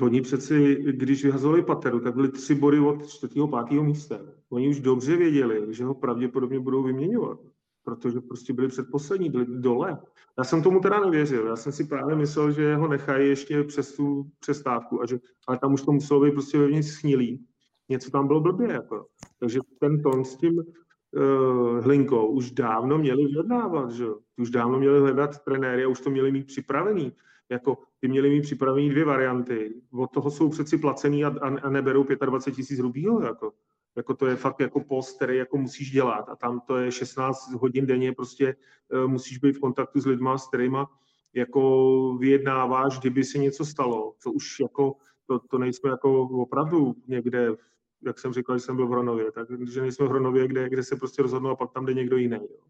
oni 0.01 0.21
přeci, 0.21 0.75
když 0.75 1.23
vyhazovali 1.23 1.63
Pateru, 1.63 1.99
tak 1.99 2.15
byly 2.15 2.31
tři 2.31 2.55
body 2.55 2.79
od 2.79 3.07
čtvrtého, 3.07 3.47
pátého 3.47 3.83
místa. 3.83 4.19
Oni 4.49 4.69
už 4.69 4.79
dobře 4.79 5.15
věděli, 5.15 5.73
že 5.73 5.85
ho 5.85 5.93
pravděpodobně 5.93 6.59
budou 6.59 6.83
vyměňovat, 6.83 7.39
protože 7.83 8.19
prostě 8.19 8.53
byli 8.53 8.67
předposlední, 8.67 9.29
byli 9.29 9.45
dole. 9.47 9.99
Já 10.37 10.43
jsem 10.43 10.63
tomu 10.63 10.79
teda 10.79 10.99
nevěřil, 10.99 11.47
já 11.47 11.55
jsem 11.55 11.71
si 11.71 11.83
právě 11.83 12.15
myslel, 12.15 12.51
že 12.51 12.75
ho 12.75 12.87
nechají 12.87 13.29
ještě 13.29 13.63
přes 13.63 13.95
tu 13.95 14.29
přestávku, 14.39 15.01
a 15.01 15.05
že, 15.05 15.19
ale 15.47 15.59
tam 15.59 15.73
už 15.73 15.81
to 15.81 15.91
muselo 15.91 16.21
být 16.21 16.31
prostě 16.31 16.57
vevnitř 16.57 16.87
schnilý. 16.87 17.45
Něco 17.89 18.11
tam 18.11 18.27
bylo 18.27 18.41
blbě, 18.41 18.71
jako. 18.71 19.05
Takže 19.39 19.59
ten 19.79 20.01
tón 20.01 20.25
s 20.25 20.35
tím, 20.35 20.63
uh, 21.11 21.79
Hlinkou 21.83 22.27
už 22.27 22.51
dávno 22.51 22.97
měli 22.97 23.25
vyjednávat, 23.25 23.91
že 23.91 24.05
Už 24.37 24.49
dávno 24.49 24.79
měli 24.79 24.99
hledat 24.99 25.43
trenéry 25.43 25.83
a 25.83 25.87
už 25.87 26.01
to 26.01 26.09
měli 26.09 26.31
mít 26.31 26.47
připravený. 26.47 27.13
jako 27.49 27.77
by 28.01 28.07
měli 28.07 28.29
mít 28.29 28.41
připravený 28.41 28.89
dvě 28.89 29.05
varianty. 29.05 29.81
Od 29.91 30.11
toho 30.11 30.31
jsou 30.31 30.49
přeci 30.49 30.77
placený 30.77 31.25
a, 31.25 31.35
a 31.61 31.69
neberou 31.69 32.03
25 32.25 32.55
tisíc 32.55 32.79
rubího. 32.79 33.21
Jako. 33.21 33.53
jako 33.97 34.13
to 34.13 34.27
je 34.27 34.35
fakt 34.35 34.59
jako 34.59 34.79
post, 34.83 35.15
který 35.15 35.37
jako 35.37 35.57
musíš 35.57 35.91
dělat 35.91 36.29
a 36.29 36.35
tam 36.35 36.59
to 36.67 36.77
je 36.77 36.91
16 36.91 37.53
hodin 37.53 37.85
denně, 37.85 38.13
prostě 38.13 38.55
uh, 38.93 39.07
musíš 39.07 39.37
být 39.37 39.57
v 39.57 39.59
kontaktu 39.59 40.01
s 40.01 40.05
lidma, 40.05 40.37
s 40.37 40.47
kterýma 40.47 40.89
jako 41.33 42.17
vyjednáváš, 42.19 42.99
kdyby 42.99 43.23
se 43.23 43.37
něco 43.37 43.65
stalo, 43.65 44.13
co 44.19 44.31
už 44.31 44.59
jako, 44.59 44.95
to, 45.27 45.39
to 45.39 45.57
nejsme 45.57 45.89
jako 45.89 46.21
opravdu 46.21 46.95
někde, 47.07 47.49
jak 48.05 48.19
jsem 48.19 48.33
říkal, 48.33 48.57
že 48.57 48.63
jsem 48.65 48.75
byl 48.75 48.87
v 48.87 48.91
Hronově, 48.91 49.31
tak 49.31 49.47
že 49.71 49.81
nejsme 49.81 50.05
v 50.05 50.09
Hronově, 50.09 50.47
kde, 50.47 50.69
kde 50.69 50.83
se 50.83 50.95
prostě 50.95 51.21
rozhodnou 51.21 51.49
a 51.49 51.55
pak 51.55 51.71
tam 51.71 51.85
jde 51.85 51.93
někdo 51.93 52.17
jiný. 52.17 52.37
Jo. 52.37 52.65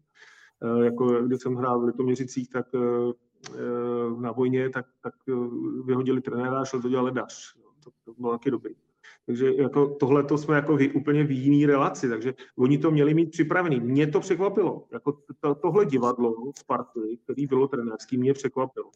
E, 0.80 0.84
jako 0.84 1.22
když 1.22 1.40
jsem 1.40 1.54
hrál 1.54 1.80
v 1.80 1.84
Litoměřicích, 1.84 2.50
tak 2.50 2.66
e, 2.74 2.78
e 2.78 4.20
na 4.20 4.32
vojně, 4.32 4.70
tak, 4.70 4.86
tak 5.02 5.14
vyhodili 5.84 6.20
trenéra 6.20 6.60
a 6.60 6.64
šel 6.64 6.82
to 6.82 6.88
dělat 6.88 7.02
ledař. 7.02 7.54
To, 7.84 7.90
to 8.04 8.14
bylo 8.18 8.32
taky 8.32 8.50
dobrý. 8.50 8.74
Takže 9.30 9.52
jako 9.56 9.86
tohle 9.86 10.22
to 10.22 10.38
jsme 10.38 10.56
jako 10.56 10.76
v, 10.76 10.90
úplně 10.94 11.24
v 11.24 11.30
jiný 11.30 11.66
relaci, 11.66 12.08
takže 12.08 12.34
oni 12.58 12.78
to 12.78 12.90
měli 12.90 13.14
mít 13.14 13.30
připravený. 13.30 13.80
Mě 13.80 14.06
to 14.06 14.20
překvapilo. 14.20 14.84
Jako 14.92 15.18
to, 15.40 15.54
tohle 15.54 15.86
divadlo 15.86 16.34
Sparty, 16.58 17.18
který 17.24 17.46
bylo 17.46 17.68
trenérský, 17.68 18.18
mě 18.18 18.32
překvapilo. 18.34 18.90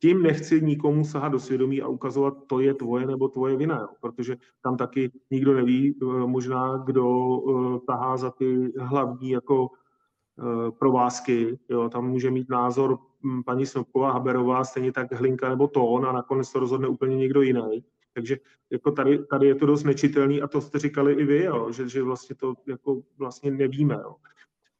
Tím 0.00 0.22
nechci 0.22 0.60
nikomu 0.60 1.04
sahat 1.04 1.28
do 1.28 1.38
svědomí 1.38 1.82
a 1.82 1.88
ukazovat, 1.88 2.34
to 2.46 2.60
je 2.60 2.74
tvoje 2.74 3.06
nebo 3.06 3.28
tvoje 3.28 3.56
vina, 3.56 3.78
jo? 3.80 3.88
protože 4.00 4.36
tam 4.62 4.76
taky 4.76 5.10
nikdo 5.30 5.54
neví, 5.54 5.94
eh, 6.02 6.26
možná 6.26 6.76
kdo 6.76 7.08
uh, 7.08 7.78
tahá 7.86 8.16
za 8.16 8.30
ty 8.30 8.72
hlavní 8.78 9.30
jako 9.30 9.62
uh, 9.62 10.70
provázky. 10.78 11.58
Jo? 11.68 11.88
Tam 11.88 12.08
může 12.08 12.30
mít 12.30 12.50
názor 12.50 12.98
hm, 13.22 13.42
paní 13.42 13.66
Snopková, 13.66 14.12
Haberová, 14.12 14.64
stejně 14.64 14.92
tak 14.92 15.12
Hlinka 15.12 15.48
nebo 15.48 15.68
Tón 15.68 16.06
a 16.06 16.12
nakonec 16.12 16.52
to 16.52 16.60
rozhodne 16.60 16.88
úplně 16.88 17.16
někdo 17.16 17.42
jiný. 17.42 17.84
Takže 18.16 18.36
jako 18.70 18.92
tady, 18.92 19.26
tady 19.26 19.46
je 19.46 19.54
to 19.54 19.66
dost 19.66 19.84
nečitelný 19.84 20.42
a 20.42 20.46
to 20.46 20.60
jste 20.60 20.78
říkali 20.78 21.12
i 21.12 21.24
vy, 21.24 21.44
jo, 21.44 21.72
že, 21.72 21.88
že 21.88 22.02
vlastně 22.02 22.36
to 22.36 22.54
jako 22.66 23.02
vlastně 23.18 23.50
nevíme. 23.50 23.94
Jo. 23.94 24.16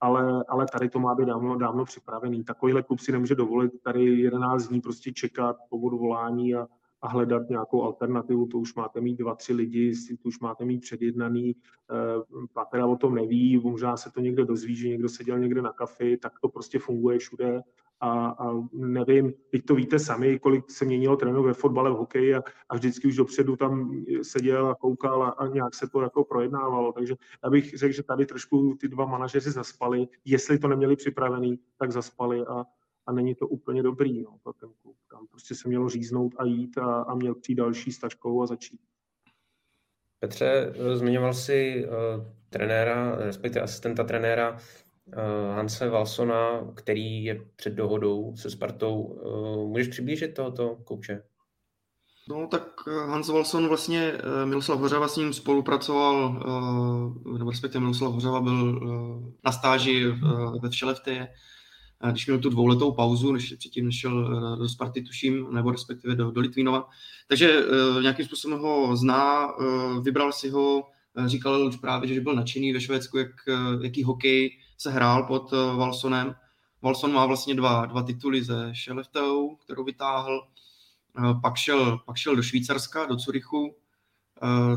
Ale, 0.01 0.45
ale 0.49 0.67
tady 0.73 0.89
to 0.89 0.99
má 0.99 1.15
být 1.15 1.29
dávno, 1.29 1.57
dávno 1.57 1.85
připravený. 1.85 2.45
Takovýhle 2.45 2.83
klub 2.83 3.01
si 3.01 3.13
nemůže 3.13 3.35
dovolit 3.35 3.73
tady 3.83 4.05
11 4.05 4.67
dní 4.67 4.81
prostě 4.81 5.13
čekat 5.13 5.57
po 5.71 5.79
odvolání 5.79 6.55
a, 6.55 6.67
a 7.03 7.09
hledat 7.09 7.49
nějakou 7.49 7.83
alternativu, 7.83 8.47
to 8.47 8.59
už 8.59 8.75
máte 8.75 9.01
mít 9.01 9.17
dva, 9.17 9.35
tři 9.35 9.53
lidi, 9.53 9.93
to 10.23 10.29
už 10.29 10.41
máte 10.41 10.65
mít 10.65 10.81
předjednaný, 10.81 11.57
eh, 11.91 12.47
Patera 12.53 12.87
o 12.87 12.97
tom 12.97 13.15
neví, 13.15 13.59
možná 13.59 13.97
se 13.97 14.11
to 14.11 14.21
někdo 14.21 14.45
dozví, 14.45 14.77
že 14.77 14.89
někdo 14.89 15.09
seděl 15.09 15.39
někde 15.39 15.63
na 15.63 15.73
kafi, 15.73 16.17
tak 16.17 16.33
to 16.41 16.49
prostě 16.49 16.79
funguje 16.79 17.19
všude 17.19 17.63
a, 18.01 18.29
a 18.29 18.63
nevím, 18.73 19.33
teď 19.51 19.65
to 19.65 19.75
víte 19.75 19.99
sami, 19.99 20.39
kolik 20.39 20.71
se 20.71 20.85
měnilo 20.85 21.17
trénu 21.17 21.43
ve 21.43 21.55
fotbale, 21.55 21.91
v 21.91 21.95
hokeji 21.95 22.35
a, 22.35 22.43
a 22.69 22.75
vždycky 22.75 23.09
už 23.09 23.17
dopředu 23.17 23.57
tam 23.57 24.05
seděl 24.23 24.67
a 24.67 24.75
koukal 24.75 25.23
a, 25.23 25.29
a 25.29 25.47
nějak 25.47 25.75
se 25.75 25.89
to 25.89 26.01
jako 26.01 26.25
projednávalo. 26.25 26.93
Takže 26.93 27.15
já 27.45 27.51
bych 27.51 27.79
řekl, 27.79 27.95
že 27.95 28.03
tady 28.03 28.27
trošku 28.27 28.77
ty 28.81 28.89
dva 28.89 29.07
manažeři 29.07 29.51
zaspali. 29.51 30.09
Jestli 30.25 30.59
to 30.59 30.69
neměli 30.69 30.97
připravený, 30.97 31.59
tak 31.79 31.93
zaspali 31.93 32.47
a, 32.47 32.65
a 33.07 33.13
není 33.13 33.35
to 33.35 33.49
úplně 33.49 33.83
dobrý 33.83 34.23
no, 34.23 34.39
pro 34.43 34.53
ten 34.53 34.71
klub. 34.83 34.97
Tam 35.11 35.27
prostě 35.27 35.55
se 35.55 35.69
mělo 35.69 35.89
říznout 35.89 36.35
a 36.39 36.45
jít 36.45 36.79
a, 36.79 37.03
a 37.03 37.15
měl 37.15 37.35
přijít 37.35 37.57
další 37.57 37.93
stačkou 37.93 38.43
a 38.43 38.47
začít. 38.47 38.81
Petře, 40.21 40.75
zmiňoval 40.95 41.35
jsi 41.35 41.87
uh, 41.87 42.25
trenéra, 42.51 43.17
respektive 43.17 43.65
asistenta 43.65 44.05
trenéra 44.05 44.59
Eh, 45.13 45.55
Hanse 45.55 45.89
Valsona, 45.91 46.61
který 46.75 47.25
je 47.25 47.47
před 47.57 47.75
dohodou 47.75 48.37
se 48.37 48.51
Spartou. 48.51 49.21
Eh, 49.21 49.67
můžeš 49.67 49.89
přiblížit 49.89 50.35
tohoto 50.35 50.77
kouče? 50.85 51.23
No 52.29 52.47
tak 52.47 52.63
eh, 52.89 52.91
Hans 52.91 53.29
Walson 53.29 53.69
vlastně, 53.69 54.13
Miloslav 54.45 54.79
Hořava 54.79 55.09
s 55.09 55.17
ním 55.17 55.33
spolupracoval, 55.33 56.33
nebo 57.39 57.51
respektive 57.51 57.81
Miloslav 57.81 58.13
Hořava 58.13 58.41
byl 58.41 58.81
na 59.45 59.53
stáži 59.53 60.07
ve 60.63 60.69
Všelevteje, 60.71 61.29
když 62.11 62.27
měl 62.27 62.39
tu 62.39 62.49
dvouletou 62.49 62.93
pauzu, 62.93 63.33
než 63.33 63.55
předtím 63.59 63.85
nešel 63.85 64.41
do 64.57 64.69
Sparty, 64.69 65.03
tuším, 65.03 65.55
nebo 65.55 65.71
respektive 65.71 66.15
do, 66.15 66.31
do 66.31 66.41
Litvínova. 66.41 66.89
Takže 67.29 67.63
nějakým 68.03 68.27
způsobem 68.27 68.59
ho 68.59 68.97
zná, 68.97 69.49
vybral 70.03 70.33
si 70.33 70.49
ho, 70.49 70.85
říkal 71.27 71.71
právě, 71.81 72.15
že 72.15 72.21
byl 72.21 72.35
nadšený 72.35 72.73
ve 72.73 72.81
Švédsku, 72.81 73.19
jak, 73.19 73.31
jaký 73.83 74.03
hokej 74.05 74.51
se 74.79 74.91
hrál 74.91 75.23
pod 75.23 75.53
eh, 75.53 75.77
Walsonem. 75.77 76.35
Walson 76.83 77.13
má 77.13 77.27
vlastně 77.27 77.55
dva, 77.55 77.87
dva 77.87 78.03
tituly 78.03 78.45
ze 78.45 78.71
Šeleftou, 78.73 79.57
kterou 79.57 79.85
vytáhl. 79.85 80.49
Eh, 81.19 81.35
pak 81.43 81.57
šel, 81.57 81.99
pak 81.99 82.17
šel 82.17 82.37
do 82.37 82.43
Švýcarska, 82.43 83.07
do 83.07 83.17
Curychu, 83.17 83.75
eh, 83.75 83.81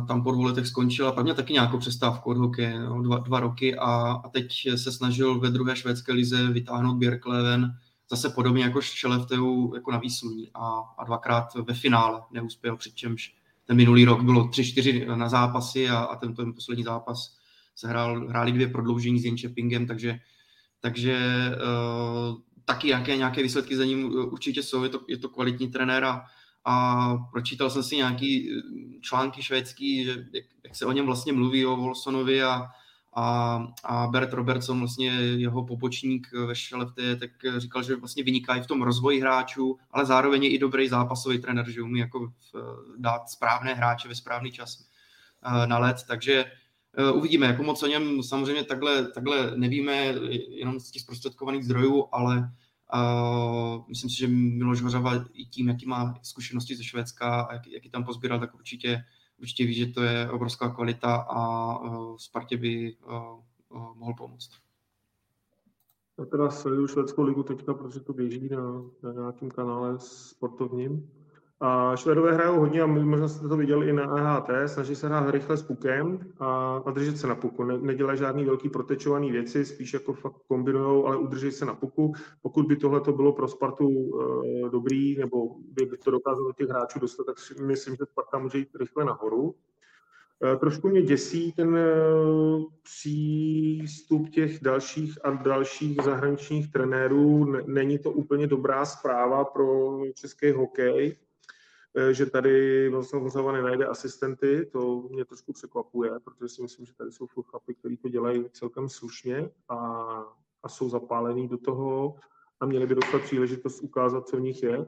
tam 0.07 0.23
po 0.23 0.31
dvou 0.31 0.43
letech 0.43 0.67
skončil 0.67 1.07
a 1.07 1.11
pak 1.11 1.23
měl 1.23 1.35
taky 1.35 1.53
nějakou 1.53 1.77
přestávku 1.77 2.29
od 2.29 2.37
hokeje, 2.37 2.79
no, 2.79 3.01
dva, 3.01 3.17
dva 3.17 3.39
roky 3.39 3.75
a, 3.75 4.11
a 4.25 4.29
teď 4.29 4.51
se 4.75 4.91
snažil 4.91 5.39
ve 5.39 5.49
druhé 5.49 5.75
švédské 5.75 6.13
lize 6.13 6.47
vytáhnout 6.47 6.97
Bjerkleven, 6.97 7.75
zase 8.09 8.29
podobně 8.29 8.63
jako 8.63 8.81
Šelefteu 8.81 9.75
jako 9.75 9.91
na 9.91 9.97
výsluní 9.97 10.49
a, 10.53 10.79
a 10.97 11.03
dvakrát 11.03 11.53
ve 11.55 11.73
finále 11.73 12.21
neuspěl, 12.31 12.77
přičemž 12.77 13.35
ten 13.65 13.77
minulý 13.77 14.05
rok 14.05 14.21
bylo 14.21 14.47
tři, 14.47 14.65
čtyři 14.65 15.05
na 15.15 15.29
zápasy 15.29 15.89
a, 15.89 15.97
a 15.97 16.15
ten, 16.15 16.35
ten 16.35 16.53
poslední 16.53 16.83
zápas 16.83 17.37
se 17.75 17.87
hrál, 17.87 18.27
hráli 18.27 18.51
dvě 18.51 18.67
prodloužení 18.67 19.19
s 19.19 19.25
Jenčepingem, 19.25 19.87
takže, 19.87 20.19
takže 20.79 21.19
uh, 22.31 22.37
taky 22.65 22.87
nějaké, 22.87 23.17
nějaké 23.17 23.43
výsledky 23.43 23.75
za 23.75 23.85
ním 23.85 24.11
eh, 24.13 24.23
určitě 24.23 24.63
jsou, 24.63 24.83
je 24.83 24.89
to, 24.89 24.99
je 25.07 25.17
to 25.17 25.29
kvalitní 25.29 25.67
trenér 25.67 26.03
a, 26.03 26.25
a 26.65 27.15
pročítal 27.31 27.69
jsem 27.69 27.83
si 27.83 27.97
nějaký 27.97 28.49
eh, 28.51 28.61
články 29.01 29.43
švédský, 29.43 30.05
že 30.05 30.11
jak, 30.33 30.45
jak 30.63 30.75
se 30.75 30.85
o 30.85 30.91
něm 30.91 31.05
vlastně 31.05 31.33
mluví, 31.33 31.65
o 31.65 31.75
Volsonovi 31.75 32.43
a, 32.43 32.67
a, 33.13 33.67
a 33.83 34.07
Bert 34.07 34.33
Robertson, 34.33 34.79
vlastně 34.79 35.11
jeho 35.11 35.65
pobočník 35.65 36.27
ve 36.47 36.55
Šelefte, 36.55 37.15
tak 37.15 37.31
říkal, 37.57 37.83
že 37.83 37.95
vlastně 37.95 38.23
vynikají 38.23 38.59
i 38.59 38.63
v 38.63 38.67
tom 38.67 38.81
rozvoji 38.81 39.21
hráčů, 39.21 39.77
ale 39.91 40.05
zároveň 40.05 40.43
je 40.43 40.49
i 40.49 40.59
dobrý 40.59 40.87
zápasový 40.87 41.39
trenér, 41.39 41.69
že 41.69 41.81
umí 41.81 41.99
jako 41.99 42.33
dát 42.97 43.29
správné 43.29 43.73
hráče 43.73 44.07
ve 44.07 44.15
správný 44.15 44.51
čas 44.51 44.85
na 45.65 45.77
let, 45.77 45.97
takže 46.07 46.45
Eh, 46.97 47.11
uvidíme, 47.11 47.45
jako 47.45 47.63
moc 47.63 47.83
o 47.83 47.87
něm 47.87 48.23
samozřejmě 48.23 48.63
takhle, 48.63 49.11
takhle 49.11 49.51
nevíme, 49.55 49.95
jenom 50.49 50.79
z 50.79 50.91
těch 50.91 51.01
zprostředkovaných 51.01 51.65
zdrojů, 51.65 52.07
ale 52.11 52.51
myslím 53.87 54.09
si, 54.09 54.17
že 54.17 54.27
Miloš 54.27 54.81
Hořava 54.81 55.25
i 55.33 55.45
tím, 55.45 55.67
jaký 55.67 55.85
má 55.85 56.13
zkušenosti 56.21 56.75
ze 56.75 56.83
Švédska 56.83 57.41
a 57.41 57.53
jak, 57.53 57.67
jaký 57.67 57.89
tam 57.89 58.03
pozbíral, 58.03 58.39
tak 58.39 58.55
určitě, 58.55 59.03
určitě 59.39 59.65
ví, 59.65 59.73
že 59.73 59.87
to 59.87 60.03
je 60.03 60.29
obrovská 60.31 60.69
kvalita 60.69 61.15
a 61.15 61.77
uh, 61.79 62.17
Spartě 62.17 62.57
by 62.57 62.95
uh, 63.05 63.93
mohl 63.95 64.13
pomoct. 64.17 64.49
Já 66.19 66.25
teda 66.25 66.49
sleduju 66.49 66.87
švédskou 66.87 67.23
ligu 67.23 67.43
teďka, 67.43 67.73
protože 67.73 67.99
to 67.99 68.13
běží 68.13 68.49
na, 68.49 68.81
na 69.03 69.13
nějakém 69.13 69.51
kanále 69.51 69.99
sportovním. 69.99 71.09
A 71.61 71.95
Švédové 71.95 72.33
hrajou 72.33 72.59
hodně, 72.59 72.81
a 72.81 72.85
možná 72.85 73.27
jste 73.27 73.47
to 73.47 73.57
viděli 73.57 73.89
i 73.89 73.93
na 73.93 74.03
AHT, 74.03 74.49
snaží 74.65 74.95
se 74.95 75.07
hrát 75.07 75.29
rychle 75.29 75.57
s 75.57 75.63
pukem 75.63 76.19
a, 76.39 76.77
a 76.85 76.91
držet 76.91 77.17
se 77.17 77.27
na 77.27 77.35
puku. 77.35 77.63
Ne, 77.63 77.77
nedělají 77.77 78.17
žádný 78.19 78.45
velký 78.45 78.69
protečovaný 78.69 79.31
věci, 79.31 79.65
spíš 79.65 79.93
jako 79.93 80.13
fakt 80.13 80.35
kombinují, 80.47 81.05
ale 81.05 81.17
udrží 81.17 81.51
se 81.51 81.65
na 81.65 81.75
puku. 81.75 82.13
Pokud 82.41 82.65
by 82.65 82.75
tohle 82.75 83.01
to 83.01 83.13
bylo 83.13 83.33
pro 83.33 83.47
Spartu 83.47 83.89
e, 83.89 84.69
dobrý, 84.69 85.17
nebo 85.17 85.55
by 85.59 85.97
to 85.97 86.11
dokázalo 86.11 86.53
těch 86.53 86.69
hráčů 86.69 86.99
dostat, 86.99 87.23
tak 87.23 87.39
si 87.39 87.63
myslím, 87.63 87.95
že 87.95 88.05
Sparta 88.05 88.39
může 88.39 88.57
jít 88.57 88.75
rychle 88.79 89.05
nahoru. 89.05 89.55
E, 90.53 90.55
trošku 90.55 90.89
mě 90.89 91.01
děsí 91.01 91.51
ten 91.51 91.77
e, 91.77 91.91
přístup 92.83 94.29
těch 94.29 94.59
dalších 94.61 95.25
a 95.25 95.31
dalších 95.31 95.97
zahraničních 96.03 96.71
trenérů. 96.71 97.45
Není 97.67 97.99
to 97.99 98.11
úplně 98.11 98.47
dobrá 98.47 98.85
zpráva 98.85 99.45
pro 99.45 99.99
český 100.13 100.51
hokej 100.51 101.17
že 102.11 102.25
tady 102.25 102.89
vlastně 102.89 103.19
Vozava 103.19 103.51
nenajde 103.51 103.85
asistenty, 103.85 104.69
to 104.71 105.07
mě 105.11 105.25
trošku 105.25 105.53
překvapuje, 105.53 106.11
protože 106.23 106.49
si 106.49 106.61
myslím, 106.61 106.85
že 106.85 106.93
tady 106.93 107.11
jsou 107.11 107.27
furt 107.27 107.45
chlapy, 107.47 107.75
kteří 107.75 107.97
to 107.97 108.09
dělají 108.09 108.45
celkem 108.51 108.89
slušně 108.89 109.49
a, 109.69 109.77
a 110.63 110.69
jsou 110.69 110.89
zapálení 110.89 111.47
do 111.47 111.57
toho 111.57 112.15
a 112.59 112.65
měli 112.65 112.87
by 112.87 112.95
dostat 112.95 113.21
příležitost 113.21 113.81
ukázat, 113.81 114.27
co 114.27 114.37
v 114.37 114.41
nich 114.41 114.63
je. 114.63 114.85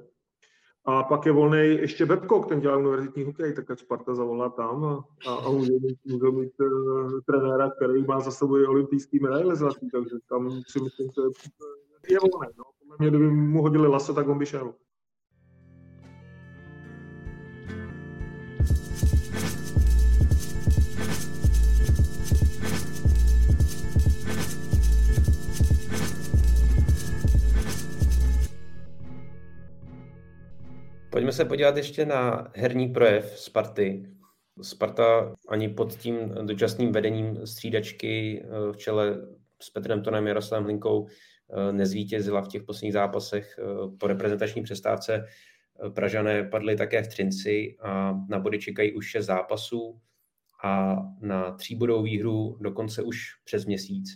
A 0.86 1.04
pak 1.04 1.26
je 1.26 1.32
volný 1.32 1.60
ještě 1.60 2.06
Bebko, 2.06 2.40
ten 2.40 2.60
dělá 2.60 2.78
univerzitní 2.78 3.24
hokej, 3.24 3.54
tak 3.54 3.80
Sparta 3.80 4.16
zavolá 4.16 4.50
tam 4.50 4.86
a, 5.28 5.34
a, 5.34 5.50
může 5.50 5.72
mít, 5.72 6.00
může 6.06 6.32
mít 6.32 6.54
uh, 6.60 7.20
trenéra, 7.26 7.72
který 7.72 8.04
má 8.04 8.20
za 8.20 8.32
sebou 8.32 8.54
olympijský 8.54 9.20
medaile 9.20 9.56
zlatý, 9.56 9.90
takže 9.92 10.16
tam 10.30 10.52
si 10.52 10.80
myslím, 10.80 11.08
že 11.16 11.22
je 12.14 12.20
volný. 12.20 12.48
No. 12.58 12.64
Mě, 13.00 13.10
kdyby 13.10 13.30
mu 13.30 13.62
hodili 13.62 13.88
laso, 13.88 14.14
tak 14.14 14.28
on 14.28 14.40
by 14.40 14.46
šel. 14.46 14.74
Pojďme 31.12 31.32
se 31.32 31.46
podívat 31.46 31.78
ještě 31.78 32.06
na 32.06 32.52
herní 32.56 32.90
projev 32.90 33.40
Sparty. 33.40 34.10
Sparta 34.62 35.36
ani 35.50 35.70
pod 35.70 35.96
tím 35.96 36.34
dočasným 36.46 36.92
vedením 36.92 37.48
střídačky 37.48 38.44
v 38.72 38.78
čele 38.78 39.18
s 39.62 39.70
Petrem 39.70 40.04
Tonem, 40.04 40.28
Jaroslavem 40.28 40.64
Hlinkou 40.64 41.08
nezvítězila 41.72 42.42
v 42.42 42.48
těch 42.48 42.64
posledních 42.64 42.94
zápasech 42.94 43.60
po 44.00 44.08
reprezentační 44.08 44.64
přestávce. 44.64 45.26
Pražané 45.94 46.44
padly 46.44 46.76
také 46.76 47.04
v 47.04 47.08
Třinci 47.08 47.76
a 47.82 48.14
na 48.30 48.40
body 48.40 48.60
čekají 48.60 48.94
už 48.94 49.08
šest 49.08 49.26
zápasů 49.26 50.02
a 50.64 50.98
na 51.22 51.52
tříbodovou 51.52 52.04
výhru 52.04 52.58
dokonce 52.62 53.04
už 53.04 53.18
přes 53.44 53.66
měsíc. 53.66 54.10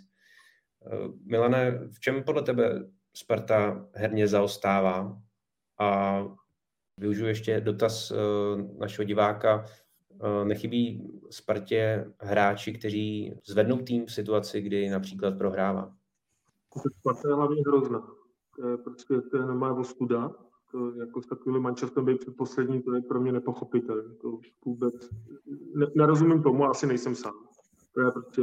Milane, 1.25 1.71
v 1.71 1.99
čem 1.99 2.23
podle 2.23 2.41
tebe 2.41 2.83
Sparta 3.13 3.87
herně 3.93 4.27
zaostává? 4.27 5.21
A 5.79 6.21
využiju 6.97 7.27
ještě 7.27 7.61
dotaz 7.61 8.11
eh, 8.11 8.15
našeho 8.79 9.05
diváka. 9.05 9.65
Eh, 10.23 10.45
nechybí 10.45 11.11
Spartě 11.29 12.11
hráči, 12.19 12.73
kteří 12.73 13.33
zvednou 13.45 13.77
tým 13.77 14.05
v 14.05 14.11
situaci, 14.11 14.61
kdy 14.61 14.89
například 14.89 15.37
prohrává? 15.37 15.93
Sparta 16.99 17.29
je 17.29 17.35
hlavně 17.35 17.63
hrozná. 17.67 18.07
To 18.55 18.69
je 18.69 18.77
prostě 18.77 19.21
to 19.31 19.37
je 19.37 19.45
normálně 19.45 19.79
ostuda 19.79 20.31
to 20.71 20.91
jako 20.99 21.21
s 21.21 21.27
takovým 21.27 21.61
mančastem 21.61 22.05
být 22.05 22.19
předposlední, 22.19 22.81
to 22.81 22.95
je 22.95 23.01
pro 23.01 23.21
mě 23.21 23.31
nepochopitelné. 23.31 24.15
To 24.21 24.39
vůbec 24.65 25.09
ne, 25.75 25.87
nerozumím 25.95 26.43
tomu, 26.43 26.65
asi 26.65 26.87
nejsem 26.87 27.15
sám. 27.15 27.33
To 27.93 28.01
je 28.01 28.11
prostě 28.11 28.41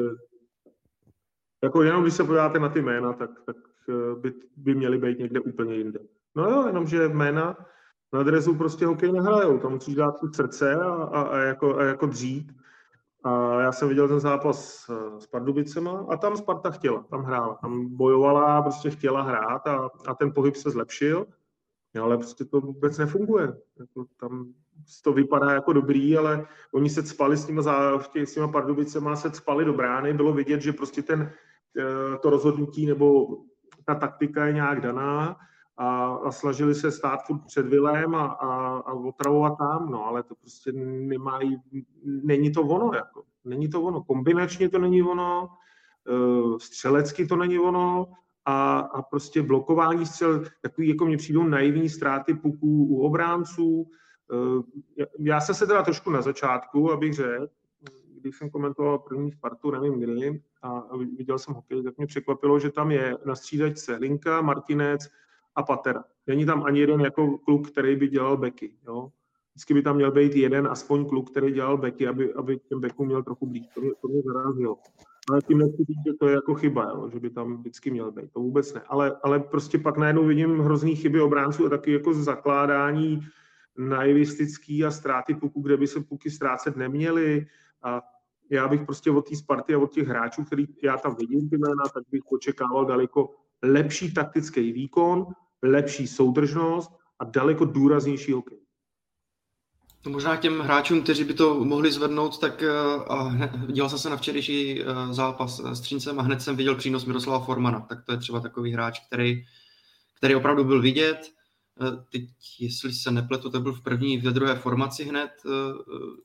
jako 1.63 1.83
jenom 1.83 2.03
když 2.03 2.15
se 2.15 2.25
podíváte 2.25 2.59
na 2.59 2.69
ty 2.69 2.83
jména, 2.83 3.13
tak, 3.13 3.31
tak 3.47 3.57
eh, 3.89 4.21
by, 4.21 4.35
by 4.57 4.75
měly 4.75 4.99
být 4.99 5.19
někde 5.19 5.41
úplně 5.41 5.75
jinde. 5.75 6.01
No 6.37 6.51
jo, 6.51 6.67
jenomže 6.67 7.09
jména 7.09 7.57
na 8.13 8.23
dresu 8.23 8.55
prostě 8.55 8.87
hokej 8.87 9.13
nehrajou, 9.13 9.59
tam 9.59 9.73
musíš 9.73 9.95
dát 9.95 10.21
tu 10.21 10.33
srdce 10.33 10.75
a, 10.75 10.89
a, 10.89 11.23
a, 11.23 11.39
jako, 11.39 11.77
a 11.77 11.83
jako 11.83 12.07
dřít. 12.07 12.53
A 13.25 13.61
já 13.61 13.73
jsem 13.73 13.89
viděl 13.89 14.09
ten 14.09 14.21
zápas 14.21 14.91
eh, 14.91 15.21
s 15.21 15.27
Pardubicema 15.27 16.07
a 16.09 16.17
tam 16.17 16.37
Sparta 16.37 16.71
chtěla, 16.71 17.03
tam 17.03 17.25
hrála, 17.25 17.55
tam 17.55 17.97
bojovala, 17.97 18.63
prostě 18.63 18.91
chtěla 18.91 19.23
hrát 19.23 19.67
a, 19.67 19.91
a 20.07 20.15
ten 20.15 20.33
pohyb 20.33 20.57
se 20.57 20.71
zlepšil. 20.71 21.27
No, 21.95 22.05
ale 22.05 22.17
prostě 22.17 22.45
to 22.45 22.61
vůbec 22.61 22.99
nefunguje. 22.99 23.57
Jako 23.79 24.07
tam 24.21 24.53
to 25.05 25.13
vypadá 25.13 25.53
jako 25.53 25.73
dobrý, 25.73 26.19
ale 26.19 26.47
oni 26.75 26.91
se 26.91 27.03
spali 27.03 27.37
s 27.37 27.45
těma, 27.45 27.63
s 28.15 28.35
těma 28.35 28.49
Pardubicema, 28.49 29.17
se 29.17 29.31
spali 29.31 29.65
do 29.65 29.73
brány, 29.73 30.15
bylo 30.15 30.33
vidět, 30.33 30.63
že 30.63 30.73
prostě 30.73 31.03
ten, 31.03 31.33
eh, 31.79 32.19
to 32.19 32.31
rozhodnutí 32.31 32.87
nebo 32.87 33.39
ta 33.85 33.95
taktika 33.95 34.47
je 34.47 34.53
nějak 34.53 34.81
daná 34.81 35.37
a, 35.77 36.15
a 36.15 36.33
snažili 36.33 36.75
se 36.75 36.93
stát 36.93 37.27
furt 37.27 37.47
před 37.47 37.67
Vilém 37.67 38.15
a, 38.15 38.27
a, 38.27 38.77
a 38.77 38.93
otravovat 38.93 39.59
tam, 39.59 39.91
no 39.91 40.07
ale 40.07 40.23
to 40.23 40.35
prostě 40.35 40.73
nemají, 40.73 41.57
není 42.05 42.53
to 42.53 42.63
ono, 42.63 42.91
jako. 42.95 43.23
Není 43.45 43.69
to 43.69 43.83
ono. 43.83 44.03
Kombinačně 44.03 44.69
to 44.69 44.79
není 44.79 45.03
ono, 45.03 45.49
eh, 46.09 46.59
střelecky 46.59 47.27
to 47.27 47.37
není 47.37 47.59
ono, 47.59 48.13
a, 48.45 48.79
a 48.79 49.03
prostě 49.03 49.43
blokování 49.43 50.07
střel, 50.07 50.45
takový 50.63 50.89
jako 50.89 51.07
mě 51.07 51.17
přijdou 51.17 51.43
naivní 51.43 51.89
ztráty 51.89 52.35
puků 52.35 52.85
u 52.85 53.01
obránců. 53.01 53.87
Eh, 54.33 55.05
já 55.19 55.41
jsem 55.41 55.55
se 55.55 55.67
teda 55.67 55.83
trošku 55.83 56.11
na 56.11 56.23
začátku, 56.23 56.93
abych 56.93 57.15
řekl, 57.15 57.49
když 58.21 58.39
jsem 58.39 58.51
komentoval 58.51 58.99
první 58.99 59.33
Spartu, 59.33 59.71
nevím 59.71 60.01
kdy, 60.01 60.43
a 60.63 60.97
viděl 61.19 61.39
jsem 61.39 61.55
hokej, 61.55 61.83
tak 61.83 61.97
mě 61.97 62.07
překvapilo, 62.07 62.59
že 62.59 62.71
tam 62.71 62.91
je 62.91 63.17
na 63.25 63.35
střídačce 63.35 63.97
Linka, 63.97 64.41
Martinec 64.41 65.09
a 65.55 65.63
Patera. 65.63 66.05
Není 66.27 66.47
tam 66.47 66.63
ani 66.63 66.81
jeden 66.81 67.01
jako 67.01 67.39
kluk, 67.39 67.71
který 67.71 67.97
by 67.97 68.09
dělal 68.09 68.37
beky. 68.37 68.75
Jo? 68.87 69.09
Vždycky 69.55 69.75
by 69.75 69.83
tam 69.83 69.97
měl 69.97 70.13
být 70.13 70.37
jeden 70.37 70.67
aspoň 70.67 71.09
kluk, 71.09 71.31
který 71.31 71.53
dělal 71.53 71.77
beky, 71.77 72.09
aby, 72.09 72.35
aby 72.35 72.59
těm 72.59 72.81
bekům 72.81 73.07
měl 73.07 73.23
trochu 73.23 73.47
blíž. 73.47 73.67
To 73.75 73.81
mě, 73.81 73.91
to 74.03 74.09
mě 74.09 74.23
zarazilo. 74.23 74.79
Ale 75.31 75.41
tím 75.43 75.59
nechci 75.59 75.77
říct, 75.77 76.07
že 76.07 76.13
to 76.21 76.29
je 76.29 76.35
jako 76.35 76.55
chyba, 76.55 76.83
jo, 76.83 77.09
že 77.13 77.21
by 77.21 77.31
tam 77.31 77.57
vždycky 77.57 77.91
měl 77.91 78.13
být. 78.13 78.33
To 78.33 78.41
vůbec 78.41 78.75
ne. 78.75 78.81
Ale, 78.89 79.17
ale 79.23 79.41
prostě 79.41 79.79
pak 79.79 79.97
najednou 79.97 80.25
vidím 80.27 80.59
hrozný 80.59 80.97
chyby 80.97 81.21
obránců 81.21 81.67
a 81.67 81.69
taky 81.69 81.93
jako 81.93 82.15
zakládání 82.15 83.21
naivistický 83.79 84.85
a 84.85 84.91
ztráty 84.91 85.35
puku, 85.35 85.61
kde 85.61 85.77
by 85.77 85.87
se 85.87 86.01
puky 86.01 86.31
ztrácet 86.31 86.77
neměly. 86.77 87.47
A 87.83 88.03
já 88.51 88.69
bych 88.69 88.83
prostě 88.85 89.11
od 89.11 89.29
té 89.29 89.37
Sparty 89.37 89.75
a 89.75 89.79
od 89.79 89.93
těch 89.93 90.09
hráčů, 90.09 90.45
který 90.45 90.67
já 90.83 90.97
tam 90.97 91.15
vidím 91.15 91.51
ty 91.51 91.59
jména, 91.59 91.83
tak 91.95 92.05
bych 92.11 92.23
očekával 92.33 92.85
daleko 92.85 93.31
lepší 93.63 94.15
taktický 94.15 94.73
výkon, 94.73 95.27
lepší 95.63 96.07
soudržnost 96.07 96.91
a 97.19 97.25
daleko 97.25 97.65
důraznější 97.65 98.33
hokej. 98.33 98.63
To 100.03 100.11
možná 100.11 100.37
těm 100.37 100.61
hráčům, 100.61 101.03
kteří 101.03 101.25
by 101.25 101.35
to 101.35 101.65
mohli 101.65 101.93
zvednout, 101.93 102.39
tak 102.39 102.63
eh, 102.63 102.71
a 103.09 103.49
díval 103.67 103.89
jsem 103.91 103.99
se 103.99 104.11
na 104.11 104.17
včerejší 104.17 104.83
eh, 104.83 104.85
zápas 105.11 105.61
s 105.65 105.81
Třincem 105.81 106.21
a 106.21 106.23
hned 106.23 106.43
jsem 106.43 106.57
viděl 106.57 106.75
přínos 106.75 107.05
Miroslava 107.05 107.45
Formana. 107.45 107.81
Tak 107.81 108.05
to 108.05 108.13
je 108.13 108.19
třeba 108.19 108.41
takový 108.41 108.73
hráč, 108.73 109.01
který, 109.07 109.45
který 110.17 110.35
opravdu 110.35 110.65
byl 110.65 110.83
vidět. 110.83 111.31
Eh, 111.83 112.05
teď, 112.13 112.23
jestli 112.59 112.93
se 112.93 113.11
nepletu, 113.11 113.51
to 113.51 113.61
byl 113.61 113.73
v 113.73 113.83
první, 113.83 114.19
ve 114.19 114.31
druhé 114.31 114.55
formaci 114.55 115.05
hned, 115.05 115.31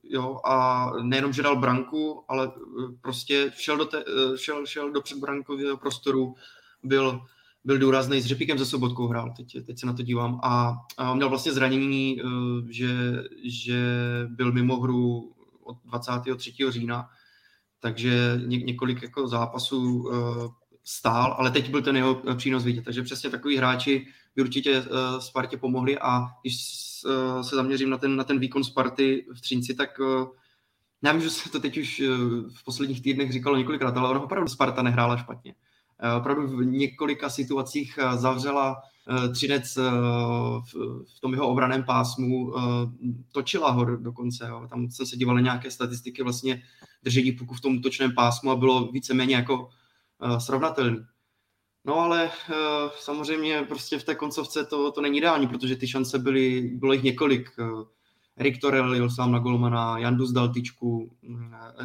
jo, 0.04 0.40
a 0.46 0.90
nejenom, 1.02 1.34
že 1.34 1.44
dal 1.44 1.56
branku, 1.56 2.24
ale 2.28 2.52
prostě 3.02 3.52
šel 3.58 3.78
do, 3.78 3.86
te, 3.86 4.04
šel, 4.36 4.66
šel 4.66 4.92
do 4.92 5.02
předbrankového 5.02 5.78
prostoru, 5.78 6.36
byl 6.84 7.22
byl 7.68 7.78
důrazný, 7.78 8.22
s 8.22 8.26
Řepíkem 8.26 8.58
ze 8.58 8.66
Sobotkou 8.66 9.08
hrál, 9.08 9.34
teď, 9.38 9.66
teď 9.66 9.80
se 9.80 9.86
na 9.86 9.94
to 9.94 10.04
dívám, 10.04 10.40
a, 10.44 10.78
a 10.98 11.14
měl 11.14 11.30
vlastně 11.30 11.52
zranění, 11.52 12.22
eh, 12.22 12.24
že, 12.70 12.90
že 13.44 13.82
byl 14.28 14.52
mimo 14.52 14.80
hru 14.80 15.32
od 15.64 15.78
23. 15.86 16.54
října, 16.70 17.10
takže 17.80 18.42
ně, 18.46 18.58
několik 18.58 19.02
jako 19.02 19.28
zápasů 19.28 20.04
uh, 20.04 20.14
stál, 20.84 21.36
ale 21.40 21.52
teď 21.52 21.70
byl 21.70 21.82
ten 21.82 21.96
jeho 21.96 22.22
přínos 22.36 22.64
vidět. 22.64 22.86
Takže 22.86 23.04
přesně 23.04 23.30
takový 23.30 23.58
hráči 23.58 24.08
by 24.36 24.42
určitě 24.42 24.84
Spartě 25.20 25.58
pomohli 25.58 26.00
a 26.00 26.26
když 26.42 26.62
se 27.42 27.56
zaměřím 27.56 27.90
na 27.90 27.98
ten, 27.98 28.16
na 28.16 28.24
ten 28.24 28.40
výkon 28.40 28.64
Sparty 28.64 29.26
v 29.36 29.42
Třinci, 29.42 29.76
tak 29.76 29.90
já 31.04 31.20
že 31.20 31.30
se 31.30 31.50
to 31.50 31.60
teď 31.60 31.78
už 31.78 32.02
v 32.56 32.64
posledních 32.66 33.02
týdnech 33.02 33.32
říkalo 33.32 33.58
několikrát, 33.58 33.98
ale 33.98 34.10
ono 34.10 34.24
opravdu 34.24 34.50
Sparta 34.50 34.82
nehrála 34.82 35.18
špatně. 35.18 35.56
Eh, 36.00 36.14
opravdu 36.14 36.48
v 36.48 36.66
několika 36.66 37.30
situacích 37.30 38.00
eh, 38.02 38.18
zavřela 38.18 38.76
eh, 39.10 39.30
Třinec 39.30 39.78
v 41.16 41.20
tom 41.22 41.34
jeho 41.34 41.48
obraném 41.48 41.84
pásmu, 41.84 42.54
točila 43.32 43.72
ho 43.72 43.86
dokonce. 43.86 44.48
Jo. 44.48 44.68
Tam 44.70 44.92
jsem 44.92 45.06
se 45.06 45.18
díval 45.18 45.36
na 45.36 45.42
nějaké 45.42 45.72
statistiky 45.72 46.24
vlastně 46.24 46.64
držení 47.04 47.32
puku 47.32 47.54
v 47.54 47.62
tom 47.62 47.82
točném 47.82 48.12
pásmu 48.16 48.52
a 48.52 48.56
bylo 48.56 48.92
víceméně 48.92 49.36
jako 49.36 49.70
srovnatelný. 50.38 50.98
No 51.86 51.96
ale 51.96 52.32
samozřejmě 53.00 53.64
prostě 53.68 54.00
v 54.00 54.04
té 54.04 54.16
koncovce 54.16 54.66
to, 54.66 54.92
to 54.92 55.02
není 55.02 55.18
ideální, 55.18 55.48
protože 55.48 55.76
ty 55.76 55.88
šance 55.88 56.20
byly, 56.20 56.62
bylo 56.62 56.94
jich 56.94 57.04
několik. 57.04 57.50
Erik 58.38 58.62
Torel 58.62 58.94
jel 58.94 59.10
sám 59.10 59.32
na 59.32 59.40
golmana, 59.40 59.98
Jandus 59.98 60.32
dal 60.32 60.54
tyčku, 60.54 61.16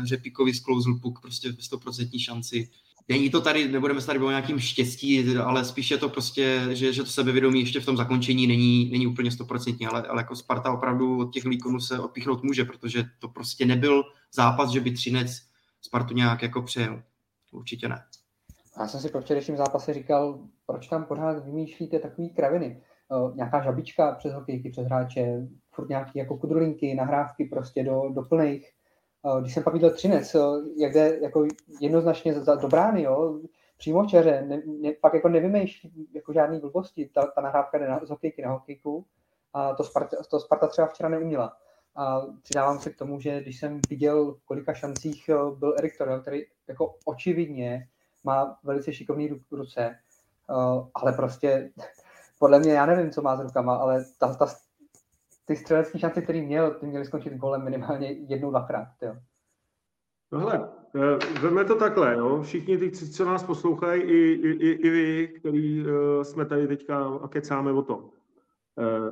Řepíkovi 0.04 0.54
sklouzl 0.54 0.98
puk 1.02 1.20
prostě 1.20 1.52
v 1.52 1.56
100% 1.56 2.18
šanci 2.18 2.70
není 3.08 3.30
to 3.30 3.40
tady, 3.40 3.68
nebudeme 3.68 4.00
se 4.00 4.06
tady 4.06 4.18
o 4.18 4.30
nějakým 4.30 4.58
štěstí, 4.58 5.36
ale 5.36 5.64
spíš 5.64 5.90
je 5.90 5.98
to 5.98 6.08
prostě, 6.08 6.60
že, 6.70 6.92
že 6.92 7.02
to 7.02 7.10
sebevědomí 7.10 7.60
ještě 7.60 7.80
v 7.80 7.84
tom 7.84 7.96
zakončení 7.96 8.46
není, 8.46 8.90
není 8.92 9.06
úplně 9.06 9.30
stoprocentní, 9.30 9.86
ale, 9.86 10.02
ale 10.02 10.20
jako 10.20 10.36
Sparta 10.36 10.72
opravdu 10.72 11.18
od 11.18 11.32
těch 11.32 11.44
výkonů 11.44 11.80
se 11.80 11.98
odpíchnout 11.98 12.42
může, 12.42 12.64
protože 12.64 13.04
to 13.18 13.28
prostě 13.28 13.66
nebyl 13.66 14.02
zápas, 14.34 14.70
že 14.70 14.80
by 14.80 14.90
Třinec 14.90 15.30
Spartu 15.80 16.14
nějak 16.14 16.42
jako 16.42 16.62
přejel. 16.62 17.02
Určitě 17.52 17.88
ne. 17.88 18.04
Já 18.78 18.88
jsem 18.88 19.00
si 19.00 19.08
po 19.08 19.20
včerejším 19.20 19.56
zápase 19.56 19.94
říkal, 19.94 20.38
proč 20.66 20.88
tam 20.88 21.04
pořád 21.04 21.44
vymýšlíte 21.44 21.98
takové 21.98 22.28
kraviny. 22.28 22.82
Uh, 23.08 23.36
nějaká 23.36 23.62
žabička 23.62 24.12
přes 24.12 24.32
hokejky, 24.34 24.70
přes 24.70 24.86
hráče, 24.86 25.48
furt 25.74 25.88
nějaké 25.88 26.18
jako 26.18 26.36
kudrlinky, 26.36 26.94
nahrávky 26.94 27.44
prostě 27.44 27.84
do, 27.84 28.02
do 28.14 28.22
plných 28.22 28.70
když 29.40 29.54
jsem 29.54 29.62
pak 29.62 29.72
viděl 29.72 29.90
Třinec, 29.90 30.36
jak 30.76 30.92
jde 30.92 31.18
jako 31.22 31.46
jednoznačně 31.80 32.40
za, 32.40 32.54
do 32.54 32.68
brány, 32.68 33.02
jo, 33.02 33.40
přímo 33.78 34.06
čeře, 34.06 34.44
ne, 34.48 34.62
ne, 34.66 34.92
pak 35.00 35.14
jako 35.14 35.28
nevymýšlí 35.28 36.08
jako 36.14 36.32
žádný 36.32 36.60
blbosti, 36.60 37.10
ta, 37.14 37.26
ta 37.26 37.40
nahrávka 37.40 37.78
jde 37.78 37.88
na, 37.88 38.00
z 38.04 38.10
hokejky 38.10 38.42
na 38.42 38.50
hokejku 38.50 39.04
a 39.54 39.74
to 39.74 39.84
Sparta, 39.84 40.16
to 40.30 40.40
Sparta 40.40 40.66
třeba 40.66 40.86
včera 40.86 41.08
neuměla. 41.08 41.56
A 41.96 42.20
přidávám 42.42 42.78
se 42.78 42.90
k 42.90 42.96
tomu, 42.98 43.20
že 43.20 43.40
když 43.40 43.60
jsem 43.60 43.80
viděl, 43.88 44.36
kolika 44.44 44.74
šancích 44.74 45.30
byl 45.58 45.74
Erik 45.78 45.98
Torel, 45.98 46.20
který 46.20 46.42
jako 46.68 46.94
očividně 47.04 47.88
má 48.24 48.58
velice 48.64 48.92
šikovný 48.92 49.40
ruce, 49.50 49.98
ale 50.94 51.12
prostě 51.12 51.70
podle 52.38 52.58
mě, 52.58 52.72
já 52.72 52.86
nevím, 52.86 53.10
co 53.10 53.22
má 53.22 53.36
s 53.36 53.40
rukama, 53.40 53.76
ale 53.76 54.04
ta, 54.18 54.34
ta, 54.34 54.46
ty 55.44 55.56
střelecké 55.56 55.98
šance, 55.98 56.22
který 56.22 56.42
měl, 56.46 56.70
ty 56.70 56.86
měly 56.86 57.04
skončit 57.04 57.34
golem 57.34 57.64
minimálně 57.64 58.08
jednou, 58.12 58.50
dvakrát. 58.50 58.88
Jo. 59.02 59.14
No 60.32 60.38
hele, 60.38 60.68
eh, 60.94 61.40
vezme 61.40 61.64
to 61.64 61.76
takhle, 61.76 62.14
jo. 62.14 62.42
Všichni 62.42 62.78
ty, 62.78 62.90
co 62.90 63.24
nás 63.24 63.42
poslouchají, 63.42 64.02
i, 64.02 64.32
i, 64.32 64.70
i 64.70 64.90
vy, 64.90 65.28
který 65.28 65.86
uh, 65.86 66.22
jsme 66.22 66.44
tady 66.44 66.68
teďka 66.68 67.04
a 67.04 67.28
kecáme 67.28 67.72
o 67.72 67.82
tom. 67.82 67.98
Uh, 68.00 69.10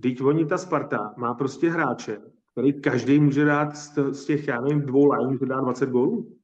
teď 0.00 0.22
oni, 0.22 0.46
ta 0.46 0.58
Sparta, 0.58 1.14
má 1.16 1.34
prostě 1.34 1.70
hráče, 1.70 2.20
který 2.52 2.80
každý 2.80 3.20
může 3.20 3.44
dát 3.44 3.76
z 4.10 4.24
těch, 4.24 4.48
já 4.48 4.60
nevím, 4.60 4.80
dvou 4.80 5.12
line, 5.12 5.32
může 5.32 5.46
dát 5.46 5.60
20 5.60 5.90
gólů. 5.90 6.36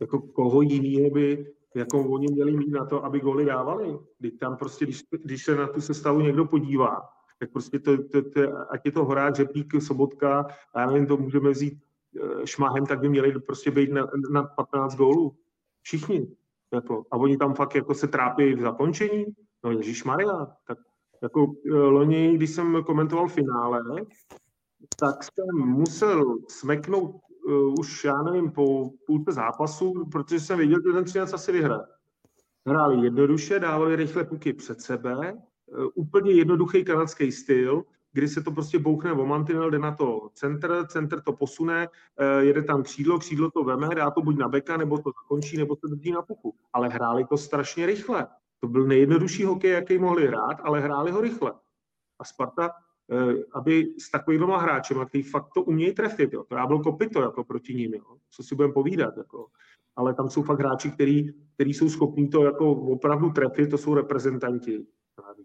Jako 0.00 0.20
koho 0.20 0.62
jiného 0.62 1.10
by, 1.10 1.54
jako 1.74 2.08
oni 2.08 2.26
měli 2.32 2.56
mít 2.56 2.70
na 2.70 2.84
to, 2.84 3.04
aby 3.04 3.20
góly 3.20 3.44
dávali. 3.44 3.98
Teď 4.22 4.38
tam 4.38 4.56
prostě, 4.56 4.84
když, 4.84 5.02
když 5.24 5.44
se 5.44 5.54
na 5.54 5.66
tu 5.66 5.80
sestavu 5.80 6.20
někdo 6.20 6.44
podívá, 6.44 7.02
tak 7.38 7.52
prostě 7.52 7.78
to, 7.78 8.08
to, 8.08 8.30
to, 8.30 8.70
ať 8.72 8.80
je 8.84 8.92
to 8.92 9.04
Horák, 9.04 9.34
Řepík, 9.34 9.82
Sobotka, 9.82 10.46
a 10.74 10.80
já 10.80 10.86
nevím, 10.86 11.06
to 11.06 11.16
můžeme 11.16 11.50
vzít 11.50 11.78
eh, 12.16 12.46
šmahem, 12.46 12.86
tak 12.86 13.00
by 13.00 13.08
měli 13.08 13.40
prostě 13.40 13.70
být 13.70 13.92
na, 13.92 14.06
na 14.30 14.42
15 14.42 14.94
gólů. 14.94 15.36
Všichni. 15.82 16.36
Jako, 16.72 17.04
a 17.10 17.16
oni 17.16 17.36
tam 17.36 17.54
fakt 17.54 17.74
jako 17.74 17.94
se 17.94 18.08
trápí 18.08 18.54
v 18.54 18.60
zakončení. 18.60 19.24
No 19.64 19.70
Ježíš 19.70 20.04
Maria, 20.04 20.46
tak 20.66 20.78
jako 21.22 21.52
eh, 21.66 21.74
loni, 21.74 22.36
když 22.36 22.50
jsem 22.50 22.84
komentoval 22.84 23.28
finále, 23.28 23.82
tak 24.98 25.24
jsem 25.24 25.68
musel 25.68 26.38
smeknout 26.48 27.14
uh, 27.46 27.74
už, 27.78 28.04
já 28.04 28.22
nevím, 28.22 28.50
po 28.50 28.90
půlce 29.06 29.32
zápasu, 29.32 30.04
protože 30.12 30.40
jsem 30.40 30.58
věděl, 30.58 30.78
že 30.86 30.92
ten 30.92 31.04
13 31.04 31.34
asi 31.34 31.52
vyhraje. 31.52 31.82
Hráli 32.66 33.04
jednoduše, 33.04 33.58
dávali 33.58 33.96
rychle 33.96 34.24
puky 34.24 34.52
před 34.52 34.80
sebe, 34.80 35.34
úplně 35.94 36.32
jednoduchý 36.32 36.84
kanadský 36.84 37.32
styl, 37.32 37.84
kdy 38.12 38.28
se 38.28 38.42
to 38.42 38.50
prostě 38.50 38.78
bouchne 38.78 39.12
o 39.12 39.26
mantinel, 39.26 39.70
jde 39.70 39.78
na 39.78 39.94
to 39.94 40.30
center, 40.34 40.86
center 40.86 41.20
to 41.20 41.32
posune, 41.32 41.88
uh, 41.88 42.44
jede 42.44 42.62
tam 42.62 42.82
křídlo, 42.82 43.18
křídlo 43.18 43.50
to 43.50 43.64
veme, 43.64 43.94
dá 43.94 44.10
to 44.10 44.22
buď 44.22 44.36
na 44.36 44.48
beka, 44.48 44.76
nebo 44.76 44.98
to 44.98 45.10
zakončí, 45.22 45.56
nebo 45.56 45.76
to 45.76 45.88
drží 45.88 46.10
na 46.10 46.22
puku. 46.22 46.54
Ale 46.72 46.88
hráli 46.88 47.24
to 47.24 47.36
strašně 47.36 47.86
rychle. 47.86 48.26
To 48.60 48.68
byl 48.68 48.86
nejjednodušší 48.86 49.44
hokej, 49.44 49.70
jaký 49.70 49.98
mohli 49.98 50.26
hrát, 50.26 50.60
ale 50.62 50.80
hráli 50.80 51.10
ho 51.10 51.20
rychle. 51.20 51.52
A 52.18 52.24
Sparta 52.24 52.70
Eh, 53.10 53.44
aby 53.52 53.94
s 53.98 54.10
takovými 54.10 54.44
hráči, 54.58 54.94
který 55.08 55.22
fakt 55.22 55.48
to 55.54 55.62
umějí 55.62 55.94
trefit. 55.94 56.32
Jo. 56.32 56.44
To 56.44 56.54
já 56.54 56.66
byl 56.66 56.78
kopito 56.78 57.22
jako 57.22 57.44
proti 57.44 57.74
ním, 57.74 57.94
jo. 57.94 58.16
co 58.30 58.42
si 58.42 58.54
budeme 58.54 58.74
povídat. 58.74 59.16
Jako. 59.16 59.46
Ale 59.96 60.14
tam 60.14 60.30
jsou 60.30 60.42
fakt 60.42 60.58
hráči, 60.58 60.90
který 60.90 61.74
jsou 61.74 61.88
schopní 61.88 62.28
to 62.28 62.44
jako 62.44 62.70
opravdu 62.72 63.30
trefit, 63.30 63.70
to 63.70 63.78
jsou 63.78 63.94
reprezentanti. 63.94 64.72
Jako, 64.72 65.42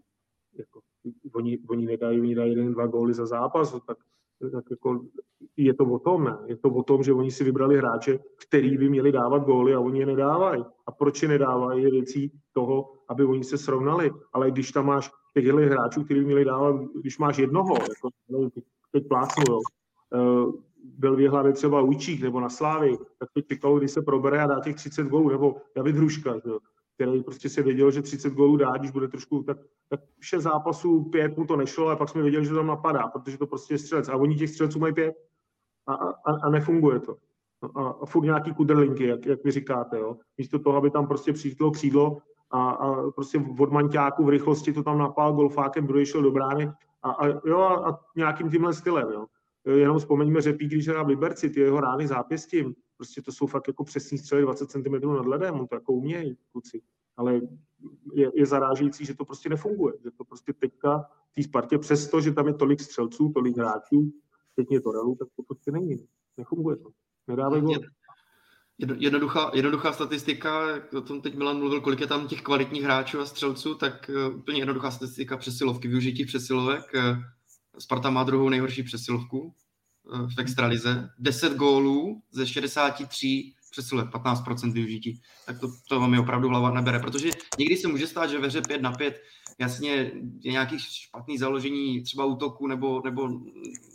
oni, 1.42 1.58
oni 1.68 1.86
nedají, 1.86 2.20
oni 2.20 2.34
dají 2.34 2.50
jeden, 2.50 2.72
dva 2.72 2.86
góly 2.86 3.14
za 3.14 3.26
zápas, 3.26 3.72
tak, 3.86 3.98
tak 4.52 4.64
jako 4.70 5.00
je 5.56 5.74
to 5.74 5.84
o 5.84 5.98
tom, 5.98 6.24
ne? 6.24 6.38
Je 6.46 6.56
to 6.56 6.68
o 6.70 6.82
tom, 6.82 7.02
že 7.02 7.12
oni 7.12 7.30
si 7.30 7.44
vybrali 7.44 7.76
hráče, 7.76 8.18
který 8.46 8.78
by 8.78 8.88
měli 8.88 9.12
dávat 9.12 9.44
góly 9.44 9.74
a 9.74 9.80
oni 9.80 10.00
je 10.00 10.06
nedávají. 10.06 10.64
A 10.86 10.92
proč 10.92 11.22
je 11.22 11.28
nedávají, 11.28 11.82
je 11.84 11.90
věcí 11.90 12.32
toho, 12.52 12.92
aby 13.08 13.24
oni 13.24 13.44
se 13.44 13.58
srovnali. 13.58 14.10
Ale 14.32 14.50
když 14.50 14.72
tam 14.72 14.86
máš 14.86 15.10
těchto 15.34 15.56
hráčů, 15.56 16.04
který 16.04 16.24
měli 16.24 16.44
dávat, 16.44 16.76
když 17.00 17.18
máš 17.18 17.38
jednoho, 17.38 17.74
jako, 17.74 18.60
teď 18.92 19.08
plásnu, 19.08 19.44
jo, 19.48 19.58
uh, 19.58 20.54
byl 20.98 21.16
v 21.16 21.52
třeba 21.52 21.80
Ujčík 21.80 22.22
nebo 22.22 22.40
na 22.40 22.48
Slávy, 22.48 22.96
tak 23.18 23.28
teď 23.34 23.46
Pikalo, 23.46 23.78
když 23.78 23.90
se 23.90 24.02
probere 24.02 24.42
a 24.42 24.46
dá 24.46 24.60
těch 24.60 24.76
30 24.76 25.06
gólů, 25.06 25.28
nebo 25.28 25.56
David 25.76 25.96
Hruška, 25.96 26.34
jo, 26.44 26.58
který 27.06 27.22
prostě 27.22 27.48
se 27.48 27.62
věděl, 27.62 27.90
že 27.90 28.02
30 28.02 28.32
gólů 28.32 28.56
dá, 28.56 28.76
když 28.76 28.90
bude 28.90 29.08
trošku, 29.08 29.42
tak, 29.42 29.58
tak 29.88 30.00
6 30.20 30.42
zápasů, 30.42 31.04
pět 31.04 31.36
mu 31.36 31.46
to 31.46 31.56
nešlo, 31.56 31.88
a 31.88 31.96
pak 31.96 32.08
jsme 32.08 32.22
věděli, 32.22 32.44
že 32.44 32.54
tam 32.54 32.66
napadá, 32.66 33.08
protože 33.08 33.38
to 33.38 33.46
prostě 33.46 33.74
je 33.74 33.78
střelec. 33.78 34.08
A 34.08 34.16
oni 34.16 34.36
těch 34.36 34.50
střelců 34.50 34.78
mají 34.78 34.94
pět 34.94 35.14
a, 35.86 35.94
a, 35.94 36.32
a 36.42 36.50
nefunguje 36.50 37.00
to. 37.00 37.16
No 37.62 37.70
a, 37.78 37.98
a 38.02 38.06
furt 38.06 38.24
nějaký 38.24 38.54
kudrlinky, 38.54 39.06
jak, 39.06 39.26
jak 39.26 39.44
vy 39.44 39.50
říkáte, 39.50 39.98
jo. 39.98 40.16
Místo 40.38 40.58
toho, 40.58 40.76
aby 40.76 40.90
tam 40.90 41.06
prostě 41.06 41.32
přijítlo 41.32 41.70
křídlo 41.70 42.18
a, 42.50 42.70
a 42.70 43.10
prostě 43.10 43.44
od 43.58 43.72
manťáku 43.72 44.24
v 44.24 44.28
rychlosti 44.28 44.72
to 44.72 44.82
tam 44.82 44.98
napál 44.98 45.32
golfákem, 45.32 45.86
druhý 45.86 46.06
šel 46.06 46.22
do 46.22 46.30
brány 46.30 46.72
a, 47.02 47.10
a, 47.10 47.26
jo, 47.26 47.60
a, 47.60 47.90
a 47.90 47.98
nějakým 48.16 48.50
tímhle 48.50 48.74
stylem, 48.74 49.08
jo. 49.12 49.26
Jenom 49.64 49.98
vzpomeňme 49.98 50.40
Řepík, 50.40 50.68
když 50.68 50.88
hra 50.88 51.02
v 51.02 51.08
Liberci, 51.08 51.50
ty 51.50 51.60
jeho 51.60 51.80
rány 51.80 52.06
zápěstím, 52.06 52.74
prostě 52.96 53.22
to 53.22 53.32
jsou 53.32 53.46
fakt 53.46 53.68
jako 53.68 53.84
přesný 53.84 54.18
střely 54.18 54.42
20 54.42 54.70
cm 54.70 55.12
nad 55.12 55.26
ledem, 55.26 55.60
on 55.60 55.66
to 55.66 55.74
jako 55.74 55.92
umějí 55.92 56.36
kluci. 56.52 56.82
Ale 57.16 57.40
je, 58.14 58.30
je 58.34 58.46
zarážející, 58.46 59.04
že 59.04 59.14
to 59.14 59.24
prostě 59.24 59.48
nefunguje, 59.48 59.94
že 60.04 60.10
to 60.10 60.24
prostě 60.24 60.52
teďka 60.52 61.04
té 61.34 61.42
Spartě, 61.42 61.78
přesto, 61.78 62.20
že 62.20 62.32
tam 62.32 62.46
je 62.46 62.54
tolik 62.54 62.80
střelců, 62.80 63.32
tolik 63.34 63.56
hráčů, 63.56 64.12
teď 64.56 64.66
je 64.70 64.80
to 64.80 64.92
relu, 64.92 65.16
tak 65.16 65.28
to 65.36 65.42
prostě 65.42 65.70
není. 65.70 66.06
Nefunguje 66.36 66.76
to. 66.76 66.90
Nedávají 67.28 67.62
gol. 67.62 67.74
Jednoduchá, 68.78 69.50
jednoduchá 69.54 69.92
statistika, 69.92 70.60
o 70.96 71.00
tom 71.00 71.20
teď 71.20 71.34
Milan 71.34 71.58
mluvil, 71.58 71.80
kolik 71.80 72.00
je 72.00 72.06
tam 72.06 72.28
těch 72.28 72.42
kvalitních 72.42 72.82
hráčů 72.82 73.20
a 73.20 73.26
střelců, 73.26 73.74
tak 73.74 74.10
uh, 74.14 74.36
úplně 74.36 74.58
jednoduchá 74.58 74.90
statistika 74.90 75.36
přesilovky, 75.36 75.88
využití 75.88 76.24
přesilovek. 76.24 76.82
Sparta 77.78 78.10
má 78.10 78.24
druhou 78.24 78.48
nejhorší 78.48 78.82
přesilovku 78.82 79.40
uh, 79.40 80.30
v 80.34 80.38
extralize. 80.38 81.10
10 81.18 81.54
gólů 81.56 82.22
ze 82.30 82.46
63 82.46 83.52
přesilovek, 83.70 84.10
15% 84.10 84.72
využití. 84.72 85.22
Tak 85.46 85.60
to, 85.60 85.68
to 85.88 86.00
vám 86.00 86.14
je 86.14 86.20
opravdu 86.20 86.48
hlava 86.48 86.70
nebere, 86.70 86.98
protože 86.98 87.30
někdy 87.58 87.76
se 87.76 87.88
může 87.88 88.06
stát, 88.06 88.30
že 88.30 88.38
ve 88.38 88.46
hře 88.46 88.62
5 88.62 88.82
na 88.82 88.92
5 88.92 89.22
jasně 89.58 90.12
je 90.40 90.52
nějaký 90.52 90.78
špatný 90.78 91.38
založení 91.38 92.02
třeba 92.02 92.24
útoku 92.24 92.66
nebo, 92.66 93.02
nebo 93.04 93.28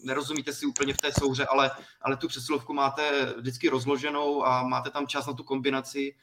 nerozumíte 0.03 0.53
si 0.53 0.65
úplně 0.65 0.93
v 0.93 0.97
té 0.97 1.11
souře, 1.19 1.45
ale, 1.45 1.71
ale 2.01 2.17
tu 2.17 2.27
přesilovku 2.27 2.73
máte 2.73 3.33
vždycky 3.37 3.69
rozloženou 3.69 4.45
a 4.45 4.67
máte 4.67 4.89
tam 4.89 5.07
čas 5.07 5.27
na 5.27 5.33
tu 5.33 5.43
kombinaci. 5.43 6.15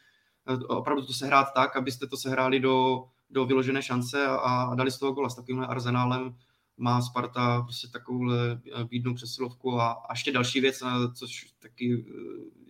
Opravdu 0.69 1.07
to 1.07 1.13
sehrát 1.13 1.49
tak, 1.55 1.77
abyste 1.77 2.07
to 2.07 2.17
sehráli 2.17 2.61
do, 2.61 3.05
do 3.31 3.45
vyložené 3.45 3.83
šance 3.83 4.27
a, 4.27 4.37
a 4.37 4.75
dali 4.75 4.91
z 4.91 4.99
toho 4.99 5.13
gola. 5.13 5.29
S 5.29 5.35
takovýmhle 5.35 5.67
arzenálem 5.67 6.37
má 6.77 7.03
Sparta 7.03 7.63
prostě 7.63 7.89
takovouhle 7.89 8.61
bídnou 8.85 9.15
přesilovku 9.15 9.81
a, 9.81 9.93
a 9.93 10.13
ještě 10.13 10.33
další 10.33 10.61
věc, 10.61 10.83
což 11.15 11.47
taky 11.59 12.05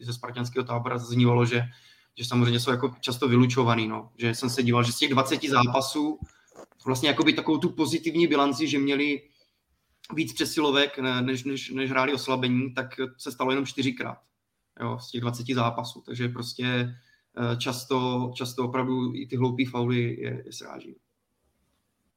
ze 0.01 0.13
spartianského 0.13 0.65
tábora 0.65 0.99
zaznívalo, 0.99 1.47
že, 1.47 1.63
že 2.19 2.25
samozřejmě 2.25 2.61
jsou 2.61 2.71
jako 2.71 2.95
často 3.01 3.29
vylučovaný, 3.29 3.89
no. 3.89 4.11
že 4.19 4.35
jsem 4.35 4.51
se 4.51 4.63
díval, 4.63 4.83
že 4.83 4.93
z 4.93 4.99
těch 4.99 5.11
20 5.11 5.45
zápasů 5.45 6.19
vlastně 6.87 7.09
jakoby 7.09 7.33
takovou 7.33 7.59
tu 7.59 7.69
pozitivní 7.69 8.27
bilanci, 8.27 8.69
že 8.69 8.79
měli 8.79 9.23
víc 10.15 10.33
přesilovek, 10.33 10.99
než, 10.99 11.45
než, 11.45 11.71
než 11.71 11.91
hráli 11.91 12.15
oslabení, 12.15 12.75
tak 12.75 13.01
se 13.19 13.33
stalo 13.33 13.51
jenom 13.51 13.67
čtyřikrát 13.67 14.19
jo, 14.81 14.99
z 14.99 15.11
těch 15.11 15.21
20 15.21 15.47
zápasů. 15.55 16.03
Takže 16.07 16.29
prostě 16.29 16.65
eh, 16.65 17.57
často, 17.57 18.31
často 18.35 18.65
opravdu 18.65 19.15
i 19.15 19.27
ty 19.27 19.37
hloupé 19.37 19.63
fauly 19.71 20.03
je, 20.03 20.43
je 20.47 20.53
sráží. 20.53 20.97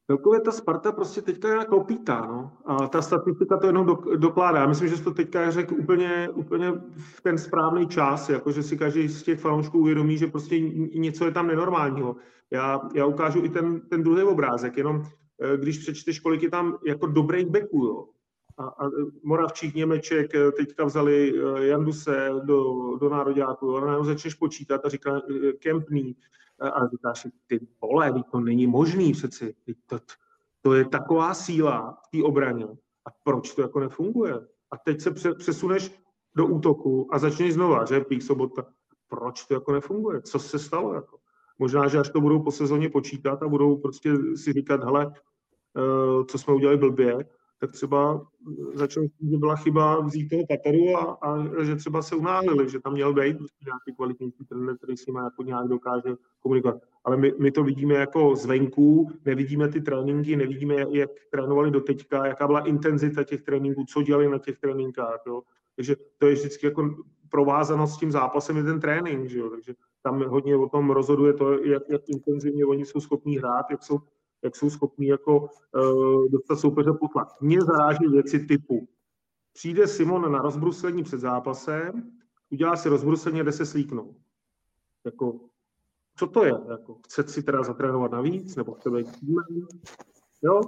Celkově 0.07 0.41
ta 0.41 0.51
Sparta 0.51 0.91
prostě 0.91 1.21
teďka 1.21 1.49
je 1.49 1.67
opítá, 1.67 2.25
no. 2.25 2.51
A 2.65 2.87
ta 2.87 3.01
statistika 3.01 3.57
to 3.57 3.67
jenom 3.67 3.97
dokládá. 4.15 4.59
Já 4.59 4.67
myslím, 4.67 4.87
že 4.87 4.97
jsi 4.97 5.03
to 5.03 5.13
teďka 5.13 5.51
řekl 5.51 5.73
úplně, 5.73 6.29
úplně 6.33 6.71
v 6.95 7.21
ten 7.21 7.37
správný 7.37 7.87
čas, 7.87 8.29
jako 8.29 8.51
že 8.51 8.63
si 8.63 8.77
každý 8.77 9.07
z 9.07 9.23
těch 9.23 9.39
fanoušků 9.39 9.79
uvědomí, 9.79 10.17
že 10.17 10.27
prostě 10.27 10.59
něco 10.99 11.25
je 11.25 11.31
tam 11.31 11.47
nenormálního. 11.47 12.15
Já, 12.51 12.81
já 12.95 13.05
ukážu 13.05 13.45
i 13.45 13.49
ten, 13.49 13.81
ten 13.81 14.03
druhý 14.03 14.23
obrázek, 14.23 14.77
jenom 14.77 15.03
eh, 15.41 15.57
když 15.57 15.77
přečteš, 15.77 16.19
kolik 16.19 16.43
je 16.43 16.49
tam 16.49 16.77
jako 16.85 17.07
dobrých 17.07 17.47
beků, 17.47 17.85
jo. 17.85 18.05
A, 18.57 18.63
a 18.63 18.89
Moravčík, 19.23 19.75
Němeček, 19.75 20.35
eh, 20.35 20.51
teďka 20.51 20.85
vzali 20.85 21.33
eh, 21.35 21.65
Janduse 21.65 22.29
do, 22.43 22.63
do 22.97 23.09
nároďáku, 23.09 23.65
jo. 23.65 24.03
začneš 24.03 24.33
počítat 24.33 24.85
a 24.85 24.89
říká 24.89 25.21
Kempný, 25.59 26.15
a 26.59 26.87
říkáš 26.87 27.21
si, 27.21 27.31
ty 27.47 27.67
vole, 27.81 28.23
to 28.31 28.39
není 28.39 28.67
možný 28.67 29.11
přeci. 29.11 29.55
To, 29.85 29.99
to 30.61 30.73
je 30.73 30.85
taková 30.85 31.33
síla 31.33 32.01
v 32.05 32.17
té 32.17 32.23
obraně. 32.23 32.67
A 33.05 33.09
proč 33.23 33.55
to 33.55 33.61
jako 33.61 33.79
nefunguje? 33.79 34.33
A 34.71 34.77
teď 34.77 35.01
se 35.01 35.11
přesuneš 35.33 36.01
do 36.35 36.45
útoku 36.45 37.07
a 37.11 37.19
začneš 37.19 37.53
znova, 37.53 37.85
že 37.85 37.99
pík 37.99 38.21
sobota. 38.21 38.65
Proč 39.07 39.45
to 39.45 39.53
jako 39.53 39.71
nefunguje? 39.71 40.21
Co 40.21 40.39
se 40.39 40.59
stalo? 40.59 40.93
Jako? 40.93 41.17
Možná, 41.59 41.87
že 41.87 41.99
až 41.99 42.09
to 42.09 42.21
budou 42.21 42.43
po 42.43 42.51
sezóně 42.51 42.89
počítat 42.89 43.43
a 43.43 43.47
budou 43.47 43.77
prostě 43.77 44.13
si 44.35 44.53
říkat, 44.53 44.83
hele, 44.83 45.13
eh, 45.13 46.25
co 46.25 46.37
jsme 46.37 46.53
udělali 46.53 46.77
blbě, 46.77 47.17
tak 47.59 47.71
třeba 47.71 48.27
začal, 48.73 49.03
že 49.03 49.37
byla 49.37 49.55
chyba 49.55 49.99
vzít 49.99 50.29
toho 50.29 50.43
Tataru 50.49 50.97
a, 50.97 51.17
a, 51.21 51.63
že 51.63 51.75
třeba 51.75 52.01
se 52.01 52.15
unáhlili, 52.15 52.69
že 52.69 52.79
tam 52.79 52.93
měl 52.93 53.13
být 53.13 53.37
prostě 53.37 53.65
nějaký 53.65 53.95
kvalitní 53.95 54.31
trenér, 54.49 54.77
který 54.77 54.97
s 54.97 55.05
nimi 55.05 55.19
jako 55.19 55.43
nějak 55.43 55.67
dokáže 55.67 56.15
komunikovat. 56.39 56.77
Ale 57.03 57.17
my, 57.17 57.33
my, 57.39 57.51
to 57.51 57.63
vidíme 57.63 57.93
jako 57.93 58.35
zvenku, 58.35 59.11
nevidíme 59.25 59.67
ty 59.67 59.81
tréninky, 59.81 60.35
nevidíme, 60.35 60.75
jak 60.91 61.09
trénovali 61.31 61.71
do 61.71 61.81
teďka, 61.81 62.27
jaká 62.27 62.47
byla 62.47 62.59
intenzita 62.59 63.23
těch 63.23 63.41
tréninků, 63.41 63.85
co 63.85 64.01
dělali 64.01 64.29
na 64.29 64.37
těch 64.37 64.59
tréninkách. 64.59 65.19
Jo. 65.27 65.41
Takže 65.75 65.95
to 66.17 66.27
je 66.27 66.33
vždycky 66.33 66.65
jako 66.65 66.95
provázanost 67.29 67.93
s 67.93 67.97
tím 67.97 68.11
zápasem 68.11 68.57
je 68.57 68.63
ten 68.63 68.79
trénink, 68.79 69.29
že 69.29 69.39
jo. 69.39 69.49
takže 69.49 69.73
tam 70.03 70.23
hodně 70.23 70.55
o 70.55 70.69
tom 70.69 70.89
rozhoduje 70.89 71.33
to, 71.33 71.63
jak, 71.63 71.83
jak 71.89 72.01
intenzivně 72.09 72.65
oni 72.65 72.85
jsou 72.85 72.99
schopní 72.99 73.37
hrát, 73.37 73.65
jak 73.71 73.83
jsou 73.83 73.99
jak 74.47 74.55
jsou 74.55 74.69
schopní 74.69 75.07
jako 75.07 75.39
uh, 75.39 76.31
dostat 76.31 76.55
soupeře 76.55 76.93
pod 76.99 77.11
tlak. 77.11 77.41
Mě 77.41 77.61
zaráží 77.61 78.07
věci 78.07 78.39
typu, 78.39 78.87
přijde 79.53 79.87
Simon 79.87 80.31
na 80.31 80.41
rozbruslení 80.41 81.03
před 81.03 81.19
zápasem, 81.19 82.11
udělá 82.49 82.75
si 82.75 82.89
rozbruslení 82.89 83.39
a 83.39 83.43
jde 83.43 83.51
se 83.51 83.65
slíknout. 83.65 84.15
Jako, 85.05 85.39
co 86.15 86.27
to 86.27 86.45
je? 86.45 86.53
Jako, 86.69 86.99
chce 87.05 87.23
si 87.23 87.43
teda 87.43 87.63
zatrénovat 87.63 88.11
navíc, 88.11 88.55
nebo 88.55 88.73
chce 88.73 88.89
být 88.89 89.19
týmem? 89.19 89.67
Jo? 90.41 90.61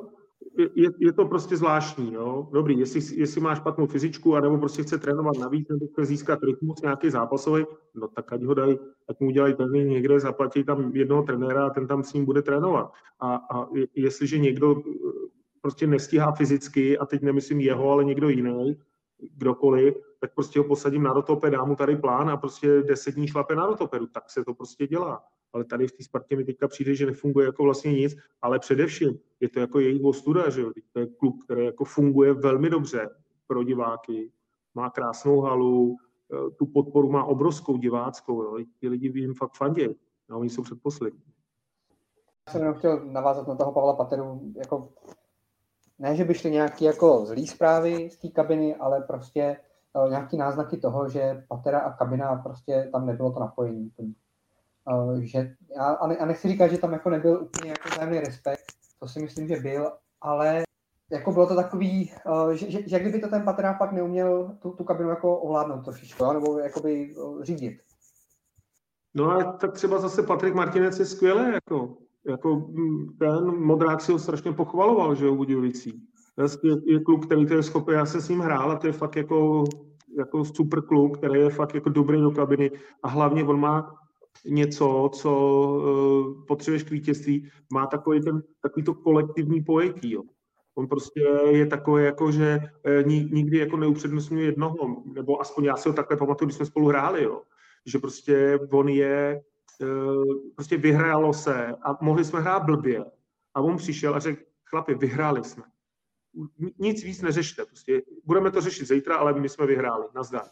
Je, 0.76 0.90
je 1.00 1.14
to 1.14 1.26
prostě 1.26 1.58
zvláštní. 1.58 2.14
Jo? 2.14 2.50
Dobrý, 2.54 2.80
jestli, 2.80 3.20
jestli 3.20 3.42
máš 3.42 3.58
špatnou 3.58 3.88
fyzičku, 3.88 4.36
anebo 4.36 4.58
prostě 4.58 4.84
chce 4.84 4.98
trénovat 4.98 5.38
navíc, 5.38 5.68
nebo 5.70 5.88
chce 5.88 6.06
získat 6.06 6.40
rytmus 6.44 6.82
nějaký 6.82 7.10
zápasový, 7.10 7.66
no 7.96 8.08
tak 8.08 8.34
ať 8.34 8.44
ho 8.44 8.54
dají, 8.54 8.80
ať 9.10 9.20
mu 9.20 9.28
udělají 9.28 9.54
trénink 9.54 9.90
někde, 9.90 10.20
zaplatí 10.20 10.64
tam 10.64 10.92
jednoho 10.96 11.24
trenéra 11.24 11.66
a 11.66 11.70
ten 11.70 11.88
tam 11.88 12.04
s 12.04 12.14
ním 12.14 12.26
bude 12.26 12.42
trénovat. 12.42 12.92
A, 13.20 13.36
a 13.36 13.68
jestliže 13.96 14.38
někdo 14.38 14.76
eh, 14.78 15.10
prostě 15.62 15.88
nestíhá 15.88 16.32
fyzicky, 16.32 16.98
a 16.98 17.06
teď 17.06 17.22
nemyslím 17.22 17.60
jeho, 17.60 17.92
ale 17.92 18.04
někdo 18.04 18.30
jiný, 18.30 18.78
kdokoliv, 19.34 19.94
tak 20.20 20.34
prostě 20.34 20.60
ho 20.60 20.66
posadím 20.66 21.04
na 21.04 21.14
rotope, 21.14 21.50
dám 21.50 21.68
mu 21.68 21.76
tady 21.76 21.96
plán 21.96 22.30
a 22.30 22.38
prostě 22.38 22.82
deset 22.82 23.16
dní 23.16 23.28
šlape 23.28 23.56
na 23.56 23.66
rotoperu. 23.66 24.08
Tak 24.08 24.30
se 24.30 24.44
to 24.44 24.54
prostě 24.54 24.88
dělá. 24.88 25.24
Ale 25.54 25.66
tady 25.66 25.88
v 25.88 25.92
té 25.92 26.04
Spartě 26.04 26.36
mi 26.36 26.44
teďka 26.44 26.68
přijde, 26.68 26.96
že 26.96 27.06
nefunguje 27.06 27.46
jako 27.46 27.64
vlastně 27.64 27.94
nic, 27.94 28.16
ale 28.42 28.60
především 28.60 29.20
je 29.40 29.50
to 29.50 29.60
jako 29.60 29.80
jejich 29.80 30.04
ostuda, 30.04 30.50
že 30.50 30.62
jo. 30.62 30.72
To 30.94 31.00
je 31.00 31.08
klub, 31.08 31.44
který 31.44 31.66
jako 31.66 31.86
funguje 31.86 32.34
velmi 32.34 32.70
dobře 32.70 33.10
pro 33.48 33.64
diváky, 33.64 34.32
má 34.76 34.90
krásnou 34.90 35.42
halu, 35.42 35.98
eh, 36.34 36.52
tu 36.52 36.66
podporu 36.66 37.12
má 37.12 37.24
obrovskou 37.24 37.78
diváckou, 37.78 38.44
jo. 38.44 38.66
Ti 38.80 38.90
lidi 38.90 39.20
jim 39.20 39.34
fakt 39.34 39.56
fandě. 39.56 39.96
No, 40.30 40.40
oni 40.40 40.50
jsou 40.50 40.64
předposlední. 40.64 41.24
Já 42.48 42.52
jsem 42.52 42.62
jenom 42.62 42.76
chtěl 42.76 43.06
navázat 43.06 43.48
na 43.48 43.56
toho 43.56 43.72
Pavla 43.72 43.94
Pateru, 43.94 44.42
jako 44.58 44.90
ne, 46.00 46.16
že 46.16 46.26
by 46.26 46.34
šly 46.34 46.52
nějaké 46.52 46.86
jako 46.86 47.26
zlý 47.26 47.48
zprávy 47.48 48.10
z 48.10 48.18
té 48.18 48.28
kabiny, 48.28 48.76
ale 48.76 49.02
prostě 49.02 49.58
uh, 49.94 50.10
nějaký 50.10 50.38
náznaky 50.38 50.78
toho, 50.78 51.10
že 51.10 51.46
Patera 51.48 51.80
a 51.80 51.98
kabina 51.98 52.36
prostě 52.36 52.90
tam 52.92 53.06
nebylo 53.06 53.32
to 53.32 53.40
napojení. 53.40 53.92
Uh, 54.90 55.20
že, 55.20 55.56
já, 55.76 55.86
a 55.94 56.26
nechci 56.26 56.48
říkat, 56.48 56.68
že 56.68 56.78
tam 56.78 56.94
jako 56.94 57.10
nebyl 57.10 57.42
úplně 57.42 57.70
jako 57.70 57.90
zájemný 57.96 58.20
respekt, 58.20 58.66
to 59.00 59.08
si 59.08 59.20
myslím, 59.20 59.48
že 59.48 59.56
byl, 59.56 59.92
ale 60.22 60.64
jako 61.12 61.32
bylo 61.32 61.48
to 61.48 61.56
takový, 61.56 62.12
uh, 62.26 62.52
že, 62.52 62.72
že, 62.72 62.90
že 62.90 63.00
kdyby 63.00 63.20
to 63.20 63.28
ten 63.28 63.44
Patera 63.44 63.74
pak 63.74 63.92
neuměl 63.92 64.58
tu, 64.62 64.72
tu 64.72 64.84
kabinu 64.84 65.10
jako 65.10 65.38
ovládnout 65.38 65.86
trošičku, 65.86 66.34
nebo 66.34 66.60
jakoby 66.60 67.16
uh, 67.16 67.44
řídit. 67.44 67.82
No 69.14 69.32
a 69.32 69.54
tak 69.54 69.74
třeba 69.74 70.00
zase 70.00 70.24
Patrik 70.24 70.54
Martinec 70.54 71.00
je 71.00 71.06
skvělý, 71.06 71.54
jako 71.54 71.98
jako 72.28 72.56
mm, 72.56 73.18
ten 73.20 73.46
Modrák 73.46 74.02
si 74.02 74.12
ho 74.12 74.20
strašně 74.20 74.52
pochvaloval, 74.52 75.16
že 75.16 75.26
jo, 75.26 75.36
Budějovicí. 75.36 76.04
Je, 76.64 76.94
je 76.94 77.00
kluk, 77.00 77.26
který 77.26 77.46
to 77.46 77.54
je 77.54 77.64
schopný, 77.64 77.94
já 77.94 78.06
se 78.06 78.22
s 78.22 78.30
ním 78.30 78.40
hrál 78.40 78.72
a 78.72 78.76
to 78.76 78.88
je 78.88 78.94
fakt 78.94 79.16
jako, 79.16 79.64
jako 80.18 80.46
super 80.46 80.82
kluk, 80.82 81.18
který 81.18 81.40
je 81.40 81.50
fakt 81.50 81.76
jako 81.76 81.90
dobrý 81.90 82.22
do 82.22 82.32
kabiny 82.32 82.72
a 83.04 83.08
hlavně 83.08 83.44
on 83.44 83.60
má 83.60 83.99
něco, 84.46 85.10
co 85.14 85.32
uh, 85.32 86.46
potřebuješ 86.46 86.84
k 86.84 86.92
vítězství, 86.92 87.50
má 87.74 87.88
takový, 87.88 88.22
ten, 88.22 88.44
takový 88.62 88.86
to 88.86 88.94
kolektivní 88.94 89.64
pojetí. 89.64 90.12
Jo. 90.12 90.24
On 90.76 90.88
prostě 90.88 91.22
je 91.50 91.66
takový, 91.66 92.04
jako, 92.04 92.32
že 92.32 92.60
uh, 93.02 93.08
nikdy 93.08 93.58
jako 93.58 93.78
neupřednostňuje 93.78 94.46
jednoho, 94.46 95.04
nebo 95.14 95.42
aspoň 95.42 95.64
já 95.64 95.76
si 95.76 95.90
ho 95.90 95.96
takhle 95.96 96.18
pamatuju, 96.18 96.48
když 96.48 96.56
jsme 96.56 96.66
spolu 96.66 96.88
hráli, 96.88 97.24
jo. 97.24 97.42
že 97.86 98.00
prostě 98.00 98.60
on 98.72 98.90
je 98.90 99.42
Eh, 99.82 100.52
prostě 100.56 100.78
vyhrálo 100.78 101.34
se 101.34 101.76
a 101.82 101.98
mohli 102.02 102.26
jsme 102.26 102.40
hrát 102.40 102.64
blbě. 102.64 103.06
A 103.54 103.62
on 103.62 103.78
přišel 103.78 104.16
a 104.16 104.20
řekl, 104.20 104.44
chlapi, 104.64 104.96
vyhráli 104.96 105.44
jsme. 105.44 105.64
Nic 106.80 107.04
víc 107.04 107.22
neřešte. 107.22 107.66
Prostě 107.66 108.02
budeme 108.26 108.52
to 108.52 108.62
řešit 108.62 108.88
zítra, 108.88 109.18
ale 109.18 109.34
my 109.34 109.50
jsme 109.50 109.66
vyhráli. 109.66 110.06
Nazdar. 110.16 110.46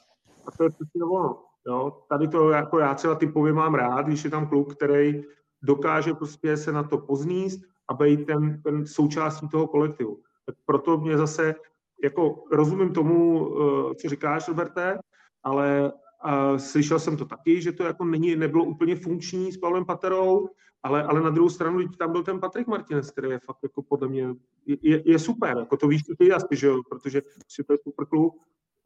A 0.46 0.52
to 0.58 0.64
je 0.64 0.70
přesně 0.70 1.04
ono. 1.04 1.44
Jo? 1.68 2.04
Tady 2.10 2.28
to 2.28 2.50
jako 2.50 2.80
já 2.80 2.94
třeba 2.94 3.16
typově 3.16 3.54
mám 3.54 3.74
rád, 3.74 4.06
když 4.06 4.24
je 4.24 4.30
tam 4.30 4.48
kluk, 4.48 4.76
který 4.76 5.24
dokáže 5.62 6.14
prostě 6.14 6.58
se 6.58 6.72
na 6.72 6.84
to 6.84 6.98
pozníst 6.98 7.62
a 7.88 7.94
být 7.94 8.26
ten, 8.26 8.62
ten 8.62 8.86
součástí 8.86 9.50
toho 9.50 9.68
kolektivu. 9.68 10.20
Tak 10.46 10.56
proto 10.66 10.98
mě 10.98 11.18
zase, 11.18 11.56
jako 12.04 12.44
rozumím 12.52 12.94
tomu, 12.94 13.50
eh, 13.50 13.96
co 13.96 14.10
říkáš, 14.10 14.48
Roberte, 14.48 15.00
ale 15.44 15.92
a 16.22 16.58
slyšel 16.58 17.00
jsem 17.00 17.18
to 17.18 17.26
taky, 17.26 17.62
že 17.62 17.72
to 17.72 17.84
jako 17.84 18.06
není, 18.06 18.36
nebylo 18.36 18.64
úplně 18.64 18.96
funkční 18.96 19.52
s 19.52 19.58
Pavlem 19.58 19.86
Paterou, 19.86 20.50
ale, 20.84 21.04
ale 21.04 21.22
na 21.22 21.30
druhou 21.30 21.50
stranu 21.50 21.88
tam 21.88 22.12
byl 22.12 22.24
ten 22.24 22.40
Patrik 22.40 22.68
Martinez, 22.68 23.12
který 23.12 23.30
je 23.30 23.40
fakt 23.40 23.58
jako 23.64 23.82
podle 23.82 24.08
mě, 24.08 24.36
je, 24.66 25.12
je 25.12 25.20
super, 25.20 25.58
jako 25.58 25.78
to 25.78 25.88
víš 25.88 26.02
ty 26.18 26.32
asi, 26.32 26.48
že 26.52 26.68
jo, 26.68 26.82
protože 26.90 27.22
si 27.48 27.64
to 27.64 27.74
je 27.74 27.78
super 27.78 28.06
klub, 28.06 28.34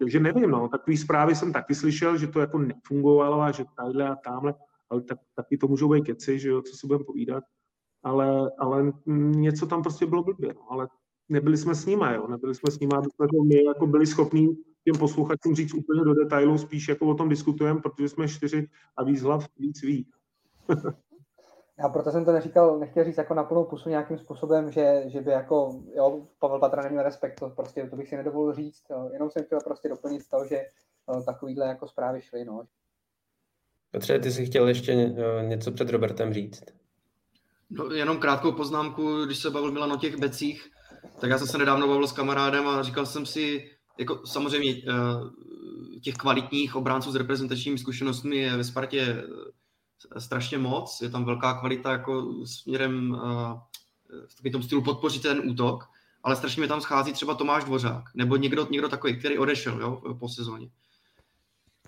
takže 0.02 0.20
nevím, 0.20 0.50
no, 0.50 0.68
takový 0.68 0.98
zprávy 0.98 1.36
jsem 1.36 1.54
taky 1.54 1.76
slyšel, 1.76 2.18
že 2.18 2.28
to 2.28 2.40
jako 2.40 2.58
nefungovalo 2.58 3.42
a 3.42 3.52
že 3.52 3.66
tadyhle 3.78 4.10
a 4.10 4.16
tamhle, 4.16 4.56
ale 4.90 5.02
tak, 5.02 5.20
taky 5.36 5.58
to 5.58 5.68
můžou 5.68 5.90
být 5.90 6.06
keci, 6.06 6.40
že 6.40 6.50
jo, 6.50 6.62
co 6.62 6.78
si 6.78 6.88
budeme 6.88 7.06
povídat, 7.06 7.44
ale, 8.04 8.52
ale 8.60 8.92
něco 9.06 9.68
tam 9.68 9.82
prostě 9.82 10.06
bylo 10.06 10.24
blbě, 10.24 10.54
no, 10.54 10.72
ale 10.72 10.88
nebyli 11.30 11.58
jsme 11.58 11.76
s 11.76 11.86
nimi, 11.86 12.06
jo, 12.16 12.28
nebyli 12.28 12.56
jsme 12.56 12.72
s 12.72 12.80
nimi, 12.80 12.92
aby 12.98 13.08
jsme 13.16 13.28
to 13.28 13.44
my 13.44 13.64
jako 13.64 13.88
byli 13.88 14.06
schopní 14.06 14.58
těm 14.84 14.96
posluchačům 15.00 15.56
říct 15.56 15.74
úplně 15.74 16.04
do 16.04 16.14
detailu, 16.14 16.58
spíš 16.58 16.88
jako 16.88 17.08
o 17.08 17.16
tom 17.16 17.30
diskutujeme, 17.30 17.82
protože 17.82 18.10
jsme 18.10 18.28
čtyři 18.28 18.70
a 18.98 19.04
víc 19.04 19.22
hlav 19.22 19.48
víc 19.60 19.82
ví. 19.82 20.08
Já 21.82 21.90
proto 21.90 22.12
jsem 22.12 22.26
to 22.26 22.32
neříkal, 22.32 22.80
nechtěl 22.80 23.04
říct 23.04 23.18
jako 23.18 23.34
na 23.34 23.44
plnou 23.44 23.64
pusu 23.64 23.90
nějakým 23.90 24.18
způsobem, 24.18 24.72
že, 24.72 25.04
že 25.08 25.22
by 25.22 25.32
jako, 25.32 25.82
jo, 25.96 26.28
Pavel 26.40 26.60
Patra 26.60 26.84
neměl 26.84 27.04
respekt, 27.04 27.40
to 27.40 27.50
prostě, 27.50 27.88
to 27.90 27.96
bych 27.96 28.10
si 28.10 28.18
nedovolil 28.18 28.54
říct, 28.54 28.84
jo. 28.90 29.10
jenom 29.14 29.30
jsem 29.30 29.44
chtěl 29.44 29.60
prostě 29.60 29.90
doplnit 29.90 30.22
to, 30.30 30.46
že 30.46 30.66
jo, 31.10 31.24
takovýhle 31.26 31.68
jako 31.68 31.88
zprávy 31.88 32.22
šly, 32.22 32.46
no. 32.46 32.64
Petře, 33.92 34.20
ty 34.20 34.32
jsi 34.32 34.46
chtěl 34.46 34.68
ještě 34.68 34.96
něco 35.42 35.72
před 35.72 35.90
Robertem 35.90 36.34
říct? 36.34 36.64
No, 37.70 37.92
jenom 37.92 38.18
krátkou 38.18 38.52
poznámku, 38.52 39.26
když 39.26 39.38
se 39.38 39.50
bavil 39.50 39.72
Milan 39.72 39.92
o 39.92 39.98
těch 39.98 40.18
becích, 40.18 40.70
tak 41.22 41.30
já 41.30 41.38
jsem 41.38 41.48
se 41.48 41.58
nedávno 41.58 41.88
bavil 41.88 42.08
s 42.08 42.12
kamarádem 42.12 42.68
a 42.68 42.84
říkal 42.84 43.06
jsem 43.06 43.26
si, 43.26 43.70
jako 44.00 44.26
samozřejmě 44.26 44.72
eh, 44.72 46.00
těch 46.02 46.16
kvalitních 46.16 46.76
obránců 46.76 47.12
s 47.12 47.16
reprezentačními 47.16 47.78
zkušenostmi 47.78 48.38
je 48.38 48.58
ve 48.58 48.64
Spartě 48.64 49.02
eh, 49.02 49.24
strašně 50.18 50.58
moc, 50.58 51.02
je 51.02 51.10
tam 51.10 51.26
velká 51.26 51.60
kvalita 51.60 51.92
jako 51.92 52.46
směrem 52.46 53.16
eh, 53.16 54.50
v 54.50 54.52
tom 54.52 54.64
stylu 54.64 54.82
podpořit 54.82 55.22
ten 55.22 55.42
útok, 55.50 55.90
ale 56.24 56.36
strašně 56.36 56.62
mi 56.62 56.68
tam 56.68 56.82
schází 56.82 57.14
třeba 57.14 57.36
Tomáš 57.36 57.64
Dvořák, 57.64 58.04
nebo 58.16 58.36
někdo, 58.36 58.68
někdo 58.72 58.90
takový, 58.90 59.20
který 59.20 59.38
odešel 59.38 59.82
jo, 59.82 60.16
po 60.20 60.30
sezóně. 60.30 60.70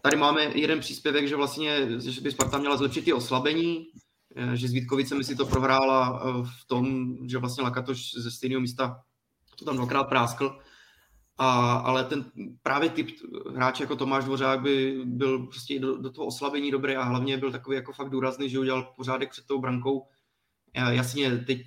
Tady 0.01 0.17
máme 0.17 0.43
jeden 0.43 0.79
příspěvek, 0.79 1.27
že 1.27 1.35
vlastně 1.35 1.99
že 1.99 2.21
by 2.21 2.31
Sparta 2.31 2.57
měla 2.57 2.77
zlepšit 2.77 3.05
ty 3.05 3.13
oslabení, 3.13 3.87
že 4.53 4.67
s 4.67 4.73
Vítkovicemi 4.73 5.23
si 5.23 5.35
to 5.35 5.45
prohrála 5.45 6.23
v 6.43 6.65
tom, 6.67 7.15
že 7.27 7.37
vlastně 7.37 7.63
Lakatoš 7.63 8.13
ze 8.13 8.31
stejného 8.31 8.61
místa 8.61 9.03
to 9.55 9.65
tam 9.65 9.77
dvakrát 9.77 10.03
práskl, 10.03 10.59
a, 11.43 11.73
ale 11.73 12.03
ten 12.03 12.25
právě 12.61 12.89
typ 12.89 13.07
hráče 13.55 13.83
jako 13.83 13.95
Tomáš 13.95 14.25
Dvořák 14.25 14.61
by 14.61 15.01
byl 15.05 15.39
prostě 15.39 15.79
do, 15.79 15.97
do 15.97 16.09
toho 16.09 16.27
oslabení 16.27 16.71
dobrý 16.71 16.95
a 16.95 17.03
hlavně 17.03 17.37
byl 17.37 17.51
takový 17.51 17.75
jako 17.75 17.93
fakt 17.93 18.09
důrazný, 18.09 18.49
že 18.49 18.59
udělal 18.59 18.93
pořádek 18.95 19.29
před 19.31 19.45
tou 19.45 19.59
brankou. 19.59 20.07
Jasně, 20.73 21.37
teď 21.37 21.65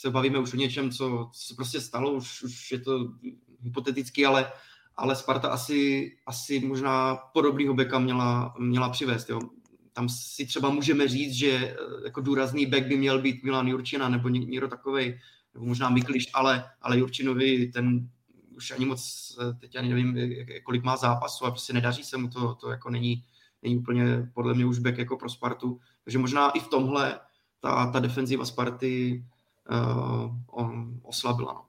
se 0.00 0.10
bavíme 0.10 0.38
už 0.38 0.54
o 0.54 0.56
něčem, 0.56 0.90
co, 0.90 1.30
co 1.32 1.46
se 1.46 1.54
prostě 1.54 1.80
stalo, 1.80 2.12
už, 2.12 2.42
už 2.42 2.72
je 2.72 2.80
to 2.80 3.12
hypoteticky, 3.60 4.26
ale, 4.26 4.52
ale 4.96 5.16
Sparta 5.16 5.48
asi, 5.48 6.10
asi 6.26 6.60
možná 6.60 7.16
podobného 7.16 7.74
beka 7.74 7.98
měla, 7.98 8.54
měla 8.58 8.88
přivést. 8.88 9.30
Jo. 9.30 9.40
Tam 9.92 10.08
si 10.08 10.46
třeba 10.46 10.70
můžeme 10.70 11.08
říct, 11.08 11.32
že 11.34 11.76
jako 12.04 12.20
důrazný 12.20 12.66
bek 12.66 12.86
by 12.86 12.96
měl 12.96 13.22
být 13.22 13.44
Milan 13.44 13.68
Jurčina 13.68 14.08
nebo 14.08 14.28
někdo 14.28 14.68
takovej, 14.68 15.20
nebo 15.54 15.66
možná 15.66 15.90
Mikliš, 15.90 16.26
ale, 16.34 16.64
ale 16.82 16.98
Jurčinovi 16.98 17.66
ten 17.66 18.08
už 18.58 18.70
ani 18.70 18.86
moc, 18.86 19.00
eh, 19.40 19.54
teď 19.54 19.76
ani 19.76 19.88
nevím, 19.88 20.16
kolik 20.64 20.84
má 20.84 20.96
zápasů 20.96 21.44
a 21.44 21.50
prostě 21.50 21.72
nedaří 21.72 22.04
se 22.04 22.16
mu 22.16 22.28
to, 22.28 22.54
to 22.54 22.70
jako 22.70 22.90
není, 22.90 23.24
není 23.62 23.76
úplně 23.78 24.30
podle 24.34 24.54
mě 24.54 24.66
už 24.66 24.78
back 24.78 24.98
jako 24.98 25.16
pro 25.16 25.28
Spartu. 25.28 25.80
Takže 26.04 26.18
možná 26.18 26.50
i 26.50 26.60
v 26.60 26.68
tomhle 26.68 27.20
ta, 27.60 27.90
ta 27.92 28.00
defenziva 28.00 28.44
Sparty 28.44 29.24
uh, 29.70 30.30
on 30.46 31.00
oslabila. 31.02 31.52
No. 31.52 31.64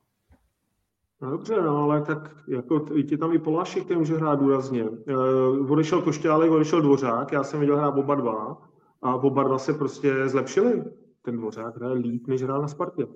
No 1.21 1.31
dobře, 1.31 1.61
no, 1.61 1.77
ale 1.77 2.01
tak 2.01 2.35
jako 2.47 2.85
je 3.05 3.17
tam 3.17 3.33
i 3.33 3.39
Polášek, 3.39 3.83
který 3.83 3.99
může 3.99 4.17
hrát 4.17 4.39
důrazně. 4.39 4.83
Uh, 4.83 5.71
odešel 5.71 6.01
Košťálek, 6.01 6.51
odešel 6.51 6.81
Dvořák, 6.81 7.31
já 7.31 7.43
jsem 7.43 7.59
viděl 7.59 7.77
hrát 7.77 7.97
oba 7.97 8.15
dva 8.15 8.61
a 9.01 9.15
oba 9.15 9.43
dva 9.43 9.57
se 9.57 9.73
prostě 9.73 10.29
zlepšili. 10.29 10.83
Ten 11.21 11.37
Dvořák 11.37 11.75
hraje 11.75 11.93
líp, 11.93 12.27
než 12.27 12.43
hrál 12.43 12.61
na 12.61 12.67
Spartě. 12.67 13.07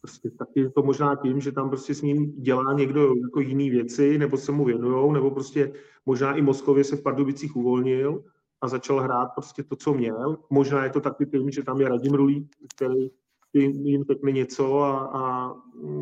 Prostě 0.00 0.30
taky 0.30 0.60
je 0.60 0.70
to 0.70 0.82
možná 0.82 1.16
tím, 1.16 1.40
že 1.40 1.52
tam 1.52 1.68
prostě 1.68 1.94
s 1.94 2.02
ním 2.02 2.42
dělá 2.42 2.72
někdo 2.72 3.14
jako 3.22 3.40
jiný 3.40 3.70
věci, 3.70 4.18
nebo 4.18 4.36
se 4.36 4.52
mu 4.52 4.64
věnujou, 4.64 5.12
nebo 5.12 5.30
prostě 5.30 5.72
možná 6.06 6.34
i 6.34 6.42
Moskově 6.42 6.84
se 6.84 6.96
v 6.96 7.02
Pardubicích 7.02 7.56
uvolnil 7.56 8.24
a 8.60 8.68
začal 8.68 9.00
hrát 9.00 9.28
prostě 9.34 9.62
to, 9.62 9.76
co 9.76 9.94
měl. 9.94 10.38
Možná 10.50 10.84
je 10.84 10.90
to 10.90 11.00
taky 11.00 11.26
tím, 11.26 11.50
že 11.50 11.62
tam 11.62 11.80
je 11.80 11.88
Radim 11.88 12.14
Rulí, 12.14 12.48
který 12.74 13.10
jim 13.52 14.04
řekne 14.04 14.32
něco 14.32 14.80
a, 14.80 14.98
a 14.98 15.54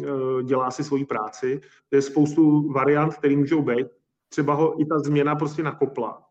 e, 0.02 0.42
dělá 0.42 0.70
si 0.70 0.84
svoji 0.84 1.04
práci. 1.04 1.60
Je 1.90 2.02
spoustu 2.02 2.72
variant, 2.72 3.14
které 3.14 3.36
můžou 3.36 3.62
být. 3.62 3.86
Třeba 4.28 4.54
ho 4.54 4.80
i 4.80 4.84
ta 4.84 4.98
změna 4.98 5.34
prostě 5.34 5.62
nakopla. 5.62 6.22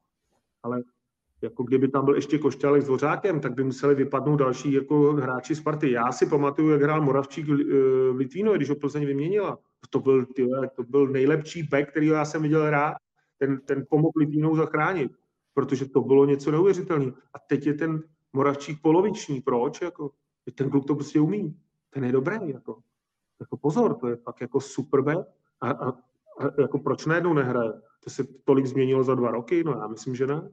Ale 0.63 0.84
Jako 1.45 1.63
kdyby 1.63 1.87
tam 1.87 2.05
byl 2.05 2.15
ještě 2.15 2.37
Košťálek 2.37 2.81
s 2.81 2.85
Dvořákem, 2.85 3.39
tak 3.39 3.53
by 3.53 3.63
museli 3.63 3.95
vypadnout 3.95 4.35
další 4.35 4.73
jako 4.73 5.13
hráči 5.13 5.55
Sparty. 5.55 5.91
Já 5.91 6.11
si 6.11 6.25
pamatuju, 6.25 6.69
jak 6.69 6.81
hrál 6.81 7.01
Moravčík 7.01 7.47
v 7.47 8.15
Litvínově, 8.15 8.57
když 8.57 8.69
ho 8.69 8.75
Plzeň 8.75 9.05
vyměnila. 9.05 9.57
To 9.89 9.99
byl, 9.99 10.25
tyhle, 10.25 10.69
to 10.75 10.83
byl 10.83 11.07
nejlepší 11.07 11.63
back, 11.63 11.89
který 11.89 12.07
já 12.07 12.25
jsem 12.25 12.41
viděl 12.41 12.65
hrát. 12.65 12.95
Ten, 13.37 13.59
ten 13.65 13.85
pomohl 13.89 14.13
Litvínou 14.15 14.55
zachránit, 14.55 15.11
protože 15.53 15.85
to 15.85 16.01
bylo 16.01 16.25
něco 16.25 16.51
neuvěřitelného. 16.51 17.13
A 17.33 17.39
teď 17.39 17.67
je 17.67 17.73
ten 17.73 18.03
Moravčík 18.33 18.81
poloviční. 18.81 19.41
Proč? 19.41 19.81
Jako, 19.81 20.11
ten 20.55 20.69
kluk 20.69 20.87
to 20.87 20.95
prostě 20.95 21.19
umí. 21.19 21.55
Ten 21.89 22.03
je 22.03 22.11
dobrý. 22.11 22.49
Jako, 22.49 22.77
jako 23.39 23.57
pozor, 23.57 23.93
to 23.93 24.07
je 24.07 24.15
pak 24.15 24.41
jako 24.41 24.59
super 24.59 25.01
back. 25.01 25.27
A, 25.61 25.69
a, 25.69 25.89
a 26.39 26.61
jako 26.61 26.79
proč 26.79 27.05
najednou 27.05 27.33
nehraje? 27.33 27.73
To 28.03 28.09
se 28.09 28.23
tolik 28.43 28.65
změnilo 28.65 29.03
za 29.03 29.15
dva 29.15 29.31
roky? 29.31 29.63
No 29.63 29.71
já 29.71 29.87
myslím, 29.87 30.15
že 30.15 30.27
ne. 30.27 30.49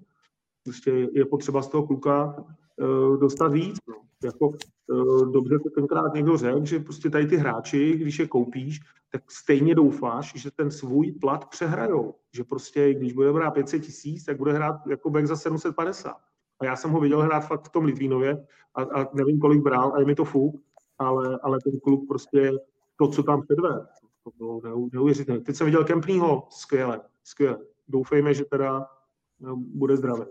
Prostě 0.64 1.08
je 1.12 1.24
potřeba 1.24 1.62
z 1.62 1.68
toho 1.68 1.86
kluka 1.86 2.44
uh, 2.76 3.18
dostat 3.20 3.48
víc. 3.48 3.76
No. 3.88 3.94
Jako, 4.24 4.48
uh, 4.48 5.32
dobře 5.32 5.58
to 5.58 5.70
tenkrát 5.70 6.14
někdo 6.14 6.36
řekl, 6.36 6.64
že 6.64 6.78
prostě 6.78 7.10
tady 7.10 7.26
ty 7.26 7.36
hráči, 7.36 7.96
když 7.96 8.18
je 8.18 8.26
koupíš, 8.26 8.80
tak 9.12 9.30
stejně 9.30 9.74
doufáš, 9.74 10.32
že 10.36 10.50
ten 10.50 10.70
svůj 10.70 11.12
plat 11.12 11.48
přehrajou. 11.48 12.14
Že 12.32 12.44
prostě, 12.44 12.94
když 12.94 13.12
bude 13.12 13.32
brát 13.32 13.50
500 13.50 13.82
tisíc, 13.82 14.24
tak 14.24 14.38
bude 14.38 14.52
hrát 14.52 14.86
jako 14.86 15.10
back 15.10 15.26
za 15.26 15.36
750. 15.36 16.16
A 16.60 16.64
já 16.64 16.76
jsem 16.76 16.90
ho 16.90 17.00
viděl 17.00 17.20
hrát 17.20 17.40
fakt 17.40 17.64
v 17.68 17.68
tom 17.72 17.84
Litvínově 17.84 18.46
a, 18.74 18.82
a 18.82 19.06
nevím, 19.14 19.38
kolik 19.38 19.62
bral 19.62 19.92
a 19.94 19.98
je 19.98 20.06
mi 20.06 20.14
to 20.14 20.24
fuk, 20.24 20.62
ale, 20.98 21.38
ale 21.42 21.58
ten 21.64 21.80
kluk 21.80 22.08
prostě 22.08 22.52
to, 22.96 23.08
co 23.08 23.22
tam 23.22 23.42
předved, 23.42 23.86
to 24.24 24.30
bylo 24.36 24.60
neuvěřitelné. 24.92 25.40
Teď 25.40 25.56
jsem 25.56 25.64
viděl 25.64 25.84
Kempnýho, 25.84 26.46
skvěle, 26.50 27.00
skvěle. 27.24 27.58
Doufejme, 27.88 28.34
že 28.34 28.44
teda 28.44 28.86
bude 29.56 29.96
zdravý. 29.96 30.22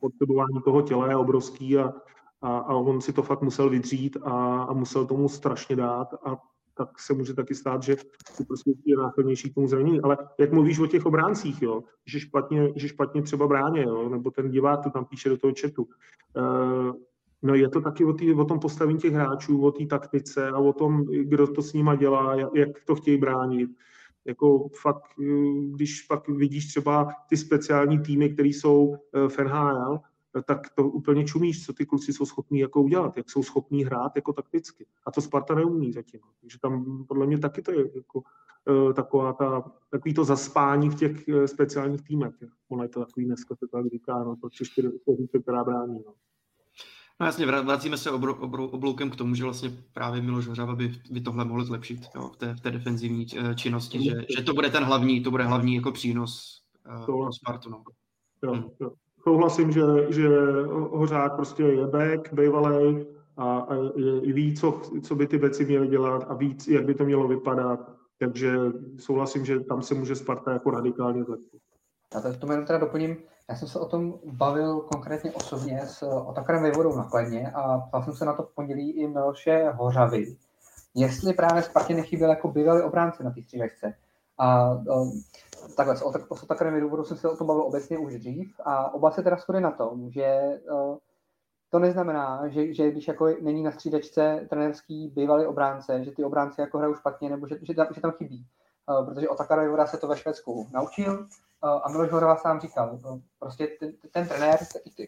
Potřebování 0.00 0.62
toho 0.64 0.82
těla 0.82 1.08
je 1.08 1.16
obrovský 1.16 1.78
a, 1.78 1.92
a, 2.42 2.58
a 2.58 2.74
on 2.74 3.00
si 3.00 3.12
to 3.12 3.22
fakt 3.22 3.42
musel 3.42 3.70
vydřít 3.70 4.16
a, 4.22 4.62
a 4.62 4.72
musel 4.72 5.06
tomu 5.06 5.28
strašně 5.28 5.76
dát 5.76 6.14
a 6.24 6.36
tak 6.78 7.00
se 7.00 7.14
může 7.14 7.34
taky 7.34 7.54
stát, 7.54 7.82
že 7.82 7.96
si 8.32 8.44
prostě 8.44 8.72
je 8.84 8.96
náchylnější 8.96 9.50
k 9.50 9.54
tomu 9.54 9.66
zranění. 9.66 10.00
Ale 10.00 10.16
jak 10.38 10.52
mluvíš 10.52 10.78
o 10.78 10.86
těch 10.86 11.06
obráncích, 11.06 11.62
jo, 11.62 11.82
že 12.06 12.20
špatně, 12.20 12.72
že 12.76 12.88
špatně 12.88 13.22
třeba 13.22 13.46
bráně, 13.46 13.82
jo, 13.82 14.08
nebo 14.08 14.30
ten 14.30 14.50
divák 14.50 14.82
to 14.82 14.90
tam 14.90 15.04
píše 15.04 15.28
do 15.28 15.36
toho 15.36 15.52
chatu. 15.60 15.82
Uh, 15.82 16.92
no 17.42 17.54
je 17.54 17.68
to 17.68 17.80
taky 17.80 18.04
o, 18.04 18.12
tý, 18.12 18.34
o 18.34 18.44
tom 18.44 18.58
postavení 18.58 18.98
těch 18.98 19.12
hráčů, 19.12 19.64
o 19.64 19.72
té 19.72 19.86
taktice 19.86 20.48
a 20.48 20.58
o 20.58 20.72
tom, 20.72 21.04
kdo 21.04 21.46
to 21.46 21.62
s 21.62 21.72
nima 21.72 21.96
dělá, 21.96 22.34
jak 22.34 22.84
to 22.86 22.94
chtějí 22.94 23.18
bránit. 23.18 23.70
Jako 24.24 24.68
fakt, 24.80 25.04
když 25.74 26.02
pak 26.02 26.28
vidíš 26.28 26.68
třeba 26.68 27.08
ty 27.28 27.36
speciální 27.36 27.98
týmy, 27.98 28.30
které 28.30 28.48
jsou 28.48 28.96
v 29.28 29.38
NHL, 29.38 30.00
tak 30.46 30.60
to 30.74 30.88
úplně 30.88 31.24
čumíš, 31.24 31.66
co 31.66 31.72
ty 31.72 31.86
kluci 31.86 32.12
jsou 32.12 32.26
schopní 32.26 32.58
jako 32.58 32.82
udělat, 32.82 33.16
jak 33.16 33.30
jsou 33.30 33.42
schopní 33.42 33.84
hrát 33.84 34.16
jako 34.16 34.32
takticky. 34.32 34.86
A 35.06 35.10
to 35.10 35.20
Sparta 35.20 35.54
neumí 35.54 35.92
zatím. 35.92 36.20
Takže 36.40 36.58
tam 36.58 37.04
podle 37.08 37.26
mě 37.26 37.38
taky 37.38 37.62
to 37.62 37.72
je 37.72 37.90
jako 37.94 38.22
taková 38.94 39.32
ta, 39.32 39.72
takový 39.90 40.14
to 40.14 40.24
zaspání 40.24 40.90
v 40.90 40.94
těch 40.94 41.24
speciálních 41.46 42.02
týmech. 42.02 42.34
Ono 42.68 42.82
je 42.82 42.88
to 42.88 43.00
takový 43.00 43.26
dneska 43.26 43.54
se 43.54 43.66
tak 43.72 43.86
říká, 43.86 44.24
no, 44.24 44.36
to 44.36 44.50
čtyři 44.50 44.90
která 45.42 45.64
brání. 45.64 46.02
No. 46.06 46.14
No 47.20 47.26
jasně, 47.26 47.46
vracíme 47.46 47.96
se 47.96 48.10
obrou, 48.10 48.34
obrou, 48.34 48.66
obloukem 48.66 49.10
k 49.10 49.16
tomu, 49.16 49.34
že 49.34 49.44
vlastně 49.44 49.70
právě 49.92 50.22
Miloš 50.22 50.46
Hořava 50.46 50.74
by, 50.74 50.92
by 51.10 51.20
tohle 51.20 51.44
mohl 51.44 51.64
zlepšit 51.64 52.00
jo, 52.14 52.30
v, 52.34 52.36
té, 52.36 52.54
v 52.54 52.60
té 52.60 52.70
defenzivní 52.70 53.26
eh, 53.36 53.54
činnosti, 53.54 54.04
že, 54.04 54.12
že 54.36 54.42
to 54.42 54.54
bude 54.54 54.70
ten 54.70 54.84
hlavní, 54.84 55.22
to 55.22 55.30
bude 55.30 55.44
hlavní 55.44 55.74
jako 55.74 55.92
přínos 55.92 56.62
uh, 56.98 57.04
pro 57.04 57.32
Spartu. 57.32 57.70
No. 57.70 57.82
Jo, 58.42 58.52
hmm. 58.52 58.64
jo 58.80 58.90
souhlasím, 59.28 59.72
že, 59.72 59.82
že 60.08 60.28
Hořák 60.70 61.36
prostě 61.36 61.62
je 61.62 61.86
back, 61.86 62.32
bývalý 62.32 63.06
a, 63.36 63.58
a 63.58 63.74
je, 63.96 64.32
ví, 64.32 64.56
co, 64.56 64.80
co 65.02 65.14
by 65.14 65.26
ty 65.26 65.38
věci 65.38 65.64
měly 65.64 65.88
dělat 65.88 66.24
a 66.28 66.34
víc, 66.34 66.68
jak 66.68 66.84
by 66.84 66.94
to 66.94 67.04
mělo 67.04 67.28
vypadat. 67.28 67.92
Takže 68.18 68.56
souhlasím, 68.98 69.44
že 69.44 69.60
tam 69.60 69.82
se 69.82 69.94
může 69.94 70.14
Sparta 70.14 70.52
jako 70.52 70.70
radikálně 70.70 71.24
zlepšit. 71.24 71.60
Já 72.14 72.20
to 72.20 72.52
jenom 72.52 72.66
teda 72.66 72.78
doplním. 72.78 73.16
Já 73.48 73.56
jsem 73.56 73.68
se 73.68 73.78
o 73.78 73.86
tom 73.86 74.18
bavil 74.24 74.80
konkrétně 74.80 75.32
osobně 75.32 75.86
s 75.86 76.02
Otakarem 76.02 76.62
Vejvodou 76.62 76.96
na 76.96 77.04
Kladně 77.04 77.50
a 77.54 77.78
ptal 77.78 78.02
jsem 78.02 78.14
se 78.14 78.24
na 78.24 78.32
to 78.32 78.42
v 78.42 78.54
pondělí 78.54 78.90
i 78.90 79.06
Miloše 79.06 79.70
Hořavy. 79.70 80.36
Jestli 80.94 81.32
právě 81.32 81.62
Spartě 81.62 81.94
nechyběl 81.94 82.30
jako 82.30 82.48
bývalý 82.48 82.82
obránce 82.82 83.24
na 83.24 83.30
té 83.30 83.42
střídačce. 83.42 83.94
A 84.38 84.74
takhle, 85.76 85.96
s, 85.96 86.00
s 86.34 86.42
Otakarem 86.42 86.80
důvodu 86.80 87.04
jsem 87.04 87.16
se 87.16 87.28
o 87.28 87.36
tom 87.36 87.46
bavil 87.46 87.62
obecně 87.62 87.98
už 87.98 88.14
dřív 88.14 88.60
a 88.64 88.94
oba 88.94 89.10
se 89.10 89.22
teda 89.22 89.36
shodli 89.36 89.60
na 89.60 89.70
tom, 89.70 90.10
že 90.10 90.60
uh, 90.70 90.96
to 91.70 91.78
neznamená, 91.78 92.48
že, 92.48 92.74
že 92.74 92.90
když 92.90 93.08
jako 93.08 93.26
není 93.42 93.62
na 93.62 93.70
střídačce 93.70 94.46
trenerský 94.50 95.08
bývalý 95.08 95.46
obránce, 95.46 96.04
že 96.04 96.10
ty 96.10 96.24
obránci 96.24 96.60
jako 96.60 96.78
hrajou 96.78 96.94
špatně 96.94 97.30
nebo 97.30 97.46
že, 97.46 97.58
že, 97.62 97.74
tam, 97.74 97.86
že 97.94 98.00
tam 98.00 98.10
chybí. 98.10 98.46
Uh, 98.90 99.06
protože 99.06 99.28
Otakar 99.28 99.58
Vejvoda 99.58 99.86
se 99.86 99.96
to 99.96 100.08
ve 100.08 100.16
Švédsku 100.16 100.66
naučil 100.72 101.26
a 101.62 101.88
Miloš 101.88 102.10
Horova 102.10 102.36
sám 102.36 102.60
říkal, 102.60 102.98
uh, 103.04 103.20
prostě 103.38 103.66
ten, 103.80 103.92
ten 104.12 104.28
trenér, 104.28 104.58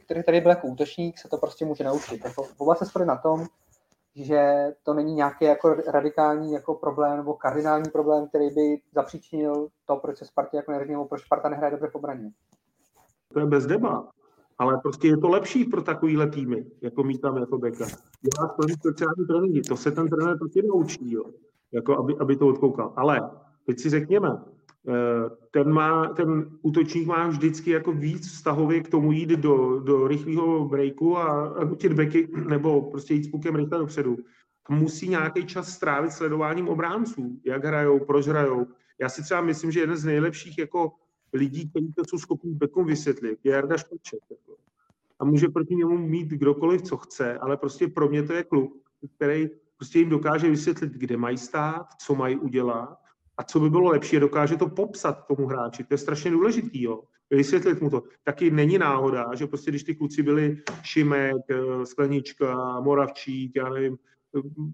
který 0.05 0.23
tady 0.23 0.41
byl 0.41 0.51
jako 0.51 0.67
útočník, 0.67 1.19
se 1.19 1.29
to 1.29 1.39
prostě 1.39 1.65
může 1.65 1.85
naučit. 1.85 2.25
Jako, 2.25 2.47
oba 2.59 2.75
se 2.75 2.85
shodli 2.85 3.07
na 3.07 3.17
tom, 3.17 3.47
že 4.15 4.73
to 4.83 4.95
není 4.95 5.15
nějaký 5.15 5.45
jako 5.45 5.75
radikální 5.75 6.53
jako 6.53 6.75
problém 6.75 7.17
nebo 7.17 7.35
kardinální 7.35 7.91
problém, 7.91 8.29
který 8.29 8.51
by 8.51 8.81
zapříčinil 8.95 9.69
to, 9.87 9.97
proč 9.97 10.19
se 10.19 10.25
Spartě 10.25 10.57
jako 10.57 10.73
neřekne, 10.73 10.93
nebo 10.93 11.05
proč 11.05 11.23
Sparta 11.23 11.49
nehraje 11.49 11.71
dobře 11.71 11.89
v 11.89 11.95
obraně. 11.95 12.31
To 13.33 13.41
je 13.41 13.47
bez 13.47 13.67
debat. 13.67 14.09
Ale 14.59 14.79
prostě 14.83 15.09
je 15.09 15.17
to 15.17 15.29
lepší 15.29 15.65
pro 15.65 15.83
takovýhle 15.83 16.31
týmy, 16.31 16.67
jako 16.81 17.03
mít 17.03 17.21
tam 17.21 17.37
jako 17.37 17.59
beka. 17.59 17.85
Já 18.41 18.47
to 18.47 18.63
speciální 18.69 19.27
tréninky, 19.27 19.61
to 19.61 19.77
se 19.77 19.91
ten 19.91 20.09
trenér 20.09 20.39
prostě 20.39 20.63
naučí, 20.63 21.13
jo. 21.13 21.25
Jako 21.73 21.99
aby, 21.99 22.17
aby 22.21 22.37
to 22.37 22.47
odkoukal. 22.47 22.93
Ale 22.97 23.31
teď 23.67 23.79
si 23.79 23.91
řekněme, 23.91 24.29
Eh, 24.29 24.60
ten, 25.51 25.73
má, 25.73 26.07
ten 26.07 26.51
útočník 26.63 27.07
má 27.07 27.27
vždycky 27.29 27.71
jako 27.71 27.93
víc 27.93 28.29
vztahově 28.29 28.81
k 28.81 28.89
tomu 28.89 29.13
jít 29.13 29.29
do, 29.31 29.81
do 29.81 30.09
rychlého 30.09 30.69
breaku 30.69 31.19
a, 31.19 31.49
a 31.49 31.65
nutit 31.65 31.93
beky, 31.93 32.29
nebo 32.49 32.83
prostě 32.91 33.15
jít 33.15 33.25
s 33.25 33.31
pukem 33.31 33.57
rychle 33.57 33.79
dopředu. 33.79 34.19
Musí 34.69 35.09
nějaký 35.09 35.47
čas 35.47 35.69
strávit 35.69 36.13
sledováním 36.13 36.69
obránců, 36.69 37.41
jak 37.45 37.65
hrajou, 37.65 38.05
proč 38.05 38.27
hrajou. 38.27 38.67
Já 39.01 39.09
si 39.09 39.23
třeba 39.23 39.41
myslím, 39.41 39.71
že 39.71 39.81
jeden 39.81 39.97
z 39.97 40.05
nejlepších 40.05 40.59
jako 40.59 40.93
lidí, 41.33 41.71
kteří 41.71 41.93
to 41.93 42.03
jsou 42.05 42.19
schopni 42.19 42.55
bekům 42.55 42.87
vysvětlit, 42.87 43.39
je 43.45 43.53
Jarda 43.53 43.77
Špaček. 43.77 44.21
Jako. 44.31 44.57
A 45.19 45.25
může 45.25 45.49
proti 45.49 45.75
němu 45.75 45.99
mít 45.99 46.29
kdokoliv, 46.29 46.83
co 46.83 46.97
chce, 46.97 47.39
ale 47.39 47.57
prostě 47.57 47.89
pro 47.89 48.09
mě 48.09 48.23
to 48.23 48.33
je 48.33 48.45
kluk, 48.45 48.73
který 49.17 49.49
prostě 49.77 49.99
jim 49.99 50.09
dokáže 50.09 50.51
vysvětlit, 50.51 50.93
kde 50.93 51.17
mají 51.17 51.39
stát, 51.39 51.87
co 51.99 52.15
mají 52.15 52.37
udělat 52.37 52.99
a 53.41 53.43
co 53.43 53.61
by 53.61 53.71
bylo 53.71 53.89
lepší, 53.89 54.21
dokáže 54.21 54.57
to 54.57 54.69
popsat 54.69 55.27
tomu 55.27 55.47
hráči. 55.47 55.85
To 55.85 55.95
je 55.95 55.99
strašně 55.99 56.31
důležitý, 56.31 56.83
jo. 56.83 57.03
Vysvětlit 57.31 57.81
mu 57.81 57.91
to. 57.91 58.03
Taky 58.25 58.51
není 58.51 58.79
náhoda, 58.79 59.35
že 59.35 59.47
prostě 59.47 59.71
když 59.71 59.85
ty 59.85 59.95
kluci 59.95 60.23
byli 60.23 60.63
Šimek, 60.83 61.37
eh, 61.51 61.87
Sklenička, 61.87 62.81
Moravčík, 62.81 63.53
já 63.57 63.69
nevím, 63.69 63.99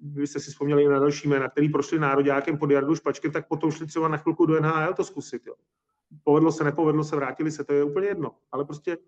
vy 0.03 0.27
jste 0.27 0.41
si 0.41 0.51
vzpomněli 0.51 0.89
na 0.89 0.99
další 0.99 1.29
jména, 1.29 1.49
který 1.49 1.69
prošli 1.69 1.99
nároďákem 1.99 2.59
pod 2.59 2.71
Jardu 2.71 2.95
Špačkem, 2.95 3.33
tak 3.33 3.49
potom 3.49 3.71
šli 3.71 3.87
třeba 3.87 4.09
na 4.09 4.17
chvilku 4.17 4.47
do 4.47 4.61
NHL 4.61 4.95
to 4.95 5.05
zkusit. 5.05 5.47
Jo. 5.47 5.55
Povedlo 6.25 6.53
se, 6.53 6.64
nepovedlo 6.64 7.05
se, 7.05 7.17
vrátili 7.17 7.51
se, 7.51 7.64
to 7.64 7.73
je 7.73 7.85
úplně 7.85 8.07
jedno. 8.07 8.31
Ale 8.53 8.64
prostě 8.64 8.99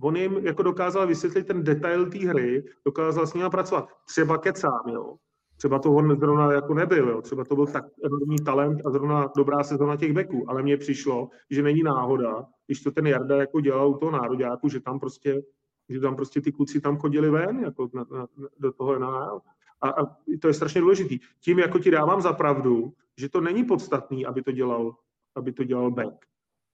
on 0.00 0.16
jim 0.16 0.46
jako 0.46 0.62
dokázal 0.62 1.06
vysvětlit 1.06 1.46
ten 1.46 1.64
detail 1.64 2.10
té 2.10 2.18
hry, 2.18 2.64
dokázal 2.84 3.26
s 3.26 3.34
nimi 3.34 3.50
pracovat. 3.50 3.88
Třeba 4.06 4.38
kecám, 4.38 4.82
jo. 4.92 5.16
Třeba 5.56 5.78
to 5.78 5.92
on 5.92 6.16
zrovna 6.20 6.52
jako 6.52 6.74
nebyl, 6.74 7.08
jo. 7.08 7.22
třeba 7.22 7.44
to 7.44 7.54
byl 7.54 7.66
tak 7.66 7.84
enormní 8.04 8.36
talent 8.36 8.86
a 8.86 8.90
zrovna 8.90 9.32
dobrá 9.36 9.64
sezona 9.64 9.96
těch 9.96 10.12
beků, 10.12 10.50
ale 10.50 10.62
mně 10.62 10.76
přišlo, 10.76 11.28
že 11.50 11.62
není 11.62 11.82
náhoda, 11.82 12.46
když 12.66 12.82
to 12.82 12.90
ten 12.90 13.06
Jarda 13.06 13.36
jako 13.36 13.60
dělal 13.60 13.90
u 13.90 13.98
toho 13.98 14.12
nároďáku, 14.12 14.68
že 14.68 14.80
tam 14.80 15.00
prostě, 15.00 15.42
že 15.88 16.00
tam 16.00 16.16
prostě 16.16 16.40
ty 16.40 16.52
kluci 16.52 16.80
tam 16.80 16.96
chodili 16.96 17.30
ven, 17.30 17.60
jako 17.60 17.90
na, 17.94 18.06
na, 18.10 18.26
do 18.58 18.72
toho 18.72 18.98
NHL. 18.98 19.40
A, 19.80 19.88
a 19.88 20.16
to 20.40 20.48
je 20.48 20.54
strašně 20.54 20.80
důležitý. 20.80 21.18
Tím 21.40 21.58
jako 21.58 21.78
ti 21.78 21.90
dávám 21.90 22.20
za 22.20 22.32
pravdu, 22.32 22.92
že 23.16 23.28
to 23.28 23.40
není 23.40 23.64
podstatný, 23.64 24.26
aby 24.26 24.42
to 24.42 24.52
dělal, 24.52 24.96
aby 25.34 25.52
to 25.52 25.64
dělal 25.64 25.90
back. 25.90 26.26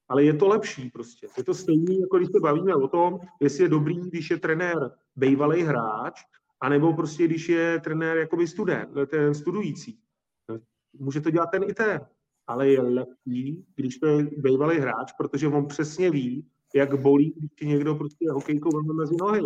Ale 0.09 0.23
je 0.23 0.33
to 0.33 0.47
lepší 0.47 0.89
prostě. 0.89 1.27
Je 1.37 1.43
to 1.43 1.53
stejné, 1.53 1.93
jako 1.93 2.17
když 2.17 2.29
se 2.31 2.39
bavíme 2.39 2.75
o 2.75 2.87
tom, 2.87 3.19
jestli 3.39 3.63
je 3.63 3.69
dobrý, 3.69 4.09
když 4.09 4.31
je 4.31 4.39
trenér 4.39 4.91
bývalý 5.15 5.61
hráč, 5.61 6.21
a 6.63 6.69
nebo 6.69 6.93
prostě, 6.93 7.25
když 7.25 7.49
je 7.49 7.79
trenér 7.79 8.17
jakoby 8.17 8.47
student, 8.47 8.89
ten 9.07 9.33
studující. 9.33 9.99
Může 10.99 11.21
to 11.21 11.29
dělat 11.29 11.45
ten 11.51 11.63
i 11.63 11.73
ten, 11.73 12.01
ale 12.47 12.69
je 12.69 12.81
lepší, 12.81 13.65
když 13.75 13.97
to 13.97 14.07
je 14.07 14.23
bývalý 14.37 14.77
hráč, 14.77 15.11
protože 15.17 15.47
on 15.47 15.65
přesně 15.65 16.11
ví, 16.11 16.47
jak 16.75 17.01
bolí, 17.01 17.33
když 17.37 17.51
ti 17.59 17.65
někdo 17.65 17.95
prostě 17.95 18.31
hokejkou 18.31 18.69
vezme 18.75 18.93
mezi 18.93 19.15
nohy. 19.19 19.41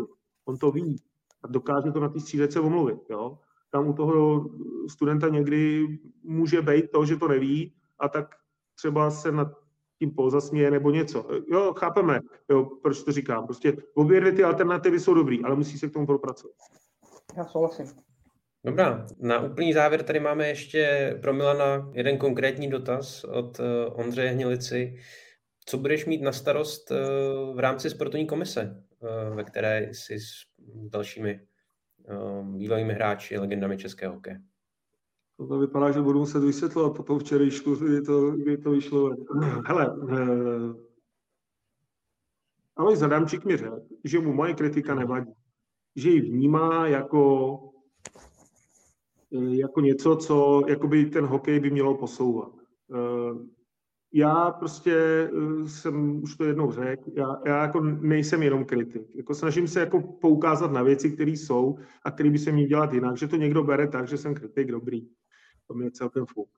On 0.45 0.57
to 0.57 0.71
ví 0.71 0.95
a 1.43 1.47
dokáže 1.47 1.91
to 1.91 1.99
na 1.99 2.09
té 2.09 2.19
střílece 2.19 2.59
omluvit. 2.59 2.99
Jo? 3.09 3.39
Tam 3.71 3.87
u 3.87 3.93
toho 3.93 4.49
studenta 4.89 5.27
někdy 5.27 5.87
může 6.23 6.61
být 6.61 6.91
to, 6.91 7.05
že 7.05 7.17
to 7.17 7.27
neví 7.27 7.73
a 7.99 8.09
tak 8.09 8.35
třeba 8.75 9.11
se 9.11 9.31
na 9.31 9.55
tím 9.99 10.11
pozasměje 10.11 10.71
nebo 10.71 10.91
něco. 10.91 11.27
Jo, 11.47 11.73
chápeme, 11.77 12.19
jo, 12.49 12.65
proč 12.81 13.03
to 13.03 13.11
říkám. 13.11 13.45
Prostě 13.45 13.77
obě 13.93 14.31
ty 14.31 14.43
alternativy 14.43 14.99
jsou 14.99 15.13
dobrý, 15.13 15.43
ale 15.43 15.55
musí 15.55 15.77
se 15.77 15.89
k 15.89 15.93
tomu 15.93 16.05
propracovat. 16.05 16.55
Já 17.37 17.45
souhlasím. 17.45 17.85
Dobrá, 18.65 19.05
na 19.19 19.39
úplný 19.39 19.73
závěr 19.73 20.03
tady 20.03 20.19
máme 20.19 20.47
ještě 20.47 21.13
pro 21.21 21.33
Milana 21.33 21.91
jeden 21.93 22.17
konkrétní 22.17 22.69
dotaz 22.69 23.23
od 23.23 23.59
uh, 23.59 23.65
Ondřeje 23.99 24.31
Hnilici. 24.31 24.95
Co 25.65 25.77
budeš 25.77 26.05
mít 26.05 26.21
na 26.21 26.31
starost 26.31 26.91
uh, 26.91 26.97
v 27.55 27.59
rámci 27.59 27.89
sportovní 27.89 28.27
komise, 28.27 28.83
uh, 28.99 29.35
ve 29.35 29.43
které 29.43 29.89
jsi 29.91 30.19
s 30.19 30.25
dalšími 30.65 31.47
bývalými 32.43 32.93
hráči, 32.93 33.39
legendami 33.39 33.77
českého 33.77 34.13
hokeje? 34.13 34.39
To 35.37 35.59
vypadá, 35.59 35.91
že 35.91 36.01
budu 36.01 36.19
muset 36.19 36.39
vysvětlovat 36.39 36.95
po 36.95 37.03
tom 37.03 37.19
včerejšku, 37.19 37.75
kdy 37.75 38.01
to, 38.01 38.31
kdy 38.31 38.57
to 38.57 38.71
vyšlo. 38.71 39.09
Hele, 39.67 39.95
Alois 42.75 42.99
Zadamčík 42.99 43.45
mi 43.45 43.57
řekl, 43.57 43.81
že 44.03 44.19
mu 44.19 44.33
moje 44.33 44.53
kritika 44.53 44.95
nevadí. 44.95 45.31
Že 45.97 46.09
ji 46.09 46.21
vnímá 46.21 46.87
jako 46.87 47.59
Eh, 49.33 49.55
jako 49.55 49.81
něco, 49.81 50.15
co 50.15 50.63
jakoby 50.67 51.05
ten 51.05 51.25
hokej 51.25 51.59
by 51.59 51.69
mělo 51.69 51.97
posouvat. 51.97 52.51
Eh, 52.93 53.47
já 54.13 54.51
prostě 54.51 54.93
eh, 54.93 55.67
jsem 55.67 56.23
už 56.23 56.35
to 56.35 56.43
jednou 56.43 56.71
řekl, 56.71 57.11
já, 57.15 57.41
já 57.45 57.61
jako 57.61 57.81
nejsem 57.81 58.43
jenom 58.43 58.65
kritik. 58.65 59.15
Jako 59.15 59.33
snažím 59.35 59.67
se 59.67 59.79
jako 59.79 60.01
poukázat 60.01 60.71
na 60.71 60.83
věci, 60.83 61.11
které 61.11 61.31
jsou 61.31 61.77
a 62.03 62.11
které 62.11 62.29
by 62.29 62.39
se 62.39 62.51
měly 62.51 62.67
dělat 62.69 62.93
jinak, 62.93 63.17
že 63.17 63.27
to 63.27 63.35
někdo 63.35 63.63
bere 63.63 63.87
tak, 63.87 64.07
že 64.07 64.17
jsem 64.17 64.35
kritik, 64.35 64.71
dobrý. 64.71 65.07
To 65.67 65.73
mě 65.73 65.91
celkem 65.91 66.25
fuk. 66.25 66.49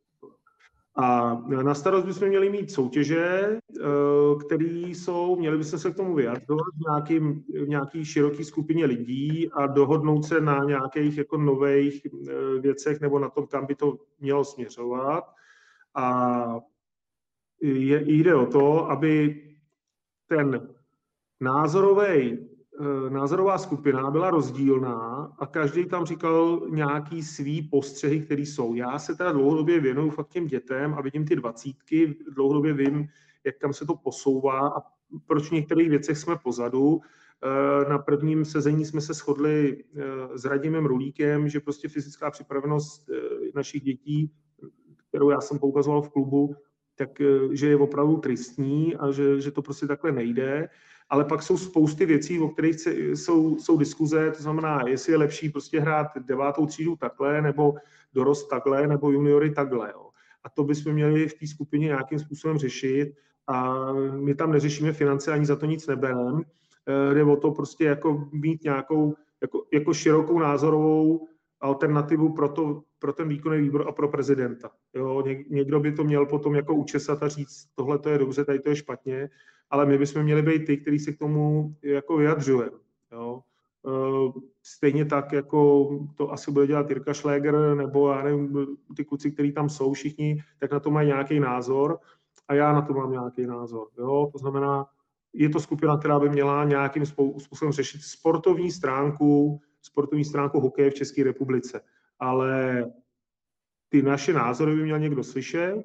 A 0.96 1.36
na 1.64 1.76
starost 1.76 2.06
bychom 2.06 2.28
měli 2.28 2.50
mít 2.50 2.72
soutěže, 2.72 3.26
eh, 3.26 4.44
které 4.46 4.66
jsou, 4.66 5.36
měli 5.36 5.58
bychom 5.58 5.80
se 5.80 5.92
k 5.92 5.96
tomu 5.96 6.16
vyjadřovat 6.16 6.74
v, 6.76 6.80
nějakým, 6.90 7.44
v 7.66 7.68
nějaký 7.68 8.06
široký 8.06 8.44
skupině 8.44 8.86
lidí 8.86 9.50
a 9.52 9.68
dohodnout 9.68 10.26
se 10.26 10.42
na 10.42 10.64
nějakých 10.64 11.18
jako 11.18 11.38
nových 11.38 12.06
eh, 12.06 12.60
věcech 12.60 13.02
nebo 13.02 13.20
na 13.20 13.30
tom, 13.30 13.48
kam 13.48 13.66
by 13.66 13.76
to 13.76 13.98
mělo 14.20 14.46
směřovat. 14.46 15.24
A 15.96 16.60
je, 17.62 18.04
jde 18.06 18.36
o 18.36 18.46
to, 18.46 18.90
aby 18.90 19.42
ten 20.28 20.70
názorový 21.40 22.49
názorová 23.10 23.58
skupina 23.58 24.12
byla 24.12 24.30
rozdílná 24.30 25.36
a 25.40 25.46
každý 25.46 25.86
tam 25.86 26.06
říkal 26.06 26.62
nějaký 26.70 27.24
svý 27.24 27.62
postřehy, 27.62 28.20
které 28.20 28.42
jsou. 28.42 28.76
Já 28.76 29.00
se 29.00 29.16
teda 29.16 29.32
dlouhodobě 29.32 29.80
věnuju 29.80 30.10
fakt 30.10 30.30
těm 30.30 30.48
dětem 30.48 30.94
a 30.94 31.02
vidím 31.02 31.26
ty 31.26 31.36
dvacítky, 31.36 32.16
dlouhodobě 32.32 32.74
vím, 32.74 33.08
jak 33.44 33.58
tam 33.58 33.74
se 33.74 33.86
to 33.86 33.96
posouvá 33.96 34.68
a 34.68 34.82
proč 35.26 35.50
v 35.50 35.52
některých 35.52 35.90
věcech 35.90 36.18
jsme 36.18 36.36
pozadu. 36.44 37.02
Eh, 37.44 37.90
na 37.90 37.98
prvním 37.98 38.46
sezení 38.46 38.86
jsme 38.86 39.02
se 39.02 39.14
shodli 39.14 39.78
eh, 39.78 40.38
s 40.38 40.46
Radimem 40.46 40.86
Rulíkem, 40.86 41.50
že 41.50 41.60
prostě 41.60 41.88
fyzická 41.88 42.32
připravenost 42.32 43.10
našich 43.56 43.82
dětí, 43.82 44.32
kterou 45.10 45.30
já 45.30 45.42
jsem 45.42 45.60
poukazoval 45.60 46.02
v 46.02 46.10
klubu, 46.10 46.56
tak 46.96 47.22
že 47.52 47.68
je 47.68 47.78
opravdu 47.78 48.18
tristní 48.18 48.96
a 48.96 49.12
že, 49.12 49.42
že 49.42 49.52
to 49.52 49.62
prostě 49.62 49.88
takhle 49.88 50.12
nejde 50.12 50.70
ale 51.10 51.26
pak 51.26 51.44
jsou 51.44 51.58
spousty 51.58 52.06
věcí, 52.06 52.40
o 52.40 52.50
kterých 52.50 52.76
jsou, 52.88 53.60
jsou 53.60 53.78
diskuze, 53.78 54.32
to 54.32 54.44
znamená, 54.44 54.84
jestli 54.88 55.14
je 55.14 55.18
lepší 55.18 55.50
prostě 55.50 55.80
hrát 55.80 56.08
devátou 56.20 56.66
třídu 56.66 56.96
takhle, 56.96 57.42
nebo 57.42 57.76
dorost 58.14 58.48
takhle, 58.48 58.88
nebo 58.88 59.12
juniory 59.12 59.52
takhle. 59.52 59.92
Jo. 59.94 60.10
A 60.44 60.50
to 60.50 60.64
bychom 60.64 60.94
měli 60.94 61.28
v 61.28 61.40
té 61.40 61.48
skupině 61.48 61.86
nějakým 61.86 62.20
způsobem 62.20 62.58
řešit 62.58 63.14
a 63.48 63.86
my 63.94 64.36
tam 64.36 64.52
neřešíme 64.52 64.94
finance, 64.94 65.32
ani 65.32 65.46
za 65.46 65.56
to 65.56 65.66
nic 65.66 65.88
nebereme. 65.88 66.42
Eh, 66.88 67.14
jde 67.14 67.24
o 67.24 67.36
to 67.36 67.52
prostě 67.52 67.84
jako 67.84 68.30
mít 68.32 68.64
nějakou 68.64 69.16
jako, 69.42 69.66
jako 69.74 69.94
širokou 69.94 70.40
názorovou 70.40 71.28
alternativu 71.62 72.34
pro, 72.34 72.50
to, 72.50 72.82
pro 73.00 73.14
ten 73.14 73.28
výkonný 73.28 73.62
výbor 73.62 73.86
a 73.88 73.92
pro 73.92 74.08
prezidenta. 74.08 74.72
Jo, 74.94 75.24
někdo 75.50 75.80
by 75.80 75.92
to 75.92 76.04
měl 76.04 76.26
potom 76.26 76.56
jako 76.56 76.76
učesat 76.76 77.24
a 77.24 77.28
říct, 77.28 77.66
tohle 77.76 78.00
to 78.00 78.10
je 78.10 78.18
dobře, 78.18 78.46
tady 78.46 78.60
to 78.60 78.70
je 78.70 78.76
špatně 78.76 79.30
ale 79.70 79.86
my 79.86 79.98
bychom 79.98 80.24
měli 80.24 80.42
být 80.42 80.66
ty, 80.66 80.78
kteří 80.78 81.00
se 81.00 81.12
k 81.12 81.18
tomu 81.18 81.76
jako 81.82 82.18
vyjadřujeme. 82.18 82.78
Jo. 83.12 83.44
E, 83.88 84.42
stejně 84.64 85.06
tak, 85.06 85.32
jako 85.32 85.90
to 86.16 86.32
asi 86.32 86.52
bude 86.52 86.68
dělat 86.68 86.90
Jirka 86.90 87.14
Schläger, 87.14 87.76
nebo 87.76 88.10
já 88.10 88.24
nevím, 88.24 88.68
ty 88.96 89.06
kluci, 89.06 89.32
kteří 89.32 89.52
tam 89.52 89.70
jsou 89.70 89.94
všichni, 89.94 90.44
tak 90.60 90.72
na 90.72 90.80
to 90.80 90.92
mají 90.92 91.08
nějaký 91.08 91.40
názor 91.40 92.00
a 92.48 92.54
já 92.54 92.74
na 92.74 92.82
to 92.82 92.94
mám 92.94 93.12
nějaký 93.12 93.46
názor. 93.46 93.88
Jo. 93.98 94.30
To 94.32 94.38
znamená, 94.38 94.86
je 95.34 95.50
to 95.50 95.60
skupina, 95.60 95.98
která 95.98 96.20
by 96.20 96.30
měla 96.30 96.64
nějakým 96.64 97.06
způsobem 97.06 97.72
řešit 97.72 98.02
sportovní 98.02 98.72
stránku, 98.72 99.62
sportovní 99.82 100.26
stránku 100.26 100.60
hokeje 100.60 100.90
v 100.90 100.94
České 100.94 101.24
republice. 101.24 101.82
Ale 102.20 102.86
ty 103.90 104.02
naše 104.02 104.34
názory 104.34 104.76
by 104.76 104.84
měl 104.84 105.00
někdo 105.00 105.24
slyšet, 105.24 105.84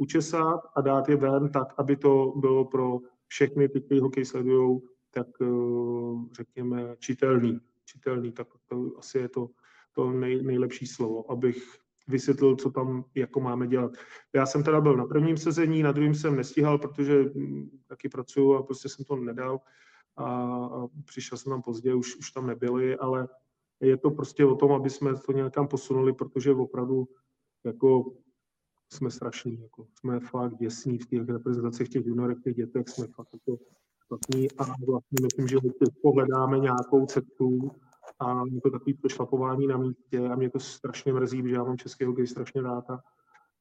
učesat 0.00 0.60
a 0.76 0.80
dát 0.80 1.08
je 1.08 1.16
ven 1.16 1.48
tak, 1.48 1.74
aby 1.76 1.96
to 1.96 2.32
bylo 2.36 2.64
pro 2.64 2.98
všechny 3.26 3.68
ty, 3.68 3.80
kteří 3.80 4.00
hokej 4.00 4.24
sledují, 4.24 4.80
tak 5.10 5.26
eh, 5.42 5.46
řekněme 6.32 6.96
čitelný. 6.98 7.60
Čitelný, 7.84 8.32
tak 8.32 8.46
to 8.66 8.92
asi 8.98 9.18
je 9.18 9.28
to, 9.28 9.48
to 9.92 10.10
nej, 10.10 10.42
nejlepší 10.42 10.86
slovo, 10.86 11.30
abych 11.30 11.76
vysvětlil, 12.08 12.56
co 12.56 12.70
tam 12.70 13.04
jako 13.14 13.40
máme 13.40 13.66
dělat. 13.66 13.92
Já 14.34 14.46
jsem 14.46 14.64
teda 14.64 14.80
byl 14.80 14.96
na 14.96 15.06
prvním 15.06 15.36
sezení, 15.36 15.82
na 15.82 15.92
druhém 15.92 16.14
jsem 16.14 16.36
nestíhal, 16.36 16.78
protože 16.78 17.22
hm, 17.22 17.70
taky 17.86 18.08
pracuju 18.08 18.54
a 18.54 18.62
prostě 18.62 18.88
jsem 18.88 19.04
to 19.04 19.16
nedal 19.16 19.60
a, 20.16 20.24
a 20.64 20.86
přišel 21.04 21.38
jsem 21.38 21.50
tam 21.50 21.62
pozdě, 21.62 21.94
už, 21.94 22.16
už 22.16 22.30
tam 22.30 22.46
nebyli, 22.46 22.96
ale 22.96 23.28
je 23.80 23.96
to 23.96 24.10
prostě 24.10 24.44
o 24.44 24.54
tom, 24.54 24.72
aby 24.72 24.90
jsme 24.90 25.14
to 25.26 25.32
nějakam 25.32 25.68
posunuli, 25.68 26.12
protože 26.12 26.52
opravdu 26.52 27.08
jako 27.64 28.12
jsme 28.92 29.10
strašní, 29.10 29.62
jako. 29.62 29.86
Jsme 29.98 30.20
fakt 30.20 30.56
děsní 30.56 30.98
v 30.98 31.06
těch 31.06 31.28
reprezentacích, 31.28 31.88
těch 31.88 32.06
juniorech, 32.06 32.38
těch 32.44 32.54
dětech, 32.54 32.88
jsme 32.88 33.06
fakt 33.06 33.28
jako 33.32 33.62
špatní 34.04 34.50
a 34.50 34.64
vlastně 34.64 35.18
myslím, 35.22 35.48
že 35.48 35.56
pohledáme 36.02 36.58
nějakou 36.58 37.06
cestu 37.06 37.70
a 38.18 38.42
je 38.52 38.60
to 38.60 38.70
takový 38.70 38.94
přešlapování 38.94 39.66
na 39.66 39.76
místě 39.76 40.28
a 40.28 40.36
mě 40.36 40.50
to 40.50 40.60
strašně 40.60 41.12
mrzí, 41.12 41.48
že 41.48 41.54
já 41.54 41.64
mám 41.64 41.76
český 41.76 42.04
hokej 42.04 42.26
strašně 42.26 42.62
rád 42.62 42.90
a, 42.90 43.02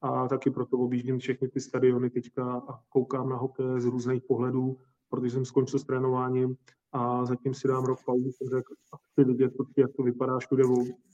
a 0.02 0.28
taky 0.28 0.50
proto 0.50 0.78
objíždím 0.78 1.20
všechny 1.20 1.48
ty 1.48 1.60
stadiony 1.60 2.10
teďka 2.10 2.54
a 2.54 2.80
koukám 2.90 3.30
na 3.30 3.36
hokej 3.36 3.66
z 3.82 3.86
různých 3.86 4.24
pohledů, 4.28 4.78
protože 5.10 5.32
jsem 5.32 5.46
skončil 5.46 5.80
s 5.80 5.84
trénováním 5.84 6.56
a 6.92 7.26
zatím 7.26 7.54
si 7.54 7.68
dám 7.68 7.86
rok 7.86 8.00
pauzu, 8.06 8.32
řekl, 8.50 8.74
a 8.94 8.98
chci 8.98 9.24
vidět, 9.24 9.52
jak 9.78 9.92
to 9.98 10.04
vypadá 10.04 10.40
všude, 10.40 10.64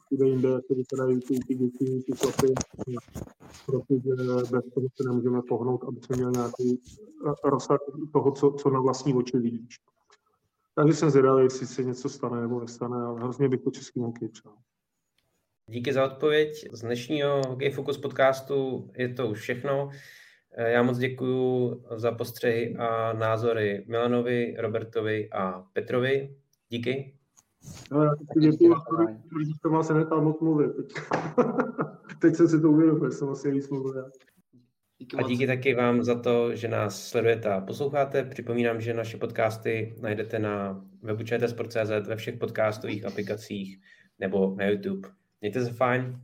všude 0.06 0.28
jinde, 0.30 0.50
jak 0.50 0.66
to 0.68 0.76
vypadají 0.76 1.20
ty, 1.20 1.40
ty 1.48 1.56
děti, 1.56 2.04
ty 2.06 2.18
chlapy, 2.18 2.54
protože 3.66 4.12
bez 4.52 4.66
toho 4.74 4.88
se 4.96 5.10
nemůžeme 5.10 5.42
pohnout, 5.50 5.84
aby 5.84 6.02
jsme 6.02 6.16
měli 6.16 6.32
nějaký 6.32 6.82
rozsah 7.44 7.80
toho, 8.14 8.32
co, 8.32 8.52
co 8.52 8.70
na 8.70 8.80
vlastní 8.80 9.14
oči 9.14 9.38
vidíš. 9.38 9.80
Takže 10.76 10.94
jsem 10.94 11.10
zvědavý, 11.10 11.44
jestli 11.44 11.68
se 11.68 11.84
něco 11.84 12.10
stane 12.10 12.42
nebo 12.42 12.60
nestane, 12.60 12.98
ale 12.98 13.20
hrozně 13.20 13.50
bych 13.50 13.62
to 13.62 13.72
český 13.72 14.00
hokej 14.00 14.30
přál. 14.30 14.54
Díky 15.68 15.94
za 15.94 16.06
odpověď. 16.06 16.66
Z 16.72 16.82
dnešního 16.82 17.42
Hokej 17.50 17.72
Focus 17.72 17.98
podcastu 17.98 18.90
je 18.98 19.14
to 19.14 19.28
už 19.28 19.40
všechno. 19.40 19.90
Já 20.58 20.84
moc 20.84 20.98
děkuji 20.98 21.84
za 21.96 22.12
postřehy 22.12 22.76
a 22.80 23.14
názory 23.14 23.86
Milanovi, 23.88 24.56
Robertovi 24.60 25.30
a 25.32 25.64
Petrovi. 25.74 26.36
Díky. 26.70 27.16
No, 27.92 28.04
já 28.04 28.12
děkuji, 28.20 28.76
protože 29.30 29.52
to 29.62 29.84
se 29.84 29.94
nechal 29.94 30.22
moc 30.22 30.40
mluvit. 30.42 30.72
Teď 32.22 32.36
jsem 32.36 32.48
si 32.48 32.62
to 32.62 32.70
uvědomil, 32.70 33.12
jsem 33.12 33.30
asi 33.30 33.52
víc 33.52 33.70
mluvil. 33.70 34.12
A 35.18 35.22
díky 35.22 35.48
taky 35.48 35.74
vám 35.74 36.04
za 36.04 36.20
to, 36.20 36.56
že 36.56 36.68
nás 36.68 37.08
sledujete 37.08 37.54
a 37.54 37.62
posloucháte. 37.62 38.24
Připomínám, 38.24 38.82
že 38.82 38.94
naše 38.94 39.18
podcasty 39.18 39.96
najdete 40.02 40.40
na 40.40 40.86
webu 41.02 41.24
čtsport.cz, 41.24 42.08
ve 42.08 42.16
všech 42.16 42.38
podcastových 42.38 43.06
aplikacích 43.06 43.80
nebo 44.20 44.56
na 44.58 44.66
YouTube. 44.66 45.10
Mějte 45.42 45.66
se 45.66 45.74
fajn. 45.74 46.22